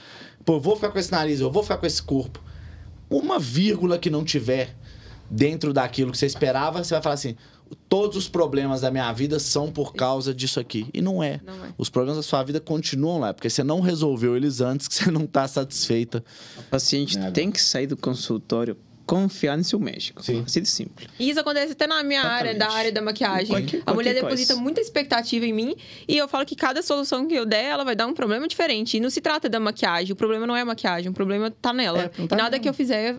Pô, 0.45 0.55
eu 0.55 0.61
vou 0.61 0.75
ficar 0.75 0.91
com 0.91 0.99
esse 0.99 1.13
nariz, 1.13 1.41
eu 1.41 1.51
vou 1.51 1.63
ficar 1.63 1.79
com 1.79 1.87
esse 1.87 2.03
corpo. 2.03 2.43
Uma 3.09 3.39
vírgula 3.39 3.99
que 3.99 4.11
não 4.11 4.25
tiver 4.25 4.75
dentro 5.31 5.73
daquilo 5.73 6.11
que 6.11 6.19
você 6.19 6.27
esperava, 6.27 6.83
você 6.83 6.95
vai 6.95 7.03
falar 7.03 7.15
assim, 7.15 7.37
todos 7.89 8.17
os 8.17 8.29
problemas 8.29 8.83
da 8.83 8.91
minha 8.91 9.11
vida 9.13 9.39
são 9.39 9.71
por 9.71 9.95
causa 9.95 10.35
disso 10.35 10.61
aqui. 10.61 10.87
E 10.93 11.01
não 11.01 11.23
é. 11.23 11.41
Não 11.45 11.65
é. 11.65 11.69
Os 11.79 11.89
problemas 11.89 12.17
da 12.17 12.23
sua 12.23 12.43
vida 12.43 12.61
continuam 12.61 13.21
lá, 13.21 13.33
porque 13.33 13.49
você 13.49 13.65
não 13.65 13.81
resolveu 13.81 14.37
eles 14.37 14.61
antes, 14.61 14.89
que 14.89 14.95
você 14.95 15.11
não 15.11 15.25
está 15.25 15.47
satisfeita. 15.47 16.25
O 16.59 16.63
paciente 16.65 17.19
É, 17.19 17.31
tem 17.31 17.51
que 17.51 17.61
sair 17.61 17.87
do 17.87 17.97
consultório 17.97 18.77
confiar 19.07 19.57
no 19.57 19.65
seu 19.65 19.79
médico. 19.79 20.23
Sim. 20.23 20.43
Assim 20.47 20.63
de 20.63 20.69
simples. 20.69 21.09
E 21.19 21.29
isso 21.31 21.39
acontece 21.41 21.73
até 21.73 21.87
na 21.87 22.03
minha 22.03 22.23
área, 22.23 22.53
da 22.53 22.57
Exatamente. 22.57 22.79
área 22.79 22.93
da 22.93 23.03
maquiagem. 23.03 23.47
Qualquer- 23.49 23.83
a 23.87 23.95
mulher 23.95 24.13
coisa. 24.13 24.27
deposita 24.27 24.57
muita 24.57 24.81
expectativa 24.81 25.45
em 25.47 25.53
mim 25.53 25.77
e 26.09 26.17
eu 26.17 26.27
falo 26.29 26.45
que 26.47 26.57
cada 26.57 26.83
solução 26.83 27.27
que 27.27 27.35
eu 27.35 27.45
der, 27.45 27.65
ela 27.65 27.85
vai 27.85 27.95
dar 27.95 28.07
um 28.07 28.15
problema 28.15 28.49
diferente. 28.49 28.97
E 28.97 29.01
não 29.01 29.11
se 29.11 29.21
trata 29.21 29.49
da 29.49 29.61
maquiagem. 29.61 30.13
O 30.13 30.17
problema 30.17 30.47
não 30.47 30.57
é 30.57 30.63
a 30.63 30.65
maquiagem, 30.65 31.11
o 31.11 31.15
problema 31.15 31.51
tá 31.51 31.73
nela. 31.73 32.03
É, 32.05 32.09
tá 32.09 32.23
e 32.23 32.29
nada 32.31 32.43
nela. 32.51 32.59
que 32.59 32.69
eu 32.69 32.75
fizer 32.75 33.17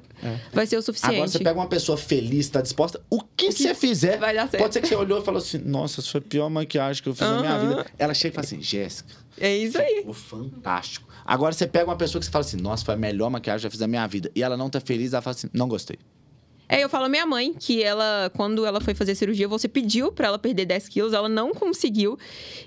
vai 0.51 0.65
ser 0.65 0.77
o 0.77 0.81
suficiente. 0.81 1.15
Agora 1.15 1.27
você 1.27 1.39
pega 1.39 1.59
uma 1.59 1.67
pessoa 1.69 1.97
feliz, 1.97 2.45
está 2.45 2.61
disposta, 2.61 2.99
o 3.09 3.21
que, 3.21 3.51
você 3.51 3.73
fizer, 3.75 4.17
vai 4.17 4.33
dar 4.33 4.49
certo. 4.49 4.61
pode 4.61 4.73
ser 4.73 4.81
que 4.81 4.87
você 4.87 4.95
olhou 4.95 5.21
e 5.21 5.23
falou 5.25 5.39
assim, 5.39 5.57
nossa, 5.59 6.01
essa 6.01 6.09
foi 6.09 6.19
a 6.19 6.23
pior 6.23 6.49
maquiagem 6.49 7.01
que 7.03 7.09
eu 7.09 7.13
fiz 7.13 7.27
na 7.27 7.39
minha 7.41 7.57
vida. 7.59 7.85
Ela 7.97 8.13
chega 8.13 8.33
e 8.33 8.35
fala 8.35 8.45
assim, 8.45 8.61
Jéssica, 8.61 9.13
É 9.39 9.55
isso 9.55 9.77
aí. 9.77 9.97
ficou 9.97 10.13
fantástico. 10.13 11.07
Agora 11.25 11.53
você 11.53 11.67
pega 11.67 11.85
uma 11.85 11.95
pessoa 11.95 12.19
que 12.19 12.25
você 12.25 12.31
fala 12.31 12.45
assim, 12.45 12.57
nossa, 12.57 12.85
foi 12.85 12.93
a 12.93 12.97
melhor 12.97 13.29
maquiagem 13.29 13.61
que 13.61 13.65
eu 13.65 13.69
já 13.69 13.71
fiz 13.71 13.79
na 13.79 13.87
minha 13.87 14.07
vida. 14.07 14.31
E 14.35 14.43
ela 14.43 14.55
não 14.55 14.69
tá 14.69 14.79
feliz, 14.79 15.13
ela 15.13 15.21
fala 15.21 15.35
assim, 15.35 15.49
não 15.53 15.67
gostei. 15.67 15.97
É, 16.67 16.83
eu 16.83 16.89
falo 16.89 17.05
a 17.05 17.09
minha 17.09 17.25
mãe 17.25 17.53
que 17.53 17.83
ela, 17.83 18.31
quando 18.35 18.65
ela 18.65 18.81
foi 18.81 18.95
fazer 18.95 19.13
cirurgia, 19.13 19.47
você 19.47 19.67
pediu 19.67 20.11
pra 20.11 20.27
ela 20.27 20.39
perder 20.39 20.65
10 20.65 20.89
quilos, 20.89 21.13
ela 21.13 21.29
não 21.29 21.53
conseguiu. 21.53 22.17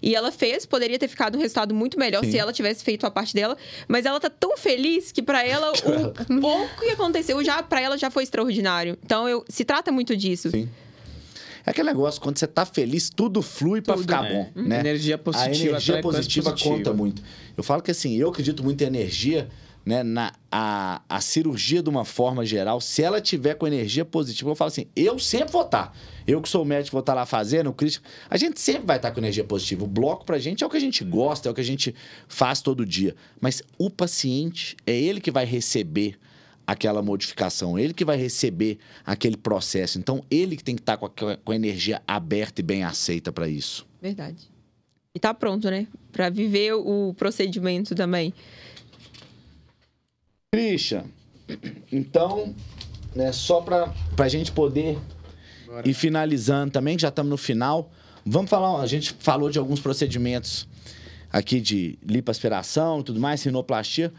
E 0.01 0.15
ela 0.15 0.31
fez, 0.31 0.65
poderia 0.65 0.99
ter 0.99 1.09
ficado 1.09 1.37
um 1.37 1.41
resultado 1.41 1.75
muito 1.75 1.99
melhor 1.99 2.25
Sim. 2.25 2.31
se 2.31 2.39
ela 2.39 2.53
tivesse 2.53 2.85
feito 2.85 3.05
a 3.07 3.11
parte 3.11 3.35
dela. 3.35 3.57
Mas 3.89 4.07
ela 4.07 4.21
tá 4.21 4.31
tão 4.31 4.57
feliz 4.57 5.11
que 5.11 5.23
pra 5.23 5.45
ela, 5.45 5.73
o 5.73 5.75
pouco 6.41 6.81
que 6.81 6.91
aconteceu, 6.91 7.43
já 7.43 7.63
para 7.63 7.81
ela 7.81 7.99
já 7.99 8.11
foi 8.11 8.23
extraordinário. 8.23 8.97
Então, 9.05 9.29
eu, 9.29 9.45
se 9.49 9.65
trata 9.65 9.91
muito 9.91 10.17
disso. 10.17 10.51
Sim. 10.51 10.69
É 11.69 11.71
aquele 11.71 11.89
negócio, 11.91 12.19
quando 12.19 12.39
você 12.39 12.47
tá 12.47 12.65
feliz, 12.65 13.11
tudo 13.11 13.43
flui 13.43 13.83
Tudo, 13.83 14.01
ficar 14.01 14.25
é. 14.25 14.33
bom, 14.33 14.51
Uhum. 14.57 14.67
né? 14.69 14.81
Energia 14.81 15.19
positiva 15.19 15.51
A 15.51 15.55
energia 15.55 16.01
positiva 16.01 16.51
positiva. 16.51 16.77
conta 16.77 16.93
muito. 16.95 17.23
Eu 17.57 17.63
falo 17.63 17.83
que 17.83 17.91
assim, 17.91 18.17
eu 18.17 18.31
acredito 18.31 18.65
muito 18.65 18.83
em 18.83 18.87
energia, 18.87 19.51
né? 19.85 20.03
Na, 20.03 20.33
a, 20.51 21.03
a 21.07 21.21
cirurgia, 21.21 21.83
de 21.83 21.91
uma 21.91 22.07
forma 22.07 22.43
geral, 22.47 22.81
se 22.81 23.03
ela 23.03 23.21
tiver 23.21 23.53
com 23.55 23.67
energia 23.67 24.03
positiva, 24.03 24.51
eu 24.51 24.55
falo 24.55 24.69
assim, 24.69 24.87
eu 24.97 25.19
sempre 25.19 25.53
vou 25.53 25.61
estar. 25.61 25.95
Eu 26.27 26.41
que 26.41 26.49
sou 26.49 26.65
médico, 26.65 26.93
vou 26.93 27.01
estar 27.01 27.13
lá 27.13 27.27
fazendo, 27.27 27.69
o 27.69 27.75
crítico. 27.75 28.07
A 28.31 28.39
gente 28.39 28.59
sempre 28.59 28.87
vai 28.87 28.97
estar 28.97 29.11
com 29.11 29.21
energia 29.21 29.45
positiva. 29.45 29.85
O 29.85 29.87
bloco 29.87 30.25
pra 30.25 30.39
gente 30.39 30.65
é 30.65 30.67
o 30.67 30.71
que 30.71 30.77
a 30.79 30.81
gente 30.81 31.05
gosta, 31.05 31.51
é 31.51 31.53
o 31.53 31.55
que 31.55 31.61
a 31.61 31.65
gente 31.65 31.95
faz 32.27 32.63
todo 32.63 32.87
dia. 32.87 33.15
Mas 33.43 33.63
o 33.77 33.91
paciente, 33.91 34.75
é 34.87 34.97
ele 34.99 35.21
que 35.21 35.31
vai 35.31 35.45
receber 35.45 36.17
aquela 36.69 37.01
modificação, 37.01 37.79
ele 37.79 37.95
que 37.95 38.05
vai 38.05 38.19
receber 38.19 38.77
aquele 39.03 39.39
processo. 39.39 39.99
Então, 39.99 40.23
ele 40.31 40.55
que 40.55 40.63
tem 40.63 40.75
que 40.75 40.83
estar 40.83 40.99
com 40.99 41.07
a, 41.07 41.37
com 41.39 41.51
a 41.51 41.57
energia 41.57 42.03
aberta 42.07 42.61
e 42.61 42.63
bem 42.63 42.85
aceita 42.85 43.33
para 43.33 43.49
isso. 43.49 43.87
Verdade. 44.03 44.51
E 45.15 45.19
tá 45.19 45.33
pronto, 45.33 45.71
né? 45.71 45.87
Para 46.13 46.29
viver 46.29 46.75
o 46.75 47.15
procedimento 47.15 47.95
também. 47.95 48.35
Christian, 50.55 51.05
então, 51.91 52.55
né, 53.15 53.33
só 53.33 53.63
para 53.63 53.95
a 54.19 54.29
gente 54.29 54.53
poder 54.53 54.99
Bora. 55.67 55.89
ir 55.89 55.95
finalizando 55.95 56.71
também, 56.71 56.97
que 56.97 57.03
já 57.03 57.09
estamos 57.09 57.31
no 57.31 57.39
final, 57.39 57.91
vamos 58.27 58.51
falar, 58.51 58.79
a 58.83 58.87
gente 58.87 59.15
falou 59.19 59.49
de 59.49 59.59
alguns 59.59 59.81
procedimentos 59.81 60.69
aqui 61.33 61.63
de 61.63 61.99
lipoaspiração 62.03 63.01
e 63.01 63.05
tudo 63.05 63.19
mais, 63.19 63.43
rinoplastia. 63.43 64.13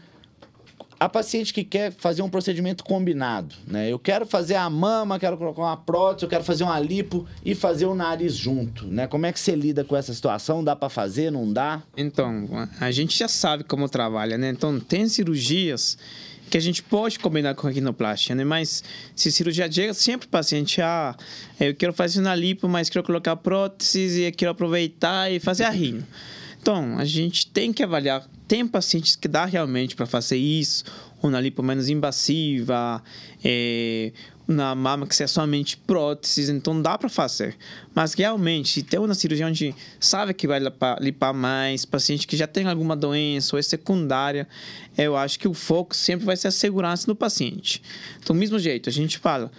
A 1.00 1.08
paciente 1.08 1.54
que 1.54 1.64
quer 1.64 1.90
fazer 1.92 2.20
um 2.20 2.28
procedimento 2.28 2.84
combinado, 2.84 3.54
né? 3.66 3.90
Eu 3.90 3.98
quero 3.98 4.26
fazer 4.26 4.56
a 4.56 4.68
mama, 4.68 5.18
quero 5.18 5.38
colocar 5.38 5.62
uma 5.62 5.76
prótese, 5.78 6.26
eu 6.26 6.28
quero 6.28 6.44
fazer 6.44 6.62
uma 6.62 6.78
lipo 6.78 7.26
e 7.42 7.54
fazer 7.54 7.86
o 7.86 7.94
nariz 7.94 8.34
junto, 8.34 8.86
né? 8.86 9.06
Como 9.06 9.24
é 9.24 9.32
que 9.32 9.40
você 9.40 9.56
lida 9.56 9.82
com 9.82 9.96
essa 9.96 10.12
situação? 10.12 10.62
Dá 10.62 10.76
para 10.76 10.90
fazer, 10.90 11.32
não 11.32 11.50
dá? 11.50 11.82
Então, 11.96 12.46
a 12.78 12.90
gente 12.90 13.18
já 13.18 13.28
sabe 13.28 13.64
como 13.64 13.88
trabalha, 13.88 14.36
né? 14.36 14.50
Então, 14.50 14.78
tem 14.78 15.08
cirurgias 15.08 15.96
que 16.50 16.58
a 16.58 16.60
gente 16.60 16.82
pode 16.82 17.18
combinar 17.18 17.54
com 17.54 17.66
a 17.66 17.70
rinoplastia, 17.70 18.34
né? 18.34 18.44
Mas 18.44 18.84
se 19.16 19.32
cirurgia 19.32 19.72
chega, 19.72 19.94
sempre 19.94 20.26
o 20.26 20.30
paciente, 20.30 20.82
ah, 20.82 21.16
eu 21.58 21.74
quero 21.74 21.94
fazer 21.94 22.20
uma 22.20 22.34
lipo, 22.34 22.68
mas 22.68 22.90
quero 22.90 23.04
colocar 23.04 23.36
prótese 23.36 24.24
e 24.24 24.32
quero 24.32 24.50
aproveitar 24.50 25.32
e 25.32 25.40
fazer 25.40 25.64
a 25.64 25.70
rino. 25.70 26.06
Então, 26.60 26.98
a 26.98 27.04
gente 27.04 27.46
tem 27.46 27.72
que 27.72 27.82
avaliar. 27.82 28.28
Tem 28.46 28.66
pacientes 28.66 29.16
que 29.16 29.26
dá 29.26 29.44
realmente 29.44 29.96
para 29.96 30.06
fazer 30.06 30.36
isso, 30.36 30.84
ou 31.22 31.30
na 31.30 31.40
lipo 31.40 31.62
menos 31.62 31.88
invasiva, 31.88 33.02
é, 33.42 34.12
na 34.46 34.74
mama 34.74 35.06
que 35.06 35.22
é 35.22 35.26
somente 35.26 35.76
próteses, 35.76 36.48
então 36.50 36.82
dá 36.82 36.98
para 36.98 37.08
fazer. 37.08 37.56
Mas 37.94 38.12
realmente, 38.14 38.68
se 38.70 38.82
tem 38.82 38.98
uma 38.98 39.14
cirurgia 39.14 39.46
onde 39.46 39.74
sabe 39.98 40.34
que 40.34 40.46
vai 40.46 40.60
lipar, 41.00 41.32
mais, 41.32 41.84
paciente 41.84 42.26
que 42.26 42.36
já 42.36 42.46
tem 42.46 42.66
alguma 42.66 42.96
doença 42.96 43.54
ou 43.54 43.60
é 43.60 43.62
secundária, 43.62 44.48
eu 44.98 45.16
acho 45.16 45.38
que 45.38 45.46
o 45.46 45.54
foco 45.54 45.94
sempre 45.94 46.26
vai 46.26 46.36
ser 46.36 46.48
a 46.48 46.52
segurança 46.52 47.06
do 47.06 47.14
paciente. 47.14 47.80
Então, 48.18 48.34
do 48.34 48.38
mesmo 48.38 48.58
jeito, 48.58 48.88
a 48.88 48.92
gente 48.92 49.18
fala, 49.18 49.50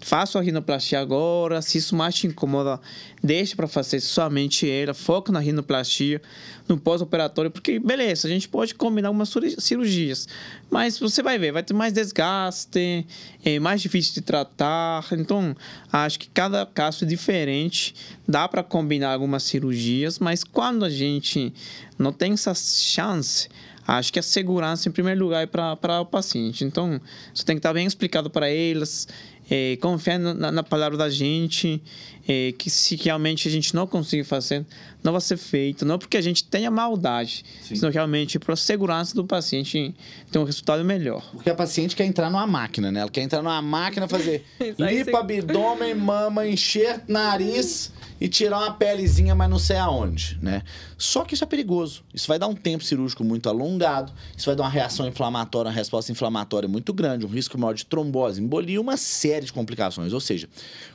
faço 0.00 0.38
a 0.38 0.40
rinoplastia 0.40 1.00
agora, 1.00 1.60
se 1.62 1.78
isso 1.78 1.94
mais 1.94 2.14
te 2.14 2.26
incomoda, 2.26 2.80
deixa 3.22 3.56
para 3.56 3.66
fazer 3.66 4.00
somente 4.00 4.68
ela, 4.68 4.94
foca 4.94 5.32
na 5.32 5.40
rinoplastia, 5.40 6.20
no 6.68 6.78
pós-operatório, 6.78 7.50
porque 7.50 7.78
beleza, 7.78 8.26
a 8.26 8.30
gente 8.30 8.48
pode 8.48 8.74
combinar 8.74 9.08
algumas 9.08 9.32
cirurgias, 9.58 10.28
mas 10.70 10.98
você 10.98 11.22
vai 11.22 11.38
ver, 11.38 11.52
vai 11.52 11.62
ter 11.62 11.74
mais 11.74 11.92
desgaste, 11.92 13.06
é 13.44 13.58
mais 13.58 13.82
difícil 13.82 14.14
de 14.14 14.20
tratar, 14.22 15.06
então 15.12 15.54
acho 15.92 16.18
que 16.18 16.28
cada 16.28 16.64
caso 16.66 17.04
é 17.04 17.06
diferente, 17.06 17.94
dá 18.26 18.48
para 18.48 18.62
combinar 18.62 19.12
algumas 19.12 19.42
cirurgias, 19.42 20.18
mas 20.18 20.42
quando 20.42 20.84
a 20.84 20.90
gente 20.90 21.52
não 21.98 22.12
tem 22.12 22.32
essa 22.32 22.54
chance, 22.54 23.48
acho 23.86 24.12
que 24.12 24.18
a 24.18 24.22
segurança 24.22 24.88
em 24.88 24.92
primeiro 24.92 25.22
lugar 25.22 25.42
é 25.42 25.46
para 25.46 26.00
o 26.00 26.06
paciente. 26.06 26.64
Então, 26.64 27.00
isso 27.32 27.44
tem 27.44 27.56
que 27.56 27.60
estar 27.60 27.72
bem 27.72 27.86
explicado 27.86 28.30
para 28.30 28.50
eles, 28.50 29.06
é, 29.50 29.76
confiar 29.76 30.18
na, 30.18 30.50
na, 30.50 30.62
palavra 30.62 30.96
da 30.96 31.08
gente, 31.10 31.82
é, 32.26 32.52
que 32.56 32.70
se 32.70 32.96
realmente 32.96 33.46
a 33.48 33.50
gente 33.50 33.74
não 33.74 33.86
conseguir 33.86 34.24
fazer, 34.24 34.64
não 35.02 35.12
vai 35.12 35.20
ser 35.20 35.36
feito, 35.36 35.84
não 35.84 35.98
porque 35.98 36.16
a 36.16 36.20
gente 36.22 36.44
tenha 36.44 36.70
maldade, 36.70 37.44
Sim. 37.62 37.76
senão 37.76 37.92
realmente 37.92 38.38
para 38.38 38.54
a 38.54 38.56
segurança 38.56 39.14
do 39.14 39.24
paciente 39.24 39.94
ter 40.32 40.38
um 40.38 40.44
resultado 40.44 40.82
melhor. 40.84 41.22
Porque 41.32 41.50
a 41.50 41.54
paciente 41.54 41.94
quer 41.94 42.06
entrar 42.06 42.30
numa 42.30 42.46
máquina, 42.46 42.90
né? 42.90 43.00
Ela 43.00 43.10
quer 43.10 43.20
entrar 43.20 43.42
numa 43.42 43.60
máquina, 43.60 44.08
fazer 44.08 44.44
lipa, 44.78 45.18
abdômen, 45.18 45.94
mama, 45.94 46.46
encher 46.46 47.02
nariz 47.06 47.92
e 48.18 48.28
tirar 48.28 48.58
uma 48.58 48.72
pelezinha, 48.72 49.34
mas 49.34 49.50
não 49.50 49.58
sei 49.58 49.76
aonde, 49.76 50.38
né? 50.40 50.62
Só 50.96 51.24
que 51.24 51.34
isso 51.34 51.44
é 51.44 51.46
perigoso. 51.46 52.02
Isso 52.14 52.26
vai 52.26 52.38
dar 52.38 52.46
um 52.46 52.54
tempo 52.54 52.82
cirúrgico 52.82 53.22
muito 53.22 53.48
alongado, 53.48 54.12
isso 54.34 54.46
vai 54.46 54.56
dar 54.56 54.62
uma 54.62 54.70
reação 54.70 55.06
inflamatória, 55.06 55.68
uma 55.68 55.74
resposta 55.74 56.10
inflamatória 56.10 56.66
muito 56.66 56.94
grande, 56.94 57.26
um 57.26 57.28
risco 57.28 57.58
maior 57.58 57.74
de 57.74 57.84
trombose, 57.84 58.40
embolia, 58.40 58.80
uma 58.80 58.96
série 58.96 59.44
de 59.44 59.52
complicações. 59.52 60.14
Ou 60.14 60.20
seja, 60.20 60.48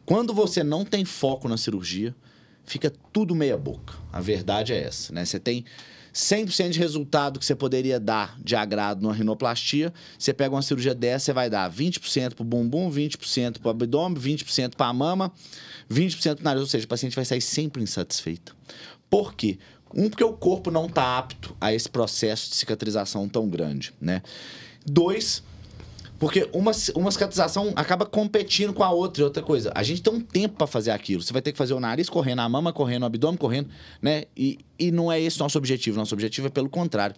quando 0.06 0.34
você 0.34 0.64
não 0.64 0.84
tem 0.84 1.06
foco 1.20 1.50
na 1.50 1.58
cirurgia, 1.58 2.16
fica 2.64 2.90
tudo 3.12 3.36
meia 3.36 3.58
boca. 3.58 3.94
A 4.12 4.22
verdade 4.22 4.72
é 4.72 4.82
essa, 4.82 5.12
né? 5.14 5.26
Você 5.26 5.38
tem 5.38 5.66
100% 6.14 6.70
de 6.70 6.80
resultado 6.80 7.40
que 7.40 7.46
você 7.46 7.54
poderia 7.54 8.00
dar 8.00 8.40
de 8.42 8.56
agrado 8.56 9.02
numa 9.02 9.14
rinoplastia, 9.14 9.94
você 10.18 10.34
pega 10.34 10.56
uma 10.56 10.62
cirurgia 10.62 10.96
dessa, 10.96 11.26
você 11.26 11.34
vai 11.34 11.50
dar 11.50 11.70
20% 11.70 12.36
para 12.36 12.42
o 12.42 12.46
bumbum, 12.46 12.90
20% 12.90 13.60
para 13.60 13.68
o 13.68 13.72
abdômen, 13.72 14.18
20% 14.18 14.76
para 14.76 14.88
a 14.88 14.94
mama, 14.94 15.32
20% 15.92 16.36
para 16.36 16.42
o 16.42 16.44
nariz, 16.44 16.62
ou 16.62 16.68
seja, 16.68 16.86
o 16.86 16.88
paciente 16.88 17.16
vai 17.16 17.26
sair 17.26 17.42
sempre 17.42 17.84
insatisfeito. 17.84 18.56
Por 19.10 19.34
quê? 19.34 19.60
Um, 19.94 20.10
porque 20.10 20.24
o 20.24 20.34
corpo 20.34 20.72
não 20.72 20.86
está 20.86 21.18
apto 21.18 21.56
a 21.60 21.74
esse 21.74 21.90
processo 21.90 22.50
de 22.50 22.56
cicatrização 22.56 23.28
tão 23.28 23.50
grande, 23.50 23.92
né? 24.00 24.22
Dois, 24.86 25.44
porque 26.20 26.50
uma, 26.54 26.72
uma 26.96 27.12
cicatrização 27.12 27.72
acaba 27.78 28.06
competindo 28.06 28.74
com 28.74 28.84
a 28.84 28.92
outra 28.92 29.22
e 29.22 29.24
outra 29.24 29.42
coisa. 29.42 29.72
A 29.74 29.82
gente 29.82 30.02
tem 30.02 30.14
um 30.14 30.20
tempo 30.20 30.58
para 30.58 30.68
fazer 30.68 30.92
aquilo. 30.92 31.22
Você 31.22 31.32
vai 31.32 31.42
ter 31.42 31.54
que 31.54 31.58
fazer 31.58 31.74
o 31.74 31.80
nariz 31.80 32.10
correndo, 32.10 32.40
a 32.40 32.50
mama 32.50 32.74
correndo, 32.74 33.04
o 33.04 33.06
abdômen 33.06 33.38
correndo, 33.38 33.70
né? 34.02 34.26
E, 34.36 34.60
e 34.78 34.92
não 34.92 35.10
é 35.10 35.20
esse 35.20 35.40
nosso 35.40 35.58
objetivo. 35.58 35.98
Nosso 35.98 36.14
objetivo 36.14 36.48
é 36.48 36.50
pelo 36.50 36.70
contrário. 36.70 37.16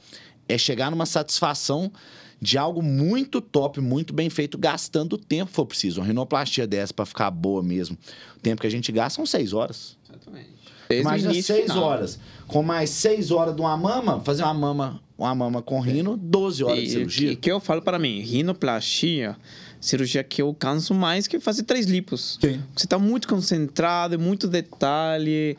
É 0.47 0.55
chegar 0.57 0.91
numa 0.91 1.07
satisfação 1.07 1.91
de 2.39 2.59
algo 2.59 2.83
muito 2.83 3.41
top, 3.41 3.81
muito 3.81 4.13
bem 4.13 4.29
feito, 4.29 4.57
gastando 4.57 5.13
o 5.13 5.17
tempo 5.17 5.49
que 5.49 5.55
for 5.55 5.65
preciso. 5.65 6.01
Uma 6.01 6.07
rinoplastia 6.07 6.67
dessa 6.67 6.93
para 6.93 7.05
ficar 7.05 7.31
boa 7.31 7.63
mesmo. 7.63 7.97
O 8.37 8.39
tempo 8.39 8.61
que 8.61 8.67
a 8.67 8.71
gente 8.71 8.91
gasta 8.91 9.15
são 9.15 9.25
seis 9.25 9.51
horas. 9.51 9.97
Exatamente. 10.07 10.49
Imagina 10.91 11.33
seis 11.41 11.71
horas. 11.71 12.19
Com 12.47 12.61
mais 12.61 12.89
seis 12.89 13.31
horas 13.31 13.55
de 13.55 13.61
uma 13.61 13.75
mama, 13.77 14.19
fazer 14.21 14.43
uma 14.43 14.53
mama, 14.53 15.01
uma 15.25 15.35
mama 15.35 15.61
com 15.61 15.79
rino, 15.79 16.17
12 16.17 16.63
horas 16.63 16.79
e, 16.79 16.83
de 16.83 16.89
cirurgia. 16.89 17.31
E 17.31 17.35
que 17.35 17.51
eu 17.51 17.59
falo 17.59 17.81
para 17.81 17.97
mim, 17.99 18.19
rinoplastia, 18.21 19.35
cirurgia 19.79 20.23
que 20.23 20.41
eu 20.41 20.53
canso 20.53 20.93
mais 20.93 21.27
que 21.27 21.39
fazer 21.39 21.63
três 21.63 21.85
lipos. 21.85 22.37
Sim. 22.41 22.61
Você 22.75 22.85
está 22.85 22.97
muito 22.97 23.27
concentrado, 23.27 24.19
muito 24.19 24.47
detalhe 24.47 25.57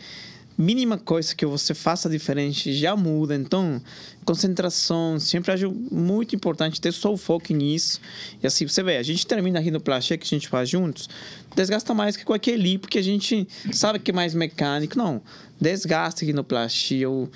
mínima 0.62 0.96
coisa 0.96 1.34
que 1.34 1.44
você 1.44 1.74
faça 1.74 2.08
diferente 2.08 2.72
já 2.72 2.94
muda. 2.94 3.34
Então, 3.34 3.82
concentração, 4.24 5.18
sempre 5.18 5.50
acho 5.52 5.70
muito 5.90 6.36
importante 6.36 6.80
ter 6.80 6.92
só 6.92 7.12
o 7.12 7.16
foco 7.16 7.52
nisso. 7.52 8.00
E 8.42 8.46
assim, 8.46 8.66
você 8.66 8.82
vê, 8.82 8.96
a 8.96 9.02
gente 9.02 9.26
termina 9.26 9.58
a 9.58 9.62
rinoplastia 9.62 10.16
que 10.16 10.24
a 10.24 10.28
gente 10.28 10.48
faz 10.48 10.68
juntos, 10.68 11.08
desgasta 11.56 11.92
mais 11.92 12.16
que 12.16 12.24
qualquer 12.24 12.56
lipo, 12.56 12.82
porque 12.82 12.98
a 12.98 13.02
gente 13.02 13.46
sabe 13.72 13.98
que 13.98 14.12
é 14.12 14.14
mais 14.14 14.34
mecânico. 14.34 14.96
Não, 14.96 15.20
desgasta 15.60 16.24
a 16.24 16.26
rinoplastia, 16.26 17.10
o, 17.10 17.28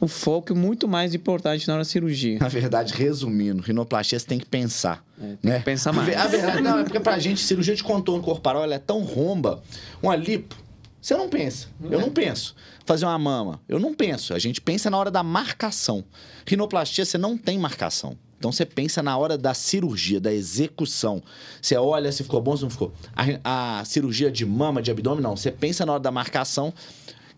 o 0.00 0.08
foco 0.08 0.52
é 0.52 0.56
muito 0.56 0.88
mais 0.88 1.14
importante 1.14 1.68
na 1.68 1.74
hora 1.74 1.82
da 1.82 1.88
cirurgia. 1.88 2.38
Na 2.40 2.48
verdade, 2.48 2.94
resumindo, 2.94 3.62
rinoplastia 3.62 4.18
você 4.18 4.26
tem 4.26 4.38
que 4.38 4.46
pensar. 4.46 5.04
É, 5.20 5.36
tem 5.36 5.50
né? 5.50 5.58
que 5.58 5.64
pensar 5.66 5.92
mais. 5.92 6.16
A 6.16 6.26
verdade, 6.26 6.62
não, 6.62 6.78
é 6.78 6.84
porque 6.84 6.98
pra 6.98 7.18
gente, 7.18 7.42
cirurgia 7.42 7.74
de 7.74 7.84
contorno 7.84 8.22
corporal, 8.22 8.64
ela 8.64 8.74
é 8.74 8.78
tão 8.78 9.02
romba. 9.02 9.62
Uma 10.02 10.16
lipo, 10.16 10.56
você 11.00 11.16
não 11.16 11.28
pensa. 11.28 11.68
Não 11.80 11.90
eu 11.90 11.98
é. 11.98 12.02
não 12.02 12.10
penso. 12.10 12.54
Fazer 12.84 13.06
uma 13.06 13.18
mama, 13.18 13.60
eu 13.68 13.78
não 13.78 13.94
penso. 13.94 14.34
A 14.34 14.38
gente 14.38 14.60
pensa 14.60 14.90
na 14.90 14.98
hora 14.98 15.10
da 15.10 15.22
marcação. 15.22 16.04
Rinoplastia, 16.46 17.04
você 17.04 17.16
não 17.16 17.38
tem 17.38 17.58
marcação. 17.58 18.18
Então 18.38 18.50
você 18.50 18.64
pensa 18.64 19.02
na 19.02 19.16
hora 19.16 19.36
da 19.36 19.54
cirurgia, 19.54 20.20
da 20.20 20.32
execução. 20.32 21.22
Você 21.60 21.76
olha 21.76 22.10
se 22.10 22.22
ficou 22.22 22.40
bom, 22.40 22.56
se 22.56 22.62
não 22.62 22.70
ficou. 22.70 22.92
A, 23.14 23.80
a 23.80 23.84
cirurgia 23.84 24.30
de 24.30 24.44
mama, 24.44 24.82
de 24.82 24.90
abdômen, 24.90 25.22
não. 25.22 25.36
Você 25.36 25.50
pensa 25.50 25.84
na 25.84 25.92
hora 25.92 26.02
da 26.02 26.10
marcação, 26.10 26.72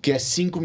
que 0.00 0.12
é 0.12 0.18
5, 0.18 0.60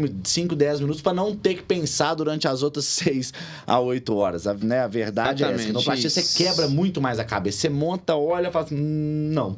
10 0.54 0.80
minutos, 0.80 1.02
para 1.02 1.12
não 1.12 1.34
ter 1.34 1.54
que 1.54 1.62
pensar 1.62 2.14
durante 2.14 2.46
as 2.46 2.62
outras 2.62 2.84
6 3.02 3.32
a 3.66 3.80
8 3.80 4.14
horas. 4.14 4.46
A, 4.46 4.54
né? 4.54 4.80
a 4.80 4.88
verdade 4.88 5.42
Exatamente, 5.42 5.52
é 5.52 5.54
essa. 5.54 5.66
Rinoplastia, 5.66 6.10
você 6.10 6.44
quebra 6.44 6.68
muito 6.68 7.00
mais 7.00 7.18
a 7.18 7.24
cabeça. 7.24 7.58
Você 7.58 7.68
monta, 7.68 8.16
olha 8.16 8.48
e 8.48 8.52
fala 8.52 8.64
assim, 8.64 8.76
hum, 8.76 9.30
não 9.32 9.56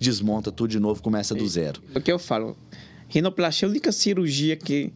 desmonta 0.00 0.50
tudo 0.50 0.70
de 0.70 0.80
novo, 0.80 1.02
começa 1.02 1.34
do 1.34 1.46
zero. 1.46 1.82
O 1.94 2.00
que 2.00 2.10
eu 2.10 2.18
falo, 2.18 2.56
rinoplastia 3.08 3.66
é 3.66 3.68
a 3.68 3.70
única 3.70 3.92
cirurgia 3.92 4.56
que, 4.56 4.90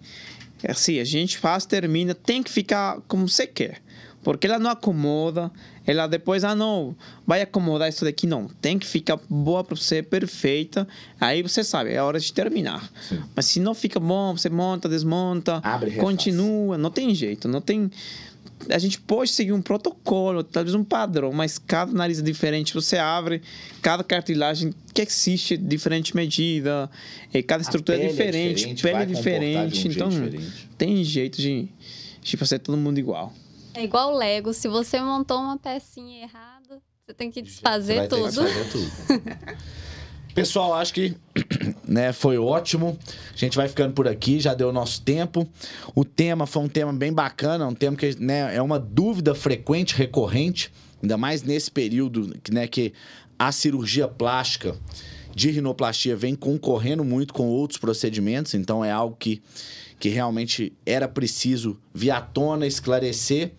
assim, 0.66 0.98
a 0.98 1.04
gente 1.04 1.36
faz, 1.36 1.66
termina, 1.66 2.14
tem 2.14 2.42
que 2.42 2.50
ficar 2.50 3.00
como 3.06 3.28
você 3.28 3.46
quer. 3.46 3.82
Porque 4.22 4.46
ela 4.46 4.58
não 4.58 4.70
acomoda, 4.70 5.52
ela 5.86 6.06
depois, 6.06 6.44
ah, 6.44 6.54
não, 6.54 6.96
vai 7.26 7.42
acomodar 7.42 7.90
isso 7.90 8.06
daqui, 8.06 8.26
não. 8.26 8.48
Tem 8.62 8.78
que 8.78 8.86
ficar 8.86 9.18
boa 9.28 9.62
para 9.62 9.76
você, 9.76 10.02
perfeita. 10.02 10.88
Aí 11.20 11.42
você 11.42 11.62
sabe, 11.62 11.92
é 11.92 12.02
hora 12.02 12.18
de 12.18 12.32
terminar. 12.32 12.90
Sim. 13.06 13.22
Mas 13.36 13.44
se 13.44 13.60
não 13.60 13.74
fica 13.74 14.00
bom, 14.00 14.34
você 14.34 14.48
monta, 14.48 14.88
desmonta, 14.88 15.60
Abre, 15.62 15.96
continua, 15.96 16.78
não 16.78 16.90
tem 16.90 17.14
jeito, 17.14 17.46
não 17.46 17.60
tem 17.60 17.90
a 18.70 18.78
gente 18.78 19.00
pode 19.00 19.30
seguir 19.30 19.52
um 19.52 19.62
protocolo, 19.62 20.42
talvez 20.42 20.74
um 20.74 20.84
padrão, 20.84 21.32
mas 21.32 21.58
cada 21.58 21.92
nariz 21.92 22.18
é 22.18 22.22
diferente. 22.22 22.74
Você 22.74 22.96
abre, 22.96 23.42
cada 23.82 24.02
cartilagem 24.04 24.74
que 24.92 25.02
existe 25.02 25.56
diferente 25.56 26.14
medida, 26.14 26.90
cada 27.46 27.62
estrutura 27.62 27.98
é 28.02 28.08
diferente, 28.08 28.70
é 28.70 28.74
diferente, 28.74 28.82
pele 28.82 29.02
é 29.02 29.06
diferente. 29.06 29.88
Um 29.88 29.90
então, 29.92 30.08
diferente. 30.08 30.68
tem 30.78 31.04
jeito 31.04 31.40
de, 31.40 31.68
de 32.22 32.36
fazer 32.36 32.58
todo 32.58 32.76
mundo 32.76 32.98
igual. 32.98 33.32
É 33.74 33.82
igual 33.82 34.14
o 34.14 34.16
Lego. 34.16 34.52
Se 34.52 34.68
você 34.68 35.00
montou 35.00 35.38
uma 35.38 35.58
pecinha 35.58 36.22
errada, 36.22 36.80
Você 37.06 37.14
tem 37.14 37.30
que 37.30 37.42
desfazer 37.42 37.96
Vai 37.96 38.08
ter 38.08 38.16
que 38.16 38.22
tudo. 38.22 38.44
desfazer 38.44 38.70
tudo. 38.70 39.24
Pessoal, 40.34 40.74
acho 40.74 40.92
que 40.92 41.14
né, 41.86 42.12
foi 42.12 42.36
ótimo. 42.36 42.98
A 43.32 43.36
gente 43.36 43.56
vai 43.56 43.68
ficando 43.68 43.94
por 43.94 44.08
aqui, 44.08 44.40
já 44.40 44.52
deu 44.52 44.70
o 44.70 44.72
nosso 44.72 45.00
tempo. 45.02 45.48
O 45.94 46.04
tema 46.04 46.44
foi 46.44 46.64
um 46.64 46.68
tema 46.68 46.92
bem 46.92 47.12
bacana, 47.12 47.66
um 47.68 47.74
tema 47.74 47.96
que 47.96 48.20
né, 48.20 48.54
é 48.54 48.60
uma 48.60 48.78
dúvida 48.78 49.32
frequente, 49.32 49.94
recorrente, 49.94 50.72
ainda 51.00 51.16
mais 51.16 51.44
nesse 51.44 51.70
período 51.70 52.36
né, 52.50 52.66
que 52.66 52.92
a 53.38 53.52
cirurgia 53.52 54.08
plástica 54.08 54.76
de 55.36 55.50
rinoplastia 55.52 56.16
vem 56.16 56.34
concorrendo 56.34 57.04
muito 57.04 57.32
com 57.32 57.46
outros 57.46 57.78
procedimentos, 57.78 58.54
então 58.54 58.84
é 58.84 58.90
algo 58.90 59.16
que, 59.16 59.40
que 60.00 60.08
realmente 60.08 60.72
era 60.84 61.06
preciso 61.06 61.78
vir 61.92 62.10
à 62.10 62.20
tona, 62.20 62.66
esclarecer. 62.66 63.52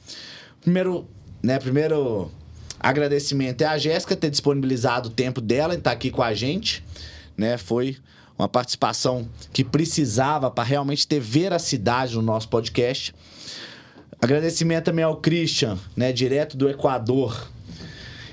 Primeiro, 0.62 1.08
né, 1.42 1.58
primeiro 1.58 2.32
agradecimento 2.80 3.62
é 3.62 3.66
a 3.66 3.78
Jéssica 3.78 4.16
ter 4.16 4.30
disponibilizado 4.30 5.10
o 5.10 5.12
tempo 5.12 5.42
dela 5.42 5.74
em 5.74 5.78
estar 5.78 5.92
aqui 5.92 6.10
com 6.12 6.22
a 6.22 6.34
gente, 6.34 6.84
né? 7.38 7.58
Foi 7.58 7.98
uma 8.38 8.48
participação 8.48 9.28
que 9.54 9.64
precisava 9.64 10.52
para 10.52 10.64
realmente 10.64 11.08
ter 11.08 11.20
veracidade 11.20 12.16
no 12.16 12.22
nosso 12.22 12.50
podcast. 12.50 13.14
Agradecimento 14.22 14.86
também 14.86 15.06
ao 15.06 15.18
Christian, 15.18 15.78
né, 15.96 16.12
direto 16.12 16.58
do 16.58 16.70
Equador, 16.70 17.50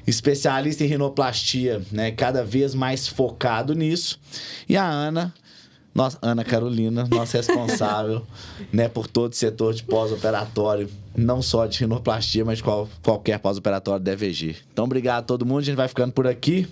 especialista 0.07 0.85
em 0.85 0.89
rinoplastia, 0.89 1.83
né, 1.91 2.11
cada 2.11 2.45
vez 2.45 2.75
mais 2.75 3.07
focado 3.07 3.75
nisso. 3.75 4.19
E 4.69 4.77
a 4.77 4.85
Ana, 4.85 5.33
nossa, 5.95 6.19
Ana 6.23 6.43
Carolina, 6.45 7.07
nossa 7.11 7.37
responsável, 7.39 8.23
né, 8.73 8.89
por 8.89 9.07
todo 9.07 9.33
o 9.33 9.37
setor 9.37 9.75
de 9.75 9.83
pós-operatório, 9.83 10.89
não 11.17 11.43
só 11.43 11.67
de 11.67 11.79
rinoplastia, 11.81 12.45
mas 12.45 12.59
de 12.59 12.65
qual- 12.65 12.89
qualquer 13.03 13.39
pós-operatório 13.39 14.03
da 14.03 14.13
EVG. 14.13 14.57
Então, 14.73 14.85
obrigado 14.85 15.21
a 15.21 15.27
todo 15.27 15.45
mundo, 15.47 15.59
a 15.61 15.63
gente 15.65 15.77
vai 15.77 15.89
ficando 15.89 16.13
por 16.13 16.27
aqui. 16.27 16.67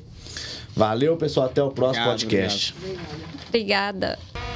Valeu, 0.75 1.17
pessoal, 1.17 1.47
até 1.47 1.63
o 1.63 1.71
próximo 1.71 2.07
Obrigado, 2.09 2.21
podcast. 2.21 2.75
Obrigada. 3.49 4.50